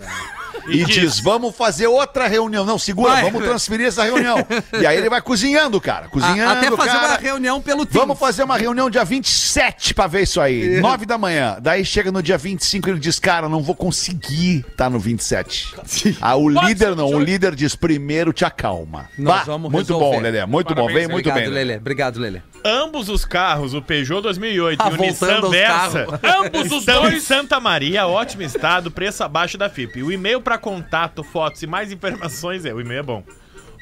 E 0.68 0.84
diz, 0.86 1.20
vamos 1.20 1.56
fazer 1.56 1.88
outra 1.88 2.28
reunião. 2.28 2.66
Não, 2.66 2.78
segura, 2.80 3.14
Vai. 3.14 3.24
vamos 3.24 3.44
transferir 3.44 3.88
essa 3.88 4.04
reunião. 4.04 4.38
E 4.80 4.86
aí 4.86 4.98
ele 4.98 5.10
vai 5.10 5.22
cozinhando, 5.22 5.80
cara. 5.82 6.08
Cozinhando, 6.08 6.42
A- 6.50 6.52
Até 6.54 6.72
fazer 6.72 6.90
cara. 6.92 7.08
uma 7.10 7.18
reunião 7.18 7.62
pelo 7.62 7.86
Teams. 7.86 8.00
Vamos 8.00 8.20
fazer 8.20 8.44
uma 8.44 8.58
reunião 8.58 8.90
dia 8.90 9.04
27 9.04 9.94
pra 9.94 10.08
ver 10.08 10.24
isso 10.24 10.40
aí. 10.40 10.80
9 10.80 11.06
da 11.06 11.18
manhã. 11.18 11.58
Daí 11.62 11.84
chega 11.86 12.12
no 12.12 12.22
dia 12.24 12.38
25 12.38 12.88
e 12.88 12.92
ele 12.92 13.00
diz, 13.00 13.20
cara, 13.20 13.48
não 13.50 13.62
vou 13.62 13.76
conseguir 13.76 14.66
estar 14.70 14.90
no 14.90 15.00
27. 15.00 15.76
Ah, 16.22 16.36
o 16.36 16.52
Pode 16.54 16.68
líder 16.68 16.90
ser, 16.90 16.96
não. 16.96 17.08
O 17.10 17.20
líder 17.20 17.56
diz, 17.56 17.76
primeiro 17.76 18.32
te 18.34 18.46
acalma. 18.46 19.10
Nós 19.18 19.40
Vá, 19.40 19.44
vamos 19.44 19.72
muito 19.72 19.88
resolver. 19.94 20.18
bom, 20.18 20.22
Lelé. 20.22 20.46
Muito 20.46 20.74
bom. 20.76 20.88
Vem 20.88 21.08
muito 21.08 21.30
Obrigado, 21.30 21.36
bem. 21.36 21.50
Lelê. 21.50 21.76
Obrigado, 21.78 22.20
Lelê. 22.20 22.42
Ambos 22.64 23.10
os 23.10 23.26
carros, 23.26 23.74
o 23.74 23.82
Peugeot 23.82 24.22
2008 24.22 24.82
Ah, 24.82 24.90
e 24.90 24.94
o 24.94 24.98
Nissan 24.98 25.50
Versa. 25.50 26.20
Ambos 26.24 26.72
os 26.72 26.80
estão 26.80 27.06
em 27.08 27.12
dois. 27.12 27.24
Santa 27.24 27.60
Maria, 27.60 28.08
ótimo 28.08 28.44
estado, 28.44 28.90
preço 28.90 29.24
abaixo 29.24 29.58
da 29.58 29.70
FIP. 29.70 30.02
O 30.04 30.12
e-mail 30.12 30.40
para 30.42 30.58
contato, 30.58 31.24
fotos 31.24 31.62
e 31.62 31.68
mais 31.68 31.92
informações 31.92 32.66
é, 32.66 32.74
o 32.74 32.80
e-mail 32.80 33.00
é 33.00 33.04
bom. 33.04 33.24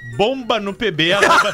Bomba 0.03 0.59
no 0.59 0.73
pb 0.73 1.13
arroba, 1.13 1.53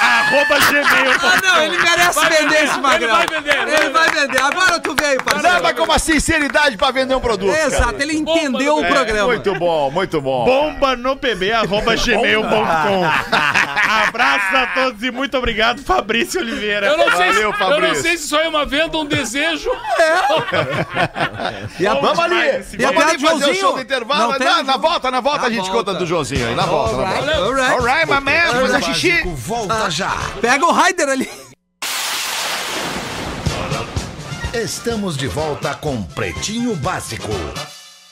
arroba 0.00 0.58
gmail.com. 0.60 1.26
Ah, 1.26 1.40
não, 1.42 1.62
ele 1.62 1.76
merece 1.78 2.14
Vai 2.14 2.30
vender 2.30 2.42
vender, 2.48 2.64
esse 2.64 2.78
magrão. 2.80 3.20
ele 3.20 3.26
vai 3.26 3.26
vender, 3.26 3.56
ele 3.60 3.70
Ele 3.74 3.90
vai 3.90 4.10
vender. 4.10 4.40
Agora 4.42 4.80
tu 4.80 4.94
veio, 4.98 5.22
parceiro. 5.22 5.54
Leva 5.56 5.74
com 5.74 5.82
uma 5.84 5.98
sinceridade 5.98 6.76
pra 6.76 6.90
vender 6.90 7.14
um 7.14 7.20
produto. 7.20 7.52
cara. 7.52 7.66
Exato, 7.66 7.94
ele 8.00 8.14
entendeu 8.16 8.76
o 8.78 8.84
É, 8.84 8.88
programa. 8.88 9.26
Muito 9.26 9.54
bom, 9.56 9.90
muito 9.90 10.20
bom. 10.22 10.44
Bomba 10.44 10.96
no 10.96 11.16
pb 11.16 11.52
arroba 11.52 11.94
gmail.com. 11.96 13.04
Abraço 14.08 14.56
a 14.56 14.66
todos 14.74 15.02
e 15.02 15.10
muito 15.10 15.36
obrigado, 15.36 15.82
Fabrício 15.82 16.40
Oliveira. 16.40 16.86
Eu 16.86 16.96
não, 16.96 17.04
sei 17.10 17.12
se, 17.12 17.18
Valeu, 17.18 17.40
eu 17.42 17.50
não 17.50 17.58
Fabrício. 17.58 18.02
sei 18.02 18.16
se 18.16 18.24
isso 18.24 18.36
aí 18.36 18.46
é 18.46 18.48
uma 18.48 18.64
venda 18.64 18.96
ou 18.96 19.02
um 19.02 19.06
desejo. 19.06 19.70
E 21.78 21.86
a- 21.86 21.94
vamos 21.94 22.18
ali, 22.18 22.40
esse 22.48 22.76
vamos 22.78 22.80
ali 22.80 22.80
E 22.80 22.84
a 22.84 22.92
fazer 22.92 23.16
o 23.16 23.20
Joãozinho? 23.20 23.54
show 23.54 23.74
do 23.74 23.80
intervalo. 23.82 24.20
Não 24.22 24.30
Na, 24.30 24.36
tem 24.38 24.64
na 24.64 24.76
volta, 24.76 25.10
na 25.10 25.20
volta 25.20 25.40
Na 25.42 25.46
a 25.46 25.50
gente 25.50 25.70
volta. 25.70 25.76
conta 25.92 25.94
do 25.94 26.06
Joãozinho 26.06 26.48
aí. 26.48 26.54
Na 26.54 26.64
volta, 26.66 26.96
na 26.96 27.04
volta. 27.04 27.55
Alright, 27.56 27.80
alright. 27.80 28.06
My 28.06 28.20
man, 28.20 28.68
fazer 28.68 28.82
xixi. 28.82 29.22
Volta 29.24 29.90
já. 29.90 30.12
Pega 30.40 30.66
o 30.66 30.72
Raider 30.72 31.08
ali. 31.08 31.30
Estamos 34.52 35.16
de 35.16 35.26
volta 35.26 35.74
com 35.74 36.02
Pretinho 36.02 36.74
Básico. 36.76 37.28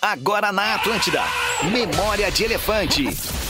Agora 0.00 0.50
na 0.50 0.76
Atlântida. 0.76 1.22
Memória 1.62 2.30
de 2.30 2.44
Elefante. 2.44 3.43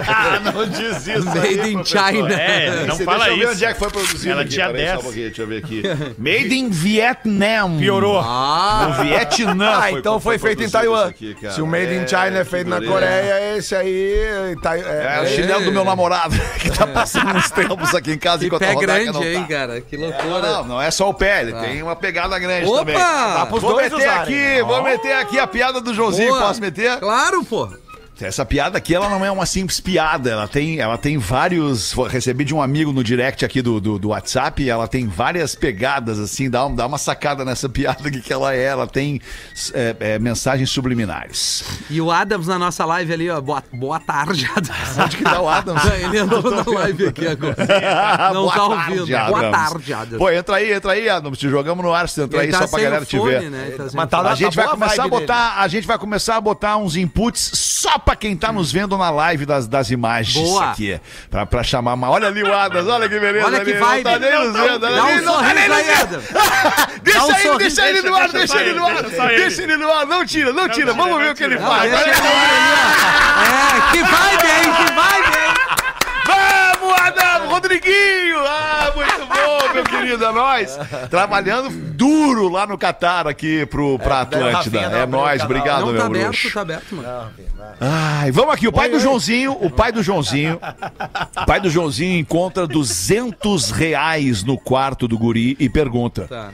Ah, 0.07 0.39
não 0.51 0.65
diz 0.67 1.07
isso 1.07 1.25
Made 1.25 1.39
aí, 1.39 1.71
in 1.71 1.73
professor. 1.73 2.07
China. 2.13 2.33
É, 2.33 2.85
não 2.85 2.97
fala 2.99 3.25
deixa 3.25 3.31
eu 3.31 3.37
ver 3.37 3.43
isso. 3.43 3.51
onde 3.53 3.65
é 3.65 3.73
que 3.73 3.79
foi 3.79 3.89
produzido. 3.89 4.31
Ela 4.31 4.45
tinha 4.45 4.67
peraí, 4.67 4.85
só 4.85 4.91
10. 4.91 4.99
um 4.99 5.03
pouquinho, 5.03 5.25
deixa 5.25 5.41
eu 5.41 5.47
ver 5.47 5.57
aqui. 5.57 5.83
Made 6.17 6.52
in 6.53 6.69
Vietnam. 6.69 7.77
Piorou. 7.77 8.19
Ah, 8.19 8.87
No 8.97 9.03
Vietnã. 9.03 9.79
Ah, 9.81 9.91
então 9.91 10.19
foi 10.19 10.37
feito 10.37 10.63
em 10.63 10.69
Taiwan. 10.69 11.07
aqui. 11.07 11.35
Se 11.51 11.61
o 11.61 11.67
Made 11.67 11.93
in 11.95 12.07
China 12.07 12.39
é 12.39 12.45
feito 12.45 12.69
na. 12.69 12.81
Coreia, 12.81 13.57
esse 13.57 13.75
aí. 13.75 14.55
tá- 14.61 14.77
É, 14.77 15.17
é, 15.19 15.21
o 15.23 15.27
chinelo 15.27 15.63
do 15.65 15.71
meu 15.71 15.83
namorado, 15.83 16.35
que 16.59 16.69
tá 16.69 16.85
passando 16.87 17.35
uns 17.35 17.49
tempos 17.51 17.93
aqui 17.95 18.11
em 18.13 18.17
casa 18.17 18.39
que 18.39 18.45
enquanto 18.47 18.61
pé 18.61 18.69
a 18.69 18.73
Rodaica 18.73 18.93
grande, 19.11 19.11
não 19.19 19.23
hein, 19.23 19.41
tá. 19.41 19.47
cara? 19.47 19.81
Que 19.81 19.97
loucura. 19.97 20.39
não, 20.41 20.63
não 20.65 20.81
é 20.81 20.91
só 20.91 21.09
o 21.09 21.13
pé, 21.13 21.41
ele 21.41 21.53
tem 21.53 21.81
uma 21.81 21.95
pegada 21.95 22.37
grande 22.39 22.67
Opa! 22.67 22.79
também. 22.79 22.95
Dá 22.95 23.45
pros 23.47 23.61
vou 23.61 23.71
dois 23.73 23.91
meter 23.91 24.03
usarem, 24.05 24.21
aqui, 24.21 24.33
né? 24.57 24.63
vou 24.63 24.83
meter 24.83 25.13
aqui 25.13 25.39
a 25.39 25.47
piada 25.47 25.81
do 25.81 25.93
Joãozinho, 25.93 26.29
Boa. 26.29 26.41
posso 26.47 26.61
meter? 26.61 26.97
Claro, 26.99 27.43
pô. 27.43 27.69
Essa 28.21 28.45
piada 28.45 28.77
aqui, 28.77 28.93
ela 28.95 29.09
não 29.09 29.25
é 29.25 29.31
uma 29.31 29.45
simples 29.45 29.79
piada, 29.79 30.29
ela 30.29 30.47
tem, 30.47 30.79
ela 30.79 30.97
tem 30.97 31.17
vários. 31.17 31.93
Recebi 32.09 32.45
de 32.45 32.53
um 32.53 32.61
amigo 32.61 32.93
no 32.93 33.03
direct 33.03 33.43
aqui 33.43 33.61
do, 33.61 33.81
do, 33.81 33.97
do 33.99 34.09
WhatsApp, 34.09 34.69
ela 34.69 34.87
tem 34.87 35.07
várias 35.07 35.55
pegadas, 35.55 36.19
assim, 36.19 36.49
dá, 36.49 36.65
um- 36.65 36.73
dá 36.75 36.85
uma 36.85 36.97
sacada 36.97 37.43
nessa 37.43 37.67
piada 37.67 38.07
aqui 38.07 38.21
que 38.21 38.31
ela 38.31 38.53
é. 38.55 38.63
Ela 38.63 38.87
tem 38.87 39.19
é, 39.73 39.95
é, 39.99 40.19
mensagens 40.19 40.69
subliminares. 40.69 41.63
E 41.89 41.99
o 41.99 42.11
Adams 42.11 42.47
na 42.47 42.57
nossa 42.59 42.85
live 42.85 43.11
ali, 43.13 43.29
ó. 43.29 43.41
Boa, 43.41 43.63
boa 43.73 43.99
tarde, 43.99 44.49
Adams. 44.55 44.97
Onde 44.97 45.17
que 45.17 45.23
tá 45.23 45.41
o 45.41 45.49
Adams? 45.49 45.83
Ele 45.85 46.19
entrou 46.19 46.51
na 46.51 46.63
live 46.79 47.07
aqui 47.07 47.27
agora. 47.27 47.55
Não 48.33 48.43
Boa 48.43 48.53
tá 48.53 48.69
tarde, 48.75 48.99
ouvindo. 48.99 49.17
Boa 49.17 49.39
Adams. 49.39 49.51
tarde, 49.71 49.93
Adams. 49.93 50.17
Pô, 50.17 50.29
entra 50.29 50.55
aí, 50.57 50.71
entra 50.73 50.91
aí, 50.93 51.09
Adams. 51.09 51.37
Te 51.39 51.49
jogamos 51.49 51.83
no 51.83 51.93
ar, 51.93 52.07
se 52.07 52.21
entra 52.21 52.41
aí 52.41 52.51
tá 52.51 52.59
só 52.59 52.67
pra 52.67 52.83
galera 52.83 53.03
o 53.03 53.05
te 53.05 53.17
fone, 53.17 53.31
ver. 53.31 53.49
né? 53.49 53.71
Tá 53.75 53.83
tá 54.07 54.17
fone. 54.17 54.29
A 54.29 54.35
gente 54.35 54.55
Tá 54.55 54.61
vai 54.61 54.65
boa 54.65 54.73
a 54.75 54.77
começar 54.77 55.03
a 55.03 55.07
botar, 55.07 55.55
a 55.59 55.67
gente 55.67 55.87
vai 55.87 55.97
começar 55.97 56.35
a 56.37 56.41
botar 56.41 56.77
uns 56.77 56.95
inputs 56.95 57.51
só 57.53 57.97
pra 58.03 58.15
quem 58.15 58.35
tá 58.35 58.51
nos 58.51 58.71
vendo 58.71 58.97
na 58.97 59.09
live 59.09 59.45
das, 59.45 59.67
das 59.67 59.89
imagens 59.91 60.47
Boa. 60.47 60.71
aqui. 60.71 60.99
Pra, 61.29 61.45
pra 61.45 61.63
chamar 61.63 61.95
mais. 61.95 62.13
Olha 62.13 62.27
ali 62.27 62.43
o 62.43 62.53
Adams, 62.53 62.87
olha 62.87 63.07
que 63.09 63.19
beleza. 63.19 63.45
Olha 63.47 63.63
que 63.63 63.71
ali, 63.71 63.79
vibe. 63.79 64.03
Não 64.03 64.11
tá 64.11 64.19
nem 64.19 64.31
nos 64.39 64.53
vendo, 64.53 64.79
Dá 64.79 64.87
um 65.05 65.21
não 65.21 65.37
tá 65.41 65.53
nem 65.53 65.67
sorriso 65.69 65.73
aí. 65.73 65.93
Adams. 66.01 66.23
Deixa 67.03 67.47
ele, 67.47 67.57
deixa 67.57 67.89
ele 67.89 68.01
no 68.01 68.15
ar, 68.15 68.29
Deixa 68.29 68.61
ele 68.61 68.73
no 68.73 68.85
ar. 68.85 69.03
deixa 69.03 69.25
ele. 69.31 69.41
Deixa 69.41 69.63
ele 69.63 69.77
no 69.77 69.91
ar, 69.91 70.05
não 70.05 70.25
tira, 70.25 70.53
não 70.53 70.69
tira. 70.69 70.93
Vamos 70.93 71.17
ver 71.19 71.31
o 71.31 71.35
que 71.35 71.43
ele 71.43 71.57
faz. 71.57 71.91
É, 71.93 71.97
que 73.91 74.03
vibe, 74.03 74.47
hein? 74.47 74.73
Que 74.77 74.93
vibe, 74.93 75.37
hein? 75.37 75.52
Rodriguinho! 77.67 78.39
Ah, 78.45 78.91
muito 78.93 79.25
bom, 79.25 79.73
meu 79.73 79.83
querido, 79.87 80.25
é 80.25 80.31
nóis. 80.33 80.77
Trabalhando 81.09 81.69
duro 81.93 82.49
lá 82.49 82.67
no 82.67 82.77
Catar 82.77 83.25
aqui 83.25 83.65
pro, 83.67 83.97
pra 83.99 84.25
daí 84.25 84.41
o 84.43 84.47
Atlântida. 84.47 84.81
Rafinha 84.81 84.97
É 84.97 85.05
canal. 85.07 85.45
obrigado, 85.45 85.79
Não 85.85 85.93
meu 85.93 86.01
tá 86.01 86.07
aberto, 86.07 86.27
bruxo. 86.27 86.53
tá 86.53 86.61
aberto, 86.61 86.95
mano. 86.95 87.31
Ai, 87.79 88.31
vamos 88.31 88.53
aqui, 88.53 88.67
o 88.67 88.71
pai 88.71 88.89
do 88.89 88.99
Joãozinho, 88.99 89.53
o 89.53 89.69
pai 89.69 89.93
do 89.93 90.03
Joãozinho, 90.03 90.59
o 91.41 91.45
pai 91.45 91.61
do 91.61 91.69
Joãozinho 91.69 92.19
encontra 92.19 92.67
200 92.67 93.71
reais 93.71 94.43
no 94.43 94.57
quarto 94.57 95.07
do 95.07 95.17
guri 95.17 95.55
e 95.57 95.69
pergunta, 95.69 96.27
Tá. 96.27 96.51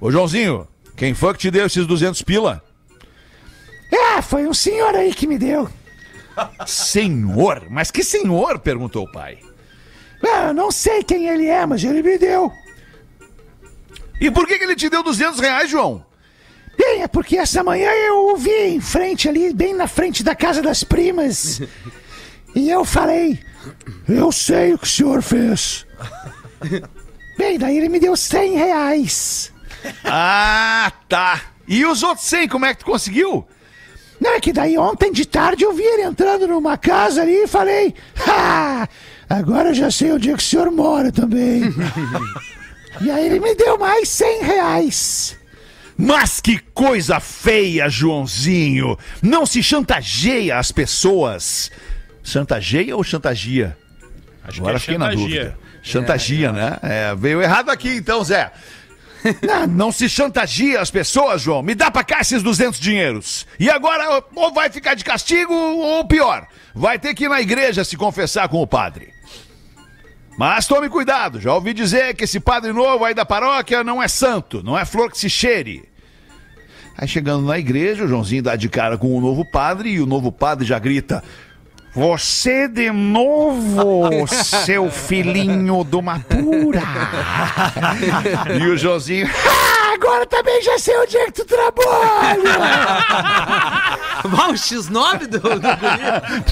ô 0.00 0.10
Joãozinho, 0.10 0.66
quem 0.96 1.12
foi 1.12 1.34
que 1.34 1.40
te 1.40 1.50
deu 1.50 1.66
esses 1.66 1.86
200 1.86 2.22
pila? 2.22 2.62
Ah, 4.16 4.22
foi 4.22 4.46
um 4.46 4.54
senhor 4.54 4.94
aí 4.94 5.12
que 5.14 5.26
me 5.26 5.38
deu. 5.38 5.68
Senhor? 6.66 7.64
Mas 7.68 7.90
que 7.90 8.02
senhor? 8.02 8.58
Perguntou 8.58 9.04
o 9.04 9.12
pai. 9.12 9.38
Ah, 10.22 10.48
eu 10.48 10.54
não 10.54 10.70
sei 10.70 11.02
quem 11.02 11.28
ele 11.28 11.46
é, 11.46 11.64
mas 11.64 11.82
ele 11.84 12.02
me 12.02 12.18
deu. 12.18 12.52
E 14.20 14.30
por 14.30 14.46
que, 14.46 14.58
que 14.58 14.64
ele 14.64 14.74
te 14.74 14.88
deu 14.88 15.02
200 15.02 15.38
reais, 15.38 15.70
João? 15.70 16.04
Bem, 16.76 17.02
é 17.02 17.08
porque 17.08 17.36
essa 17.36 17.62
manhã 17.62 17.90
eu 17.90 18.32
o 18.32 18.36
vi 18.36 18.50
em 18.50 18.80
frente 18.80 19.28
ali, 19.28 19.52
bem 19.52 19.74
na 19.74 19.88
frente 19.88 20.22
da 20.22 20.34
casa 20.34 20.62
das 20.62 20.84
primas. 20.84 21.60
E 22.54 22.70
eu 22.70 22.84
falei, 22.84 23.40
eu 24.08 24.30
sei 24.32 24.74
o 24.74 24.78
que 24.78 24.86
o 24.86 24.88
senhor 24.88 25.22
fez. 25.22 25.86
Bem, 27.36 27.58
daí 27.58 27.76
ele 27.76 27.88
me 27.88 28.00
deu 28.00 28.16
100 28.16 28.54
reais. 28.54 29.52
Ah, 30.04 30.92
tá. 31.08 31.40
E 31.66 31.84
os 31.84 32.02
outros 32.02 32.26
100, 32.26 32.48
como 32.48 32.66
é 32.66 32.74
que 32.74 32.80
tu 32.80 32.86
conseguiu? 32.86 33.46
Não, 34.20 34.34
é 34.34 34.40
que 34.40 34.52
daí 34.52 34.76
ontem 34.76 35.12
de 35.12 35.24
tarde 35.24 35.64
eu 35.64 35.72
vi 35.72 35.84
ele 35.84 36.02
entrando 36.02 36.48
numa 36.48 36.76
casa 36.76 37.22
ali 37.22 37.44
e 37.44 37.46
falei, 37.46 37.94
ah, 38.26 38.88
agora 39.28 39.70
eu 39.70 39.74
já 39.74 39.90
sei 39.90 40.12
onde 40.12 40.30
é 40.30 40.32
que 40.34 40.42
o 40.42 40.46
senhor 40.46 40.70
mora 40.70 41.10
também. 41.12 41.62
e 43.00 43.10
aí 43.10 43.26
ele 43.26 43.40
me 43.40 43.54
deu 43.54 43.78
mais 43.78 44.08
100 44.08 44.42
reais. 44.42 45.36
Mas 45.96 46.40
que 46.40 46.58
coisa 46.72 47.18
feia, 47.18 47.88
Joãozinho! 47.88 48.96
Não 49.20 49.44
se 49.44 49.62
chantageia 49.62 50.56
as 50.56 50.70
pessoas. 50.70 51.70
Chantageia 52.22 52.96
ou 52.96 53.02
chantagia? 53.02 53.76
Acho 54.44 54.60
Agora 54.60 54.74
que 54.74 54.76
é 54.76 54.80
fiquei 54.80 54.98
na 54.98 55.10
chantagia. 55.10 55.40
dúvida. 55.44 55.58
Chantagia, 55.82 56.52
né? 56.52 56.78
É, 56.82 57.14
veio 57.16 57.42
errado 57.42 57.70
aqui 57.70 57.96
então, 57.96 58.22
Zé. 58.22 58.52
Não, 59.42 59.66
não 59.66 59.92
se 59.92 60.08
chantageia 60.08 60.80
as 60.80 60.92
pessoas, 60.92 61.42
João. 61.42 61.60
Me 61.60 61.74
dá 61.74 61.90
pra 61.90 62.04
cá 62.04 62.20
esses 62.20 62.40
200 62.40 62.78
dinheiros. 62.78 63.48
E 63.58 63.68
agora, 63.68 64.22
ou 64.36 64.52
vai 64.54 64.70
ficar 64.70 64.94
de 64.94 65.02
castigo, 65.02 65.52
ou 65.52 66.04
pior, 66.06 66.46
vai 66.72 67.00
ter 67.00 67.14
que 67.14 67.24
ir 67.24 67.28
na 67.28 67.40
igreja 67.40 67.82
se 67.82 67.96
confessar 67.96 68.48
com 68.48 68.62
o 68.62 68.66
padre. 68.66 69.12
Mas 70.38 70.68
tome 70.68 70.88
cuidado, 70.88 71.40
já 71.40 71.52
ouvi 71.52 71.74
dizer 71.74 72.14
que 72.14 72.22
esse 72.22 72.38
padre 72.38 72.72
novo 72.72 73.04
aí 73.04 73.12
da 73.12 73.26
paróquia 73.26 73.82
não 73.82 74.00
é 74.00 74.06
santo, 74.06 74.62
não 74.62 74.78
é 74.78 74.84
flor 74.84 75.10
que 75.10 75.18
se 75.18 75.28
cheire. 75.28 75.88
Aí 76.96 77.08
chegando 77.08 77.44
na 77.44 77.58
igreja, 77.58 78.04
o 78.04 78.08
Joãozinho 78.08 78.44
dá 78.44 78.54
de 78.54 78.68
cara 78.68 78.96
com 78.96 79.16
o 79.16 79.20
novo 79.20 79.44
padre 79.44 79.90
e 79.90 80.00
o 80.00 80.06
novo 80.06 80.30
padre 80.30 80.64
já 80.64 80.78
grita: 80.78 81.24
Você 81.92 82.68
de 82.68 82.88
novo, 82.92 84.28
seu 84.28 84.88
filhinho 84.88 85.82
de 85.82 85.96
uma 85.96 86.20
pura. 86.20 86.82
e 88.60 88.66
o 88.68 88.76
Joãozinho. 88.76 89.28
Ah, 89.44 89.94
agora 89.94 90.24
também 90.24 90.62
já 90.62 90.78
sei 90.78 90.96
onde 90.98 91.16
é 91.16 91.26
que 91.26 91.32
tu 91.32 91.44
trabalha. 91.46 92.38
Vai 94.24 94.50
o 94.50 94.54
X9 94.54 95.26
do, 95.26 95.38
do 95.38 95.60
guri. 95.60 95.68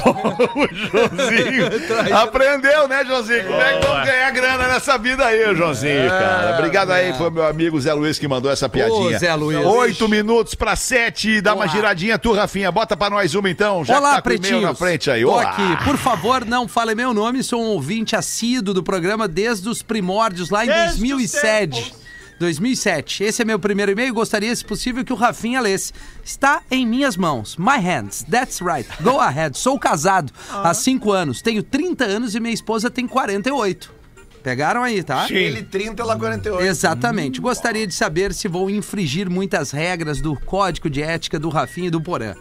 o 0.54 0.74
Joãozinho 0.74 1.66
aprendeu, 2.16 2.88
né, 2.88 3.04
Joãozinho? 3.04 3.44
Como 3.44 3.60
é 3.60 3.78
que 3.78 3.86
vamos 3.86 4.06
ganhar 4.06 4.30
grana 4.30 4.68
nessa 4.68 4.98
vida 4.98 5.24
aí, 5.24 5.54
Joãozinho, 5.54 6.08
cara? 6.08 6.54
Obrigado 6.58 6.90
aí, 6.92 7.12
foi 7.14 7.30
meu 7.30 7.46
amigo 7.46 7.80
Zé 7.80 7.92
Luiz 7.92 8.18
que 8.18 8.28
mandou 8.28 8.50
essa 8.50 8.68
piadinha. 8.68 9.16
Ô, 9.16 9.18
Zé 9.18 9.34
Luiz. 9.34 9.64
Oito 9.64 10.08
minutos 10.08 10.54
pra 10.54 10.76
sete, 10.76 11.40
dá 11.40 11.54
uma 11.54 11.64
Olá. 11.64 11.72
giradinha 11.72 12.18
tu, 12.18 12.32
Rafinha. 12.32 12.70
Bota 12.70 12.96
pra 12.96 13.10
nós 13.10 13.34
uma 13.34 13.50
então, 13.50 13.84
já 13.84 13.98
Olá, 13.98 14.10
que 14.10 14.16
tá 14.16 14.22
pretinhos. 14.22 14.62
na 14.62 14.74
frente 14.74 15.10
aí. 15.10 15.22
Tô 15.22 15.30
Olá. 15.30 15.50
aqui. 15.50 15.84
Por 15.84 15.96
favor, 15.96 16.44
não 16.44 16.68
fale 16.68 16.94
meu 16.94 17.12
nome. 17.12 17.42
Sou 17.42 17.62
um 17.62 17.66
ouvinte 17.66 18.14
assíduo 18.16 18.74
do 18.74 18.82
programa 18.82 19.26
desde 19.26 19.68
os 19.68 19.82
primórdios, 19.82 20.50
lá 20.50 20.64
em 20.64 20.68
Desde 20.68 20.94
os 20.94 20.98
2007. 20.98 21.94
Tempos. 22.37 22.39
2007. 22.39 23.24
Esse 23.24 23.43
é 23.43 23.45
meu 23.45 23.59
primeiro 23.59 23.93
e-mail. 23.93 24.12
Gostaria, 24.14 24.55
se 24.55 24.64
possível, 24.64 25.05
que 25.05 25.12
o 25.12 25.16
Rafinha 25.16 25.61
lesse. 25.61 25.93
Está 26.24 26.62
em 26.70 26.87
minhas 26.87 27.16
mãos. 27.16 27.57
My 27.57 27.78
hands. 27.78 28.24
That's 28.30 28.61
right. 28.61 28.89
Go 29.03 29.20
ahead. 29.20 29.59
Sou 29.59 29.78
casado 29.78 30.32
há 30.51 30.72
5 30.72 31.12
anos. 31.12 31.43
Tenho 31.43 31.62
30 31.62 32.05
anos 32.05 32.34
e 32.34 32.41
minha 32.41 32.55
esposa 32.55 32.91
tem 32.91 33.07
48. 33.07 33.95
Pegaram 34.43 34.84
aí, 34.84 35.03
tá? 35.03 35.26
Ele 35.28 35.62
30, 35.62 36.03
ela 36.03 36.16
48. 36.16 36.62
Exatamente. 36.62 37.41
Gostaria 37.41 37.84
de 37.84 37.93
saber 37.93 38.32
se 38.32 38.47
vou 38.47 38.70
infringir 38.70 39.28
muitas 39.28 39.72
regras 39.72 40.20
do 40.20 40.39
código 40.39 40.89
de 40.89 41.03
ética 41.03 41.37
do 41.37 41.49
Rafinha 41.49 41.89
e 41.89 41.91
do 41.91 42.01
Porã. 42.01 42.34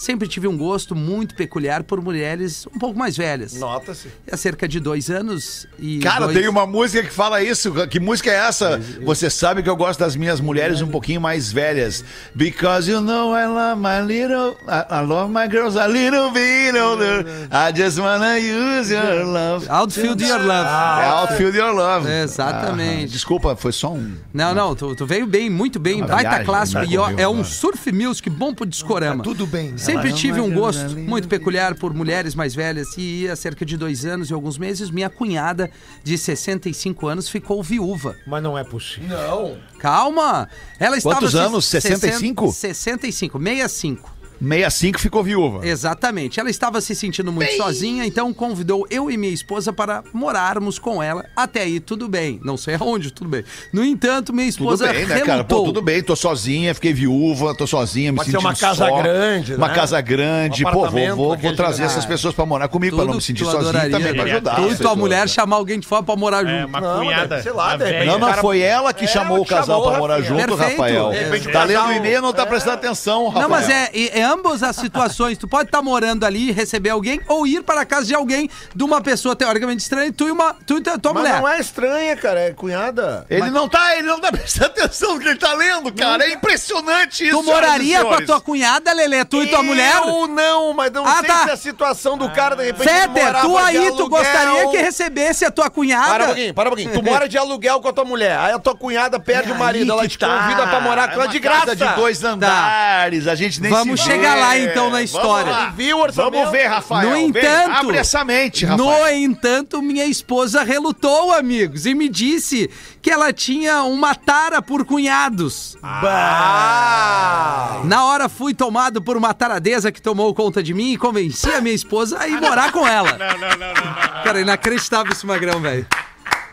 Sempre 0.00 0.26
tive 0.26 0.48
um 0.48 0.56
gosto 0.56 0.96
muito 0.96 1.34
peculiar 1.34 1.82
por 1.82 2.00
mulheres 2.00 2.66
um 2.74 2.78
pouco 2.78 2.98
mais 2.98 3.16
velhas. 3.16 3.54
Nota-se. 3.54 4.08
Há 4.30 4.36
cerca 4.36 4.66
de 4.66 4.80
dois 4.80 5.10
anos 5.10 5.66
e. 5.78 5.98
Cara, 5.98 6.26
dois... 6.26 6.38
tem 6.38 6.48
uma 6.48 6.66
música 6.66 7.02
que 7.06 7.12
fala 7.12 7.42
isso. 7.42 7.72
Que 7.88 8.00
música 8.00 8.30
é 8.30 8.34
essa? 8.48 8.80
Você 9.04 9.28
sabe 9.28 9.62
que 9.62 9.68
eu 9.68 9.76
gosto 9.76 10.00
das 10.00 10.16
minhas 10.16 10.40
mulheres 10.40 10.80
um 10.80 10.88
pouquinho 10.88 11.20
mais 11.20 11.52
velhas. 11.52 12.04
Because 12.34 12.90
you 12.90 13.00
know 13.00 13.34
I 13.36 13.46
love 13.46 13.80
my 13.80 14.00
little. 14.00 14.56
I, 14.66 15.00
I 15.00 15.04
love 15.04 15.30
my 15.32 15.48
girls 15.48 15.78
a 15.78 15.86
little 15.86 16.30
bit 16.30 16.76
older. 16.78 17.24
I 17.50 17.72
just 17.76 17.98
wanna 17.98 18.38
use 18.38 18.92
your 18.92 19.24
love. 19.24 19.66
Outfield 19.68 20.22
Your 20.22 20.38
Love. 20.38 20.68
É 20.68 21.06
Outfield 21.08 21.56
Your 21.56 21.74
Love. 21.74 22.08
Exatamente. 22.10 23.04
Ah, 23.04 23.08
desculpa, 23.08 23.56
foi 23.56 23.72
só 23.72 23.92
um. 23.92 24.14
Não, 24.32 24.54
não, 24.54 24.74
tu, 24.74 24.94
tu 24.94 25.06
veio 25.06 25.26
bem, 25.26 25.50
muito 25.50 25.78
bem. 25.78 26.00
Baita 26.00 26.28
viagem, 26.30 26.44
clássico. 26.46 26.80
né, 26.80 26.86
E 26.88 26.98
ó, 26.98 27.04
comigo, 27.04 27.20
é 27.20 27.28
um 27.28 27.38
né? 27.38 27.44
surf 27.44 27.92
music 27.92 28.30
bom 28.30 28.54
pro 28.54 28.64
discorama. 28.66 29.22
Tudo 29.22 29.46
bem. 29.46 29.76
Sempre 29.92 30.12
tive 30.12 30.40
um 30.40 30.52
gosto 30.52 30.96
muito 30.96 31.28
peculiar 31.28 31.74
por 31.74 31.92
mulheres 31.92 32.34
mais 32.34 32.54
velhas 32.54 32.88
e 32.96 33.28
há 33.28 33.36
cerca 33.36 33.64
de 33.64 33.76
dois 33.76 34.04
anos 34.04 34.30
e 34.30 34.32
alguns 34.32 34.56
meses 34.56 34.90
minha 34.90 35.10
cunhada 35.10 35.70
de 36.02 36.16
65 36.16 37.08
anos 37.08 37.28
ficou 37.28 37.62
viúva. 37.62 38.16
Mas 38.26 38.42
não 38.42 38.56
é 38.56 38.64
possível. 38.64 39.08
Não. 39.08 39.58
Calma! 39.78 40.48
Ela 40.78 40.96
estava... 40.96 41.16
Quantos 41.16 41.34
anos? 41.34 41.64
65? 41.66 42.52
65, 42.52 43.38
65. 43.38 44.19
65 44.40 44.98
ficou 45.00 45.22
viúva. 45.22 45.66
Exatamente. 45.66 46.40
Ela 46.40 46.48
estava 46.50 46.80
se 46.80 46.94
sentindo 46.94 47.30
muito 47.30 47.52
sozinha, 47.56 48.04
então 48.06 48.32
convidou 48.32 48.86
eu 48.90 49.10
e 49.10 49.16
minha 49.16 49.32
esposa 49.32 49.72
para 49.72 50.02
morarmos 50.12 50.78
com 50.78 51.02
ela. 51.02 51.26
Até 51.36 51.62
aí, 51.62 51.78
tudo 51.80 52.08
bem. 52.08 52.40
Não 52.42 52.56
sei 52.56 52.74
aonde, 52.76 53.10
tudo 53.12 53.28
bem. 53.28 53.44
No 53.72 53.84
entanto, 53.84 54.32
minha 54.32 54.46
Tudo 54.50 54.62
esposa 54.74 54.92
bem, 54.92 55.06
né, 55.06 55.20
cara? 55.20 55.44
Pô, 55.44 55.62
tudo 55.64 55.82
bem, 55.82 56.02
tô 56.02 56.16
sozinha, 56.16 56.74
fiquei 56.74 56.92
viúva, 56.92 57.54
tô 57.54 57.66
sozinha, 57.66 58.12
me 58.12 58.16
Pode 58.18 58.30
ser 58.30 58.38
sentindo 58.38 58.48
uma 58.48 58.56
casa 58.56 58.86
só. 58.86 59.02
grande, 59.02 59.54
Uma 59.54 59.68
né? 59.68 59.74
casa 59.74 60.00
grande. 60.00 60.64
Um 60.64 60.70
Pô, 60.70 60.88
vou, 60.90 61.16
vou, 61.16 61.36
vou 61.36 61.54
trazer 61.54 61.82
essas 61.84 62.04
pessoas 62.06 62.34
pra 62.34 62.46
morar 62.46 62.68
comigo, 62.68 62.96
pra 62.96 63.04
não 63.04 63.14
me 63.14 63.20
sentir 63.20 63.44
sozinho 63.44 63.86
e 63.86 63.90
também 63.90 64.14
pra 64.14 64.24
ajudar. 64.24 64.56
Tu 64.56 64.70
e 64.72 64.76
tua 64.76 64.96
mulher 64.96 65.20
né? 65.22 65.26
chamar 65.26 65.56
alguém 65.56 65.78
de 65.78 65.86
fora 65.86 66.02
pra 66.02 66.16
morar 66.16 66.40
junto. 66.44 66.50
É, 66.52 66.64
uma 66.66 66.80
Não, 66.80 66.98
cunhada. 67.00 67.34
mas 67.36 67.42
sei 67.42 67.52
lá, 67.52 67.76
de. 67.76 68.04
Não, 68.06 68.18
não, 68.18 68.32
foi 68.34 68.60
ela 68.60 68.92
que 68.94 69.04
É, 69.04 69.08
chamou 69.08 69.40
o 69.40 69.46
casal 69.46 69.82
pra 69.82 69.98
morar 69.98 70.20
junto. 70.22 70.54
Rafael. 70.54 71.10
De 71.10 71.18
repente 71.18 71.48
o 71.48 71.52
Tá 71.52 71.64
lendo 71.64 71.88
o 71.88 71.92
e-mail, 71.92 72.22
não 72.22 72.32
tá 72.32 72.46
prestando 72.46 72.74
atenção, 72.76 73.26
Rafael. 73.26 73.42
Não, 73.42 73.48
mas 73.48 73.68
é 73.68 73.90
ambas 74.32 74.62
as 74.62 74.76
situações. 74.76 75.36
Tu 75.38 75.48
pode 75.48 75.68
estar 75.68 75.82
morando 75.82 76.24
ali, 76.24 76.50
receber 76.52 76.90
alguém, 76.90 77.20
ou 77.28 77.46
ir 77.46 77.62
para 77.62 77.80
a 77.82 77.84
casa 77.84 78.06
de 78.06 78.14
alguém, 78.14 78.48
de 78.74 78.84
uma 78.84 79.00
pessoa 79.00 79.34
teoricamente 79.36 79.82
estranha, 79.82 80.12
tu 80.12 80.28
e, 80.28 80.30
uma, 80.30 80.54
tu 80.66 80.78
e 80.78 80.80
tua 80.82 80.98
tua 80.98 81.12
Mas 81.14 81.22
mulher. 81.22 81.40
não 81.40 81.48
é 81.48 81.60
estranha, 81.60 82.16
cara. 82.16 82.40
É 82.40 82.52
cunhada. 82.52 83.26
Ele 83.28 83.50
não 83.50 83.68
tá, 83.68 83.96
ele 83.96 84.06
não 84.06 84.20
tá 84.20 84.30
prestando 84.32 84.66
atenção 84.70 85.14
no 85.14 85.20
que 85.20 85.28
ele 85.28 85.38
tá 85.38 85.52
lendo, 85.54 85.92
cara. 85.92 86.24
É 86.24 86.32
impressionante 86.32 87.26
isso. 87.26 87.36
Tu 87.36 87.42
moraria 87.42 88.00
e 88.00 88.04
com 88.04 88.14
a 88.14 88.24
tua 88.24 88.40
cunhada, 88.40 88.92
Lelê, 88.92 89.24
tu 89.24 89.42
e 89.42 89.46
tua 89.48 89.62
mulher? 89.62 89.96
Eu 90.06 90.26
não, 90.28 90.72
mas 90.72 90.90
não 90.92 91.06
Ah, 91.06 91.18
sei 91.20 91.28
tá. 91.28 91.44
se 91.44 91.50
a 91.50 91.56
situação 91.56 92.16
do 92.16 92.28
cara, 92.30 92.54
de 92.56 92.64
repente, 92.64 92.88
Feder, 92.88 93.24
morava 93.24 93.48
tu 93.48 93.52
de 93.52 93.58
aí, 93.78 93.90
tu 93.96 94.08
gostaria 94.08 94.68
que 94.68 94.76
recebesse 94.78 95.44
a 95.44 95.50
tua 95.50 95.64
Para 95.64 95.70
um 95.70 95.74
cunhada? 95.74 96.24
pouquinho, 96.26 96.54
para 96.54 96.68
um 96.68 96.72
pouquinho. 96.72 96.92
Tu 96.92 97.02
mora 97.02 97.28
de 97.28 97.38
aluguel 97.38 97.80
com 97.80 97.88
a 97.88 97.92
tua 97.92 98.04
mulher. 98.04 98.36
Aí 98.38 98.52
a 98.52 98.58
tua 98.58 98.76
cunhada 98.76 99.18
perde 99.18 99.52
o 99.52 99.54
marido. 99.58 99.90
Ela 99.92 100.06
te 100.06 100.18
tá. 100.18 100.28
convida 100.42 100.66
pra 100.66 100.80
morar 100.80 101.08
com 101.08 101.14
É 101.20 101.24
ela 101.24 101.26
de 101.28 101.38
graça. 101.38 101.66
casa 101.66 101.76
de 101.76 101.94
dois 101.94 102.22
andares, 102.24 103.26
a 103.26 103.34
gente 103.34 103.60
nem 103.60 103.70
Vamos 103.70 104.00
se 104.00 104.06
chegar 104.06 104.19
vê. 104.20 104.40
lá, 104.40 104.58
então, 104.58 104.90
na 104.90 105.02
história. 105.02 105.52
Vamos, 105.52 105.66
lá. 105.66 105.72
Viu 105.76 105.98
o 105.98 106.00
orçamento? 106.02 106.32
Vamos 106.32 106.50
ver, 106.50 106.66
Rafael. 106.66 107.08
No 107.10 107.14
Vem, 107.16 107.26
entanto, 107.28 107.70
abre 107.72 107.96
essa 107.98 108.24
mente, 108.24 108.64
Rafael. 108.64 108.88
no 108.88 109.08
entanto, 109.08 109.80
minha 109.82 110.06
esposa 110.06 110.62
relutou, 110.62 111.32
amigos, 111.32 111.86
e 111.86 111.94
me 111.94 112.08
disse 112.08 112.70
que 113.02 113.10
ela 113.10 113.32
tinha 113.32 113.82
uma 113.84 114.14
tara 114.14 114.60
por 114.62 114.84
cunhados. 114.84 115.76
Ah! 115.82 117.80
Na 117.84 118.04
hora 118.04 118.28
fui 118.28 118.52
tomado 118.54 119.00
por 119.02 119.16
uma 119.16 119.32
taradeza 119.32 119.90
que 119.92 120.00
tomou 120.02 120.34
conta 120.34 120.62
de 120.62 120.74
mim 120.74 120.92
e 120.92 120.96
convenci 120.98 121.50
a 121.50 121.60
minha 121.60 121.74
esposa 121.74 122.18
a 122.20 122.28
ir 122.28 122.40
morar 122.40 122.72
com 122.72 122.86
ela. 122.86 123.12
Não, 123.20 123.38
não, 123.38 123.38
não, 123.38 123.56
não, 123.58 123.74
não. 123.74 124.22
Cara, 124.24 124.40
inacreditável 124.40 125.12
esse 125.12 125.26
magrão, 125.26 125.60
velho. 125.60 125.86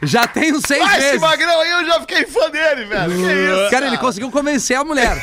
Já 0.02 0.28
tem 0.28 0.54
uns 0.54 0.62
seis 0.68 0.82
Ah, 0.84 0.98
esse 0.98 1.06
meses. 1.08 1.22
magrão 1.22 1.60
aí 1.60 1.72
eu 1.72 1.86
já 1.86 2.00
fiquei 2.02 2.26
fã 2.26 2.50
dele, 2.52 2.86
velho. 2.86 3.12
Que 3.16 3.34
isso? 3.64 3.72
Cara, 3.72 3.88
ele 3.88 3.98
conseguiu 3.98 4.30
convencer 4.30 4.78
a 4.78 4.84
mulher 4.84 5.16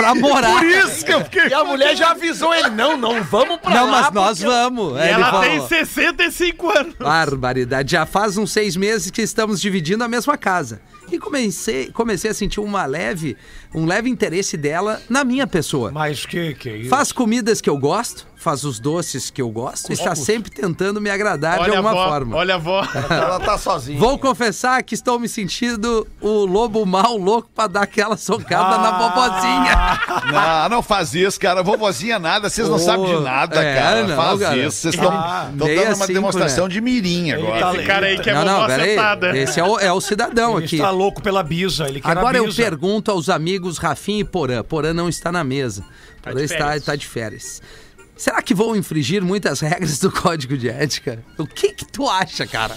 pra 0.00 0.14
morar. 0.14 0.58
Por 0.58 0.64
isso 0.66 1.04
que 1.04 1.12
eu 1.12 1.24
fiquei 1.24 1.48
E 1.48 1.54
a 1.54 1.64
mulher 1.64 1.96
já 1.96 2.10
avisou 2.10 2.54
ele. 2.54 2.70
Não, 2.70 2.96
não, 2.96 3.22
vamos 3.22 3.58
pra 3.60 3.74
Não, 3.74 3.90
lá. 3.90 4.02
mas 4.02 4.12
nós 4.12 4.40
vamos. 4.40 4.98
E 4.98 5.02
ela 5.08 5.30
falou, 5.30 5.42
tem 5.42 5.66
65 5.66 6.70
anos. 6.78 6.94
Barbaridade. 6.98 7.92
Já 7.92 8.06
faz 8.06 8.36
uns 8.36 8.52
seis 8.52 8.76
meses 8.76 9.10
que 9.10 9.22
estamos 9.22 9.60
dividindo 9.60 10.02
a 10.04 10.08
mesma 10.08 10.36
casa. 10.36 10.80
E 11.10 11.18
comecei, 11.18 11.90
comecei 11.92 12.30
a 12.30 12.34
sentir 12.34 12.60
uma 12.60 12.86
leve, 12.86 13.36
um 13.74 13.84
leve 13.86 14.08
interesse 14.08 14.56
dela 14.56 15.00
na 15.08 15.24
minha 15.24 15.46
pessoa. 15.46 15.90
Mas 15.90 16.24
que 16.26 16.54
que 16.54 16.68
é 16.68 16.76
isso? 16.78 16.90
Faz 16.90 17.12
comidas 17.12 17.60
que 17.60 17.68
eu 17.70 17.76
gosto, 17.78 18.26
faz 18.36 18.64
os 18.64 18.78
doces 18.80 19.28
que 19.30 19.42
eu 19.42 19.50
gosto 19.50 19.90
e 19.90 19.92
está 19.92 20.14
sempre 20.14 20.50
tentando 20.50 21.00
me 21.00 21.10
agradar 21.10 21.58
de 21.58 21.64
Olha 21.64 21.74
a 21.74 21.76
alguma 21.78 21.90
avó, 21.90 22.08
forma. 22.08 22.36
olha 22.36 22.54
a 22.54 22.56
avó. 22.56 22.82
Ela 23.10 23.40
tá 23.40 23.58
sozinha. 23.58 23.98
Vou 23.98 24.18
confessar 24.18 24.82
que 24.82 24.94
estou 24.94 25.18
me 25.18 25.28
sentindo 25.28 26.06
o 26.20 26.46
lobo 26.46 26.86
mal 26.86 27.16
louco 27.18 27.50
pra 27.54 27.66
dar 27.66 27.82
aquela 27.82 28.16
socada 28.16 28.78
na 28.78 28.92
bobozinha. 28.92 30.00
Não, 30.30 30.68
não 30.76 30.82
faz 30.82 31.14
isso, 31.14 31.38
cara. 31.40 31.62
Vovozinha 31.62 32.18
nada, 32.18 32.48
vocês 32.48 32.68
não 32.68 32.76
Ô, 32.76 32.78
sabem 32.78 33.06
de 33.06 33.20
nada, 33.22 33.62
é, 33.62 33.74
cara. 33.74 34.06
não, 34.06 34.16
faz 34.16 34.40
cara. 34.40 34.56
isso. 34.56 34.76
Vocês 34.76 34.94
estão 34.94 35.10
Ah, 35.10 35.50
dando 35.52 35.70
uma 35.82 35.90
assim, 36.04 36.12
demonstração 36.12 36.64
né? 36.64 36.70
de 36.70 36.80
mirim 36.80 37.32
agora. 37.32 37.76
Esse 37.76 37.86
cara 37.86 38.06
aí 38.06 38.18
que 38.18 38.30
é 38.30 38.34
não, 38.34 38.44
não, 38.44 38.68
sentada. 38.68 39.36
Esse 39.36 39.58
é 39.60 39.64
o, 39.64 39.78
é 39.78 39.92
o 39.92 40.00
cidadão 40.00 40.56
Ele 40.56 40.64
aqui. 40.66 40.76
está 40.76 40.90
louco 41.00 41.22
pela 41.22 41.42
bisa, 41.42 41.88
ele 41.88 42.00
quer 42.00 42.10
Agora 42.10 42.36
a 42.36 42.40
eu 42.40 42.44
bisa. 42.44 42.62
pergunto 42.62 43.10
aos 43.10 43.30
amigos 43.30 43.78
Rafinha 43.78 44.20
e 44.20 44.24
Porã. 44.24 44.62
Porã 44.62 44.92
não 44.92 45.08
está 45.08 45.32
na 45.32 45.42
mesa. 45.42 45.82
Porã 46.22 46.36
de 46.36 46.44
está, 46.44 46.76
está 46.76 46.94
de 46.94 47.06
férias. 47.06 47.62
Será 48.16 48.42
que 48.42 48.52
vão 48.52 48.76
infringir 48.76 49.24
muitas 49.24 49.60
regras 49.60 49.98
do 49.98 50.12
código 50.12 50.58
de 50.58 50.68
ética? 50.68 51.24
O 51.38 51.46
que 51.46 51.72
que 51.72 51.86
tu 51.86 52.06
acha, 52.06 52.46
cara? 52.46 52.76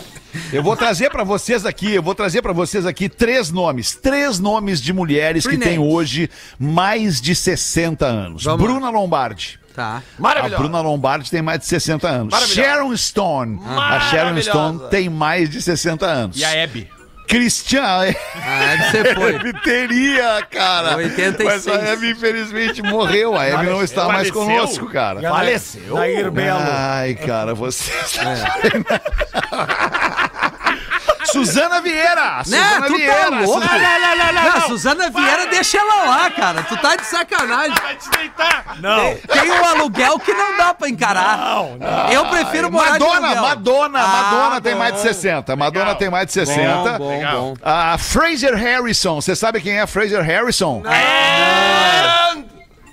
Eu 0.53 0.63
vou 0.63 0.77
trazer 0.77 1.09
pra 1.09 1.25
vocês 1.25 1.65
aqui, 1.65 1.91
eu 1.91 2.01
vou 2.01 2.15
trazer 2.15 2.41
pra 2.41 2.53
vocês 2.53 2.85
aqui 2.85 3.09
três 3.09 3.51
nomes, 3.51 3.93
três 3.93 4.39
nomes 4.39 4.81
de 4.81 4.93
mulheres 4.93 5.43
Three 5.43 5.57
que 5.57 5.63
têm 5.65 5.79
hoje 5.79 6.29
mais 6.57 7.19
de 7.19 7.35
60 7.35 8.05
anos. 8.05 8.45
Vamos 8.45 8.61
lá. 8.61 8.65
Bruna 8.67 8.89
Lombardi. 8.89 9.59
Tá. 9.75 10.01
A 10.17 10.21
Maravilhosa. 10.21 10.61
Bruna 10.61 10.81
Lombardi 10.81 11.29
tem 11.29 11.41
mais 11.41 11.59
de 11.59 11.65
60 11.65 12.07
anos. 12.07 12.47
Sharon 12.47 12.95
Stone. 12.95 13.59
A 13.65 13.99
Sharon. 13.99 14.41
Stone 14.41 14.79
tem 14.89 15.09
mais 15.09 15.49
de 15.49 15.61
60 15.61 16.05
anos. 16.05 16.37
E 16.37 16.45
a 16.45 16.51
Hebe? 17.23 17.27
Christian. 17.27 17.83
Ah, 18.35 18.77
você 18.91 19.13
foi. 19.15 19.35
Hebe 19.35 19.53
teria, 19.61 20.45
cara. 20.49 20.95
86. 20.97 21.43
Mas 21.43 21.67
a 21.67 21.73
Hebe, 21.91 22.11
infelizmente, 22.11 22.81
morreu. 22.81 23.35
A 23.35 23.45
Hebe 23.45 23.65
não 23.67 23.83
está 23.83 24.07
mais 24.07 24.29
Faleceu. 24.29 24.33
conosco, 24.55 24.89
cara. 24.89 25.21
Faleceu? 25.21 25.95
Nair 25.95 26.31
Belo. 26.31 26.59
Ai, 26.61 27.15
cara, 27.15 27.53
você. 27.55 27.91
É. 27.91 28.43
Suzana 31.33 31.81
Vieira! 31.81 32.37
Né? 32.37 32.43
Suzana 32.43 32.87
Tu 32.87 32.95
Vieira! 32.95 33.13
tá 33.15 33.29
louco? 33.29 33.61
Suzana- 33.61 33.77
Não, 33.79 33.99
não, 33.99 34.17
não, 34.17 34.33
não, 34.33 34.43
Não, 34.43 34.53
não. 34.59 34.67
Suzana 34.67 35.09
Vieira, 35.09 35.45
deixa 35.47 35.77
ela 35.77 36.03
lá, 36.05 36.29
cara. 36.31 36.63
Tu 36.63 36.77
tá 36.77 36.95
de 36.95 37.05
sacanagem. 37.05 37.75
Vai 37.81 37.95
te 37.95 38.09
deitar. 38.09 38.75
Não. 38.79 39.15
Tem 39.15 39.51
um 39.51 39.65
aluguel 39.65 40.19
que 40.19 40.33
não 40.33 40.57
dá 40.57 40.73
pra 40.73 40.87
encarar. 40.89 41.37
Não, 41.37 41.77
não. 41.77 42.09
Eu 42.11 42.25
prefiro 42.27 42.71
morar 42.71 42.97
de 42.97 42.99
Madonna, 42.99 43.27
aluguel. 43.27 43.43
Madonna, 43.43 43.99
Ah, 43.99 44.07
Madonna 44.07 44.61
tem 44.61 44.73
bom. 44.73 44.79
mais 44.79 44.93
de 44.95 44.99
60. 45.01 45.55
Madonna 45.55 45.79
Legal. 45.85 45.95
tem 45.97 46.09
mais 46.09 46.27
de 46.27 46.33
60. 46.33 46.91
Bom, 46.93 46.97
bom, 46.99 47.09
Legal. 47.09 47.41
bom. 47.41 47.53
A 47.63 47.97
Fraser 47.97 48.55
Harrison, 48.55 49.15
você 49.21 49.35
sabe 49.35 49.61
quem 49.61 49.79
é 49.79 49.87
Fraser 49.87 50.23
Harrison? 50.23 50.81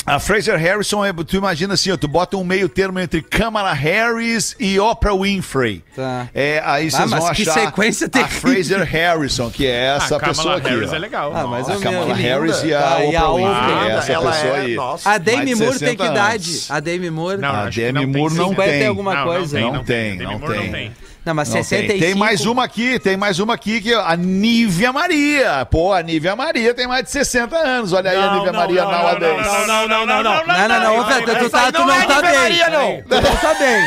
A 0.06 0.18
Fraser 0.18 0.58
Harrison, 0.58 1.04
é, 1.04 1.12
tu 1.12 1.36
imagina 1.36 1.74
assim, 1.74 1.90
ó, 1.92 1.96
tu 1.96 2.08
bota 2.08 2.36
um 2.36 2.42
meio 2.42 2.68
termo 2.68 2.98
entre 2.98 3.20
Kamala 3.22 3.72
Harris 3.72 4.56
e 4.58 4.80
Oprah 4.80 5.14
Winfrey. 5.14 5.84
Tá. 5.94 6.26
É, 6.34 6.60
aí 6.64 6.86
Ah, 6.86 6.90
vocês 6.90 7.10
mas 7.10 7.22
vão 7.24 7.32
que 7.34 7.42
achar 7.42 7.52
sequência 7.52 8.06
a 8.06 8.10
terrível. 8.10 8.40
Fraser 8.40 8.82
Harrison, 8.84 9.50
que 9.50 9.66
é 9.66 9.94
essa 9.96 10.16
a 10.16 10.20
pessoa 10.20 10.44
Kamala 10.44 10.58
aqui. 10.58 10.68
Harris 10.70 10.90
ó. 10.90 10.94
é 10.94 10.98
legal. 10.98 11.32
Ah, 11.34 11.46
mas 11.46 11.68
A 11.68 11.74
eu 11.74 11.80
Kamala 11.80 12.14
Harris 12.14 12.62
e 12.64 12.74
a 12.74 12.94
Ah, 12.96 13.04
e 13.04 13.14
a 13.16 13.28
Oprah 13.28 13.30
Oprah. 13.50 13.66
Winfrey, 13.68 13.90
essa 13.96 14.12
ela 14.12 14.32
pessoa 14.32 14.56
é- 14.56 14.60
aí. 14.60 14.74
nossa. 14.74 15.10
A 15.10 15.18
Demi 15.18 15.54
Moore 15.54 15.78
tem 15.78 15.88
60 15.88 15.96
que 15.96 16.10
idade? 16.10 16.64
A 16.70 16.80
Demi 16.80 17.10
Moore? 17.10 17.38
Não, 17.38 17.48
A 17.50 17.68
Demi 17.68 17.92
não 17.92 18.00
tem 18.12 18.20
Moore 18.22 18.34
não 18.34 18.48
50 18.48 18.70
tem. 18.70 18.86
alguma 18.86 19.14
Não, 19.14 19.24
coisa. 19.24 19.60
Não 19.60 19.84
tem, 19.84 20.16
não 20.16 20.38
Moore 20.38 20.54
tem. 20.54 20.64
Não 20.64 20.72
tem. 20.72 20.92
Não, 21.24 21.34
mas 21.34 21.48
Não 21.48 21.54
tem. 21.56 21.64
65. 21.64 22.00
Tem 22.04 22.14
mais 22.14 22.46
uma 22.46 22.64
aqui, 22.64 22.98
tem 22.98 23.16
mais 23.16 23.38
uma 23.38 23.54
aqui 23.54 23.80
que 23.80 23.92
é 23.92 23.96
a 23.96 24.16
Nívia 24.16 24.92
Maria. 24.92 25.66
Pô, 25.70 25.92
a 25.92 26.02
Nívia 26.02 26.34
Maria 26.34 26.72
tem 26.74 26.86
mais 26.86 27.04
de 27.04 27.10
60 27.10 27.56
anos. 27.56 27.92
Olha 27.92 28.10
aí 28.10 28.16
a 28.16 28.26
Não, 28.26 28.34
Nívia 28.36 28.52
não, 28.52 28.60
Maria 28.60 28.84
não, 28.84 28.90
nowadays. 28.90 29.46
não, 29.46 29.66
não, 29.66 29.88
não, 29.88 30.06
não, 30.06 30.22
não. 30.22 30.46
Não, 30.46 30.68
não, 30.68 30.80
não, 30.80 31.00
ô, 31.00 31.04
Pedro, 31.04 31.38
tu, 31.38 31.50
tá, 31.50 31.64
aí 31.66 31.72
tu 31.72 31.78
não 31.80 31.86
não 31.88 31.94
é 31.94 32.06
tá 32.06 32.22
Nívia 32.22 32.70
bem. 32.70 32.70
Não. 32.70 33.02
Tu 33.02 33.14
não 33.28 33.36
tá 33.36 33.54
bem. 33.54 33.80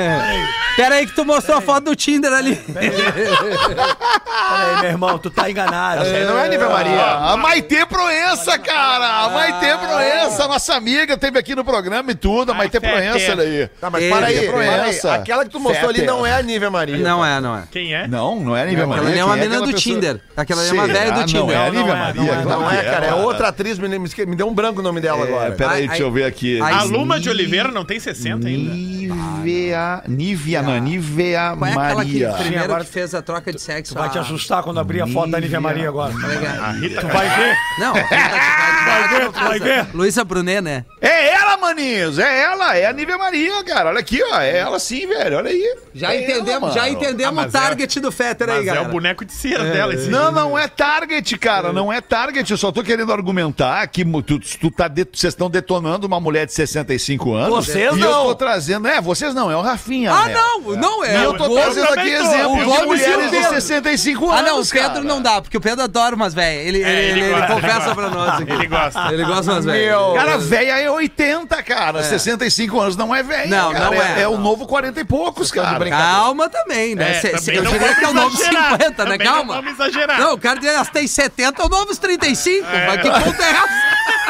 Pera 0.76 0.94
aí 0.94 1.06
que 1.06 1.14
tu 1.14 1.24
mostrou 1.24 1.58
a 1.58 1.60
foto 1.60 1.84
do 1.84 1.96
Tinder 1.96 2.32
ali. 2.32 2.56
Peraí, 2.56 2.90
meu 4.80 4.90
irmão, 4.90 5.18
tu 5.18 5.28
tá 5.30 5.50
enganado. 5.50 6.02
Essa 6.02 6.16
aí 6.16 6.24
não 6.24 6.38
é 6.38 6.48
Nível 6.48 6.70
Maria. 6.70 7.02
A 7.02 7.36
Maitê 7.36 7.84
Proença, 7.84 8.58
cara! 8.58 9.24
A 9.24 9.28
Maitê 9.30 9.76
Proença, 9.76 10.48
nossa 10.48 10.74
amiga, 10.74 11.16
teve 11.18 11.38
aqui 11.38 11.54
no 11.54 11.64
programa 11.64 12.10
e 12.12 12.14
tudo. 12.14 12.52
A 12.52 12.54
Maitê. 12.54 12.80
Proença, 12.80 13.32
olha 13.32 13.42
aí. 13.42 13.68
Tá, 13.80 13.90
mas 13.90 14.08
para 14.08 14.26
aí, 14.26 14.36
é 14.36 14.40
aí. 14.40 14.48
Proença. 14.48 15.14
Aquela 15.14 15.44
que 15.44 15.50
tu 15.50 15.60
mostrou 15.60 15.90
ali 15.90 16.02
não 16.02 16.24
é 16.24 16.32
a 16.32 16.42
Nívia 16.42 16.70
Maria. 16.70 16.79
Não 16.86 17.24
é, 17.24 17.40
não 17.40 17.56
é. 17.56 17.64
Quem 17.70 17.94
é? 17.94 18.06
Não, 18.06 18.40
não 18.40 18.56
é 18.56 18.62
a 18.62 18.66
Nívia 18.66 18.86
Maria. 18.86 19.02
Aquela 19.02 19.10
ali 19.10 19.18
é 19.20 19.24
uma 19.24 19.36
menina 19.36 19.56
do 19.56 19.64
aquela 19.64 19.72
pessoa? 19.74 19.94
Tinder. 19.94 20.20
Aquela 20.36 20.60
ali 20.62 20.70
é 20.70 20.72
uma 20.72 20.86
velha 20.86 21.12
do 21.12 21.24
Tinder. 21.26 21.44
Não 21.46 21.50
é 21.52 21.56
a 21.66 21.70
Nívia 21.70 21.92
é, 21.92 21.96
Maria. 21.96 22.44
não 22.44 22.70
é, 22.70 22.74
que 22.80 22.86
é, 22.86 22.90
cara, 22.90 23.06
é 23.06 23.08
ela. 23.08 23.22
outra 23.24 23.48
atriz, 23.48 23.78
me, 23.78 24.36
deu 24.36 24.48
um 24.48 24.54
branco 24.54 24.80
o 24.80 24.82
nome 24.82 25.00
dela 25.00 25.20
É, 25.20 25.28
agora. 25.28 25.52
peraí, 25.52 25.88
deixa 25.88 26.02
eu 26.02 26.10
ver 26.12 26.24
aqui. 26.24 26.60
A 26.60 26.82
Luma 26.84 27.18
de 27.20 27.28
Oliveira 27.28 27.70
não 27.70 27.84
tem 27.84 27.98
60 28.00 28.46
ainda. 28.46 28.70
Nívia. 28.72 30.02
Nívia, 30.06 30.62
não, 30.62 30.78
Nívia 30.78 31.54
Qual 31.56 31.68
é 31.68 31.72
aquela 31.72 32.04
que 32.04 32.20
Maria. 32.24 32.32
primeiro 32.38 32.76
que 32.76 32.84
fez 32.84 33.14
a 33.14 33.22
troca 33.22 33.52
de 33.52 33.60
sexo? 33.60 33.94
Tu 33.94 33.98
vai 33.98 34.08
te 34.10 34.18
assustar 34.18 34.62
quando 34.62 34.78
abrir 34.80 35.00
a 35.02 35.06
foto 35.06 35.30
da 35.30 35.40
Nívia 35.40 35.60
Maria 35.60 35.88
agora. 35.88 36.12
A 36.12 36.72
Rita 36.72 37.00
Tu 37.00 37.06
vai 37.06 37.28
ver, 37.28 37.56
Não, 37.78 37.92
vai 37.92 39.08
ver, 39.08 39.32
tu 39.32 39.40
vai 39.40 39.58
ver. 39.58 39.86
Luísa 39.94 40.24
Brunet, 40.24 40.60
né? 40.60 40.84
É 41.00 41.34
ela, 41.34 41.56
maninhos, 41.56 42.18
é 42.18 42.42
ela, 42.42 42.76
é 42.76 42.86
a 42.86 42.92
Nívia 42.92 43.18
Maria, 43.18 43.64
cara. 43.64 43.88
Olha 43.90 44.00
aqui, 44.00 44.20
ó, 44.22 44.40
é 44.40 44.58
ela 44.58 44.78
sim, 44.78 45.06
velho, 45.06 45.38
olha 45.38 45.50
aí. 45.50 45.76
Já 45.94 46.14
É 46.14 46.22
entendemos, 46.22 46.69
já 46.72 46.88
entendemos 46.88 47.44
Ah, 47.44 47.46
o 47.46 47.50
target 47.50 48.00
do 48.00 48.10
Fetter 48.12 48.48
aí, 48.48 48.56
Mas 48.58 48.62
é 48.64 48.66
galera. 48.66 48.88
o 48.88 48.90
boneco 48.92 49.24
de 49.24 49.32
cera 49.32 49.64
dela. 49.64 49.94
Esse 49.94 50.08
Não, 50.08 50.30
não 50.32 50.58
é 50.58 50.68
target, 50.68 51.36
cara. 51.38 51.72
Não 51.72 51.92
é 51.92 52.00
target. 52.00 52.50
Eu 52.50 52.56
só 52.58 52.70
tô 52.72 52.82
querendo 52.82 53.12
argumentar 53.12 53.86
que 53.88 54.04
tu, 54.22 54.38
tu 54.38 54.70
tá 54.70 54.88
de- 54.88 55.06
vocês 55.12 55.32
estão 55.32 55.48
detonando 55.50 56.06
uma 56.06 56.20
mulher 56.20 56.46
de 56.46 56.52
65 56.52 57.34
anos. 57.34 57.66
Vocês 57.66 57.94
e 57.96 57.98
não. 57.98 58.08
eu 58.20 58.24
tô 58.26 58.34
trazendo. 58.34 58.86
É, 58.88 59.00
vocês 59.00 59.34
não, 59.34 59.50
é 59.50 59.56
o 59.56 59.60
Rafinha. 59.60 60.12
Ah, 60.12 60.26
né? 60.26 60.34
não, 60.34 60.60
não 60.76 61.04
é. 61.04 61.20
E 61.20 61.24
eu 61.24 61.36
tô 61.36 61.48
trazendo 61.54 61.86
aqui 61.88 61.94
tô. 62.16 62.22
exemplos 62.24 62.66
O 62.66 62.76
de 62.76 62.82
e 62.82 62.86
mulheres 62.86 63.24
de 63.24 63.36
Pedro. 63.36 63.50
65 63.50 64.30
Ah, 64.30 64.34
anos. 64.38 64.50
não, 64.50 64.60
o 64.60 64.66
Pedro 64.66 64.88
cara. 64.88 65.00
não 65.02 65.22
dá, 65.22 65.40
porque 65.42 65.56
o 65.56 65.60
Pedro 65.60 65.82
adora 65.84 66.14
umas 66.14 66.34
velhas. 66.34 66.66
Ele, 66.66 66.78
ele, 66.78 66.90
ele, 66.90 67.20
ele 67.34 67.46
confessa 67.46 67.94
pra 67.94 68.10
nós 68.10 68.40
aqui. 68.40 68.52
Ele 68.52 68.66
gosta. 68.66 69.12
Ele 69.12 69.24
gosta 69.24 69.52
umas 69.52 69.64
velhas. 69.64 69.96
Cara, 70.14 70.38
velha 70.38 70.78
é 70.80 70.90
80, 70.90 71.62
cara. 71.62 72.02
65 72.02 72.80
anos 72.80 72.96
não 72.96 73.14
é 73.14 73.22
velha. 73.22 73.46
Não, 73.48 73.72
não 73.72 73.92
é. 73.94 74.22
É, 74.22 74.28
o 74.28 74.38
novo 74.38 74.66
40 74.66 75.00
e 75.00 75.04
poucos, 75.04 75.50
cara. 75.50 75.88
Calma 75.90 76.48
também, 76.62 76.94
né? 76.94 77.10
É, 77.10 77.20
Cê- 77.20 77.30
também 77.30 77.56
eu 77.56 77.64
diria 77.64 77.94
que 77.94 78.04
é 78.04 78.08
o 78.08 78.12
novo 78.12 78.34
exagerar. 78.34 78.70
50, 78.72 79.04
né? 79.04 79.10
Também 79.12 79.18
não 79.18 79.34
Calma. 79.34 79.54
vamos 79.54 79.72
exagerar. 79.72 80.20
Não, 80.20 80.32
o 80.34 80.38
cara 80.38 80.58
diz, 80.60 80.90
têm 80.90 81.06
70, 81.06 81.62
é 81.62 81.64
o 81.64 81.68
novo 81.68 81.96
35. 81.96 82.66
Mas 82.86 83.02
que 83.02 83.10
conta 83.10 83.42
é 83.44 83.50
essa? 83.50 83.90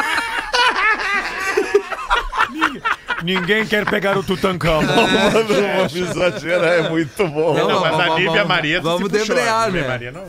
Ninguém 3.23 3.65
quer 3.65 3.85
pegar 3.85 4.17
o 4.17 4.23
Tutancâmon. 4.23 4.81
Mano, 4.87 5.45
vamos 5.77 5.95
exagerar, 5.95 6.73
é 6.85 6.89
muito 6.89 7.27
bom. 7.27 7.53
Não, 7.53 7.67
Não, 7.67 7.81
mas 7.81 7.91
vamos- 7.91 8.05
a 8.05 8.15
Nívia 8.15 8.31
vamos- 8.31 8.47
Maria 8.47 8.81
vamos 8.81 9.09
debrear, 9.09 9.63
a 9.63 9.65
Nívia 9.67 9.81
né? 9.81 9.87
Maria 9.87 10.11
não. 10.11 10.23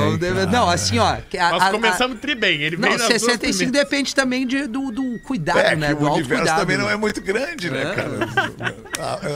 Vamos 0.00 0.18
dever- 0.18 0.46
Não, 0.48 0.68
assim, 0.70 0.98
ó. 0.98 1.04
a- 1.06 1.18
Nós 1.50 1.62
a- 1.62 1.66
a- 1.66 1.70
começamos 1.70 2.18
tri 2.20 2.34
bem. 2.34 2.60
Ele 2.62 2.76
Não, 2.76 2.82
veio 2.88 2.98
nas 2.98 3.08
duas 3.08 3.20
65 3.22 3.56
primeiras. 3.58 3.88
depende 3.90 4.14
também 4.14 4.46
de, 4.46 4.66
do, 4.66 4.90
do 4.90 5.18
cuidado, 5.20 5.58
É, 5.58 5.76
né? 5.76 5.88
que 5.88 5.94
Do 5.94 6.04
o 6.06 6.12
universo 6.12 6.32
autocuidado. 6.32 6.60
também 6.60 6.76
não 6.78 6.86
né? 6.86 6.92
é 6.92 6.96
muito 6.96 7.20
grande, 7.20 7.70
né, 7.70 7.92
cara? 7.94 8.72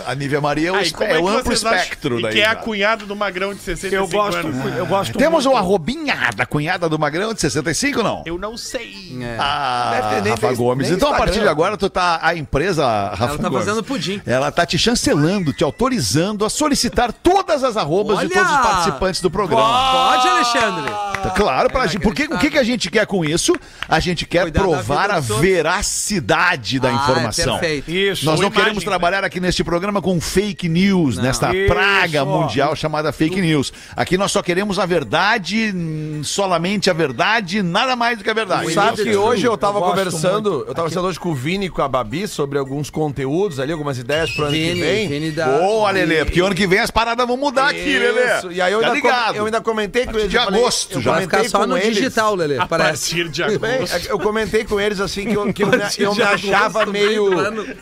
A, 0.07 0.13
a 0.13 0.15
Nívia 0.15 0.41
Maria 0.41 0.69
é 0.69 0.73
o, 0.73 0.77
e 0.79 0.83
espe- 0.83 1.05
é 1.05 1.13
é 1.13 1.19
o 1.19 1.29
amplo 1.29 1.53
espectro 1.53 2.21
daí. 2.21 2.33
que 2.33 2.41
é 2.41 2.47
a 2.47 2.55
cunhada 2.57 3.05
do 3.05 3.17
Magrão 3.17 3.53
de 3.55 3.61
65 3.61 3.95
Eu 3.95 4.09
gosto, 4.09 4.39
anos. 4.47 4.77
eu 4.77 4.87
gosto 4.87 5.19
Temos 5.19 5.45
muito. 5.45 5.55
o 5.55 5.59
arrobinha 5.59 6.17
da 6.37 6.47
cunhada 6.47 6.89
do 6.89 6.99
Magrão 6.99 7.33
de 7.35 7.41
65, 7.41 8.03
não? 8.03 8.23
Eu 8.27 8.39
não 8.39 8.57
sei. 8.57 9.17
É. 9.21 9.37
Ah, 9.39 9.91
Deve 10.01 10.15
ter 10.17 10.23
nem 10.23 10.33
Rafa 10.33 10.53
Gomes. 10.55 10.87
nem 10.89 10.97
Então, 10.97 11.13
a 11.13 11.17
partir 11.17 11.41
de 11.41 11.49
agora, 11.49 11.77
tu 11.77 11.89
tá. 11.91 12.19
A 12.23 12.35
empresa, 12.35 12.86
Rafa 13.15 13.39
tá 13.39 13.49
Gomes, 13.49 13.65
fazendo 13.65 13.83
pudim. 13.83 14.21
Ela 14.27 14.51
tá 14.51 14.65
te 14.67 14.79
chancelando, 14.79 15.53
te 15.53 15.65
autorizando 15.65 16.45
a 16.45 16.51
solicitar 16.51 17.13
todas 17.13 17.63
as 17.65 17.77
arrobas 17.77 18.19
de 18.19 18.27
Olha! 18.27 18.35
todos 18.35 18.53
os 18.53 18.59
participantes 18.59 19.21
do 19.21 19.31
programa. 19.31 19.93
Pode, 19.93 20.29
Alexandre? 20.29 21.16
Tá 21.23 21.31
Claro, 21.31 21.71
pra 21.71 21.87
gente, 21.87 22.03
porque 22.03 22.25
o 22.25 22.39
que, 22.39 22.51
que 22.51 22.59
a 22.59 22.63
gente 22.63 22.91
quer 22.91 23.07
com 23.07 23.25
isso? 23.25 23.55
A 23.89 23.99
gente 24.01 24.25
quer 24.27 24.43
Cuidar 24.43 24.61
da 24.61 24.67
provar 24.67 25.03
vida 25.03 25.15
a 25.15 25.21
dos 25.21 25.31
outros. 25.31 25.49
veracidade 25.49 26.79
da 26.81 26.89
Ah, 26.89 26.93
é 26.93 26.95
informação. 26.95 27.59
perfeito. 27.59 27.91
Isso. 27.91 28.25
Nós 28.27 28.41
não 28.41 28.51
queremos 28.51 28.85
trabalhar 28.85 29.25
aqui 29.25 29.41
neste 29.41 29.63
programa 29.65 30.01
com 30.03 30.21
fake 30.21 30.69
news, 30.69 31.19
nesta 31.19 31.55
Isso. 31.55 31.67
praga 31.73 32.25
mundial 32.25 32.75
chamada 32.77 33.13
fake 33.13 33.41
news. 33.41 33.73
Aqui 33.97 34.17
nós 34.17 34.33
só 34.33 34.43
queremos 34.43 34.79
a 34.79 34.87
verdade, 34.87 35.73
hum, 35.75 36.21
solamente 36.25 36.89
a 36.91 36.93
verdade, 36.93 37.63
nada 37.63 37.97
mais 37.97 38.19
do 38.19 38.25
que 38.25 38.31
a 38.31 38.35
verdade. 38.35 38.73
Sabe 38.73 39.03
que 39.03 39.17
hoje 39.17 39.47
eu 39.47 39.57
tava 39.57 39.79
Eu 39.79 39.83
gosto 39.83 39.97
conversando, 39.97 40.51
muito. 40.51 40.61
eu 40.69 40.75
tava 40.75 40.89
conversando 40.89 41.09
hoje 41.09 41.21
com 41.21 41.31
o 41.31 41.35
Vini 41.35 41.67
e 41.67 41.71
com 41.71 41.83
a 41.83 41.89
Babi 41.89 42.27
sobre 42.29 42.59
alguns 42.59 42.91
conteúdos 42.91 43.59
ali, 43.61 43.73
algumas 43.73 43.99
ideias 43.99 44.31
pro 44.33 44.45
ano 44.45 44.53
que 44.53 44.59
Vini, 44.69 44.81
vem. 44.81 45.09
Vini 45.09 45.31
da... 45.31 45.47
Boa, 45.59 45.91
Lelê, 45.91 46.25
porque 46.25 46.41
ano 46.41 46.55
que 46.55 46.67
vem 46.67 46.79
as 46.81 46.91
paradas 46.91 47.27
vão 47.27 47.37
mudar 47.37 47.69
aqui, 47.71 47.99
Lelê. 47.99 48.37
Isso. 48.39 48.53
E 48.53 48.61
aí 48.61 48.73
eu 48.73 48.81
Tá 48.81 48.89
ainda, 48.89 49.01
com- 49.01 49.07
ligado? 49.09 49.37
eu 49.37 49.45
ainda 49.47 49.61
comentei 49.61 50.03
com 50.07 50.13
partir 50.13 50.21
eles. 50.21 50.31
de 50.31 50.37
eu 50.37 50.43
agosto 50.43 50.93
eu 50.95 51.01
já. 51.03 51.16
Vai 51.17 51.23
ficar 51.23 51.49
só 51.49 51.59
com 51.61 51.67
no 51.67 51.77
eles- 51.77 51.97
digital, 51.97 52.35
Lelê, 52.35 52.59
A 52.59 52.67
parece. 52.67 53.15
partir 53.15 53.29
de 53.31 53.43
agosto. 53.45 54.07
eu 54.09 54.19
comentei 54.19 54.65
com 54.65 54.81
eles 54.81 55.01
assim 55.01 55.27
que 55.27 55.35
eu, 55.35 55.53
que 55.53 55.63
eu, 55.63 55.69
me, 55.69 55.77
eu 55.99 56.15
me 56.15 56.23
achava 56.23 56.83
agosto, 56.83 56.93
meio. 56.93 57.31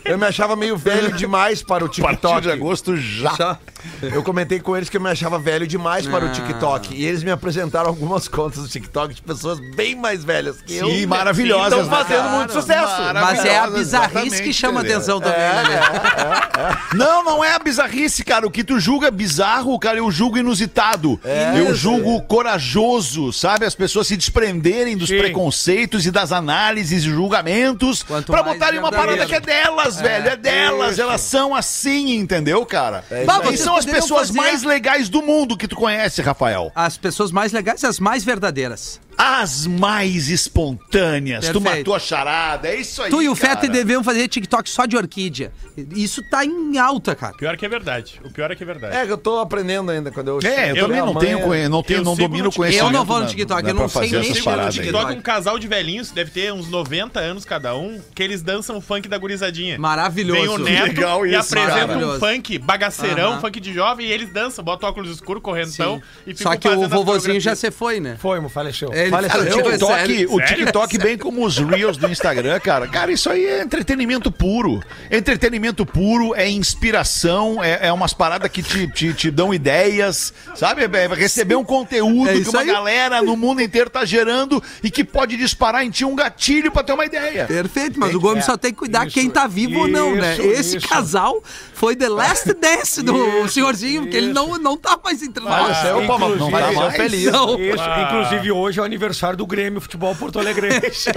Eu 0.03 0.17
me 0.17 0.25
achava 0.25 0.55
meio 0.55 0.75
velho 0.77 1.11
demais 1.13 1.61
para 1.63 1.83
o 1.83 1.87
A 1.87 1.89
partir 1.89 2.01
TikTok. 2.01 2.41
de 2.41 2.51
agosto 2.51 2.97
já. 2.97 3.31
Só. 3.35 3.57
Eu 4.01 4.23
comentei 4.23 4.59
com 4.59 4.75
eles 4.75 4.89
que 4.89 4.97
eu 4.97 5.01
me 5.01 5.09
achava 5.09 5.37
velho 5.37 5.67
demais 5.67 6.07
para 6.07 6.25
o 6.25 6.27
Ah. 6.27 6.31
TikTok. 6.31 6.93
E 6.95 7.05
eles 7.05 7.23
me 7.23 7.29
apresentaram 7.31 7.87
algumas 7.87 8.27
contas 8.27 8.63
do 8.63 8.67
TikTok 8.67 9.13
de 9.13 9.21
pessoas 9.21 9.59
bem 9.75 9.95
mais 9.95 10.23
velhas 10.23 10.59
que 10.61 10.75
eu. 10.75 10.87
Sim, 10.89 11.05
maravilhosas. 11.05 11.79
Estão 11.83 11.89
fazendo 11.89 12.23
né, 12.23 12.37
muito 12.37 12.49
cara? 12.53 12.61
sucesso. 12.61 13.13
Mas 13.13 13.45
é 13.45 13.57
a 13.59 13.67
bizarrice 13.69 14.41
que 14.41 14.51
chama 14.51 14.81
Lelê. 14.81 14.93
atenção 14.95 15.19
também, 15.19 15.37
né, 15.39 15.63
Lelê? 15.63 16.75
Não, 16.95 17.23
não 17.23 17.43
é 17.43 17.53
a 17.53 17.59
bizarrice, 17.59 18.23
cara. 18.23 18.47
O 18.47 18.51
que 18.51 18.63
tu 18.63 18.79
julga 18.79 19.11
bizarro, 19.11 19.77
cara, 19.77 19.97
eu 19.99 20.09
julgo 20.11 20.37
inusitado. 20.37 21.19
eu 21.55 21.75
julgo 21.75 22.21
corajoso, 22.23 23.14
sabe? 23.33 23.65
As 23.65 23.75
pessoas 23.75 24.07
se 24.07 24.15
desprenderem 24.17 24.95
dos 24.97 25.09
Sim. 25.09 25.17
preconceitos 25.17 26.05
e 26.05 26.11
das 26.11 26.31
análises 26.31 27.03
e 27.03 27.09
julgamentos 27.09 28.03
Quanto 28.03 28.31
pra 28.31 28.43
botarem 28.43 28.79
uma 28.79 28.91
parada 28.91 29.25
que 29.25 29.35
é 29.35 29.39
delas, 29.39 29.99
velho. 29.99 30.29
É 30.29 30.35
delas. 30.35 30.99
Elas 30.99 31.21
são 31.21 31.55
assim, 31.55 32.15
entendeu, 32.15 32.65
cara? 32.65 33.03
Bah, 33.25 33.41
e 33.51 33.57
são 33.57 33.75
as 33.75 33.85
pessoas 33.85 34.27
fazer- 34.27 34.37
mais 34.39 34.63
legais 34.63 35.09
do 35.09 35.21
mundo 35.21 35.57
que 35.57 35.67
tu 35.67 35.75
conhece, 35.75 36.21
Rafael. 36.21 36.71
As 36.75 36.97
pessoas 36.97 37.31
mais 37.31 37.51
legais 37.51 37.81
e 37.83 37.85
as 37.87 37.99
mais 37.99 38.23
verdadeiras. 38.23 38.99
As 39.17 39.65
mais 39.65 40.29
espontâneas. 40.29 41.47
Tu 41.47 41.61
Perfeito. 41.61 41.77
matou 41.77 41.95
a 41.95 41.99
charada. 41.99 42.67
É 42.67 42.75
isso 42.75 43.01
aí. 43.01 43.09
Tu 43.09 43.21
e 43.21 43.29
o. 43.29 43.35
Fetter 43.35 43.69
deviam 43.69 44.03
fazer 44.03 44.27
TikTok 44.27 44.69
só 44.69 44.85
de 44.85 44.97
orquídea. 44.97 45.53
Isso 45.95 46.21
tá 46.29 46.43
em 46.43 46.77
alta, 46.77 47.15
cara. 47.15 47.33
Pior 47.37 47.55
que 47.55 47.65
é 47.65 47.69
verdade. 47.69 48.19
O 48.25 48.29
pior 48.31 48.51
é 48.51 48.55
que 48.55 48.63
é 48.63 48.65
verdade. 48.65 48.95
É, 48.95 49.05
que 49.05 49.11
eu 49.11 49.17
tô 49.17 49.39
aprendendo 49.39 49.89
ainda 49.91 50.11
quando 50.11 50.27
eu. 50.29 50.39
É, 50.43 50.71
eu, 50.71 50.75
Eu- 50.75 50.87
também 50.87 50.99
não 51.01 51.15
tenho, 51.15 51.39
conhe- 51.41 51.69
não 51.69 51.83
tenho, 51.83 51.99
eu 51.99 52.03
não 52.03 52.15
domino 52.15 52.51
conhecimento. 52.51 52.87
Eu 52.87 52.91
não 52.91 53.04
vou 53.05 53.17
no 53.17 53.23
né, 53.23 53.29
TikTok, 53.29 53.63
né, 53.63 53.69
eu 53.69 53.73
não 53.75 53.89
sei 53.89 54.11
nem 54.11 54.19
mexer 54.19 54.55
no. 54.55 54.69
TikTok. 54.69 55.13
Um 55.13 55.21
casal 55.21 55.59
de 55.59 55.67
velhinhos, 55.67 56.11
deve 56.11 56.31
ter 56.31 56.51
uns 56.51 56.69
90 56.69 57.19
anos 57.19 57.45
cada 57.45 57.75
um, 57.75 58.01
que 58.13 58.21
eles 58.21 58.41
dançam 58.41 58.81
funk 58.81 59.07
da 59.07 59.17
gurizadinha. 59.17 59.77
Maravilhoso. 59.77 60.41
Vem 60.41 60.49
o 60.49 60.57
neto 60.57 60.87
Legal 60.87 61.25
e 61.25 61.35
apresenta 61.35 61.97
um 61.97 62.19
funk 62.19 62.57
bagaceirão, 62.59 63.33
Aham. 63.33 63.41
funk 63.41 63.59
de 63.59 63.73
jovem, 63.73 64.07
e 64.07 64.11
eles 64.11 64.29
dançam, 64.29 64.63
botam 64.63 64.89
óculos 64.89 65.09
escuros, 65.09 65.41
correntão 65.41 66.01
e 66.25 66.33
ficam 66.33 66.51
Só 66.51 66.57
que 66.57 66.67
o 66.69 66.87
vovozinho 66.87 67.39
já 67.39 67.55
se 67.55 67.71
foi, 67.71 67.99
né? 67.99 68.17
Foi, 68.19 68.39
mo, 68.39 68.49
faleceu. 68.49 68.91
Ele 68.93 69.09
Faleceu. 69.09 69.41
O 69.41 69.45
é 69.45 69.51
TikTok, 69.51 69.93
sério. 69.93 70.33
o 70.33 70.41
TikTok 70.41 70.97
bem 70.97 71.17
como 71.17 71.45
os 71.45 71.57
Reels 71.57 71.97
do 71.97 72.07
Instagram, 72.07 72.59
cara. 72.59 72.87
Cara, 72.87 73.11
isso 73.11 73.29
aí 73.29 73.45
é 73.45 73.61
entretenimento 73.61 74.31
puro. 74.31 74.81
Entretenimento 75.09 75.85
puro 75.85 76.35
é 76.35 76.49
inspiração, 76.49 77.63
é, 77.63 77.87
é 77.87 77.93
umas 77.93 78.13
paradas 78.13 78.49
que 78.49 78.61
te, 78.63 78.87
te, 78.87 79.13
te 79.13 79.31
dão 79.31 79.53
ideias, 79.53 80.33
sabe? 80.55 80.83
É 80.83 81.07
receber 81.07 81.55
um 81.55 81.63
conteúdo 81.63 82.29
É 82.29 82.39
que 82.39 82.49
uma 82.49 82.61
aí. 82.61 82.67
galera 82.67 82.94
no 83.23 83.35
mundo 83.37 83.61
inteiro 83.61 83.89
tá 83.89 84.03
gerando 84.05 84.61
e 84.83 84.89
que 84.89 85.03
pode 85.03 85.37
disparar 85.37 85.85
em 85.85 85.89
ti 85.89 86.03
um 86.05 86.15
gatilho 86.15 86.71
pra 86.71 86.83
ter 86.83 86.93
uma 86.93 87.05
ideia. 87.05 87.45
Perfeito, 87.45 87.99
mas 87.99 88.13
o 88.15 88.19
Gomes 88.19 88.45
só 88.45 88.57
tem 88.57 88.71
que 88.71 88.77
cuidar 88.79 89.05
Isso, 89.07 89.13
quem 89.13 89.29
tá 89.29 89.47
vivo 89.47 89.79
ou 89.79 89.87
não, 89.87 90.15
né? 90.15 90.33
isso, 90.33 90.41
Esse 90.43 90.77
isso. 90.77 90.87
casal 90.87 91.43
foi 91.75 91.95
The 91.95 92.09
Last 92.09 92.53
Dance 92.55 93.01
do 93.03 93.47
senhorzinho, 93.49 94.03
porque 94.03 94.17
ele 94.17 94.33
não, 94.33 94.57
não 94.57 94.77
tá 94.77 94.97
mais 95.03 95.21
entre 95.21 95.43
nós. 95.43 95.77
Pô, 96.07 96.17
mas 96.17 96.19
não 96.19 96.27
inclusive- 96.29 96.51
faleceu 96.51 96.81
mais? 96.81 96.95
feliz. 96.95 97.31
Não. 97.31 97.59
Isso, 97.59 97.83
inclusive 98.05 98.51
hoje 98.51 98.79
é 98.79 98.81
o 98.81 98.85
aniversário 98.85 99.37
do 99.37 99.45
Grêmio 99.45 99.79
Futebol 99.81 100.15
Porto 100.15 100.39
Alegre. 100.39 100.69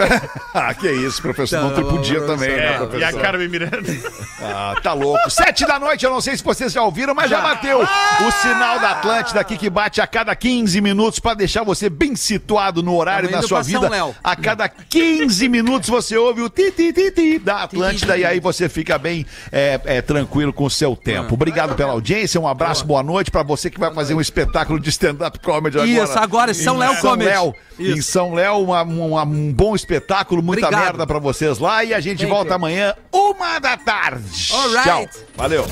ah, 0.53 0.75
que 0.75 0.91
isso, 0.91 1.23
professor. 1.23 1.61
Não 1.61 1.69
Tá 1.71 1.77
tripudia 1.77 2.21
também, 2.23 2.49
né, 2.51 2.57
É, 2.57 2.71
e 2.73 2.75
a 2.75 2.79
professor? 2.79 3.21
Carmen 3.21 3.49
Miranda. 3.49 3.97
Ah, 4.43 4.75
tá 4.83 4.93
louco. 4.93 5.31
Sete 5.31 5.65
da 5.67 5.79
noite, 5.79 6.05
eu 6.05 6.11
não 6.11 6.21
sei 6.21 6.37
se 6.37 6.43
vocês 6.43 6.73
já 6.73 6.83
ouviram, 6.83 7.15
mas 7.15 7.31
já 7.31 7.41
bateu 7.41 7.81
o 7.81 8.31
sinal 8.43 8.79
da 8.81 8.93
Atlântida 8.93 9.41
aqui 9.41 9.57
que 9.57 9.71
bate 9.71 10.01
a 10.01 10.07
cada 10.07 10.35
15 10.35 10.81
minutos 10.81 11.19
pra 11.21 11.35
deixar 11.35 11.63
você 11.63 11.89
bem 11.89 12.17
situado 12.17 12.83
no 12.83 12.97
horário 12.97 13.31
da 13.31 13.43
sua 13.43 13.63
vida. 13.63 13.89
Léo. 13.89 14.15
A 14.25 14.35
cada 14.35 14.69
15 14.69 15.49
minutos 15.49 15.89
você 15.89 16.17
ouve 16.17 16.43
o 16.43 16.49
ti, 16.49 16.71
ti, 16.73 16.93
ti, 16.93 17.11
ti 17.11 17.39
da 17.39 17.63
Atlântida 17.63 18.17
e 18.17 18.25
aí 18.25 18.41
você 18.41 18.69
fica 18.69 18.99
bem 18.99 19.25
é, 19.53 19.81
é, 19.85 20.03
tranquilo 20.03 20.48
com 20.53 20.65
o 20.65 20.71
seu 20.71 20.95
tempo. 20.97 21.35
Obrigado 21.35 21.75
pela 21.75 21.93
audiência, 21.93 22.41
um 22.41 22.47
abraço, 22.49 22.85
boa 22.85 23.03
noite 23.03 23.31
pra 23.31 23.43
você 23.43 23.71
que 23.71 23.79
vai 23.81 23.93
fazer 23.93 24.15
um 24.15 24.21
espetáculo 24.21 24.79
de 24.81 24.89
stand-up 24.91 25.39
comedy 25.41 25.77
agora. 25.79 25.91
Isso, 26.05 26.19
agora, 26.19 26.55
São 26.55 26.77
Em 26.77 26.79
Léo 26.79 26.93
São 26.95 27.11
Comedy. 27.11 27.31
Léo. 27.31 27.55
Em 27.79 28.01
São 28.03 28.35
Léo, 28.35 28.59
uma- 28.65 28.83
uma- 28.83 29.23
um 29.23 29.53
bom 29.53 29.75
espetáculo, 29.77 30.43
muita 30.43 30.67
Obrigado. 30.67 30.85
merda 30.85 31.07
pra 31.07 31.19
vocês 31.21 31.59
lá 31.61 31.85
e 31.85 31.95
a 31.95 32.01
gente 32.01 32.19
Thank 32.19 32.31
volta 32.31 32.51
you. 32.51 32.55
amanhã, 32.57 32.95
uma 33.13 33.59
da 33.61 33.77
tarde. 33.77 34.53
Alright. 34.53 34.85
Tchau. 34.89 35.09
Valeu. 35.37 35.65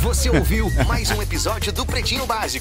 Você 0.00 0.30
ouviu 0.30 0.70
mais 0.86 1.10
um 1.10 1.20
episódio 1.20 1.70
do 1.72 1.84
Pretinho 1.84 2.24
Básico. 2.26 2.60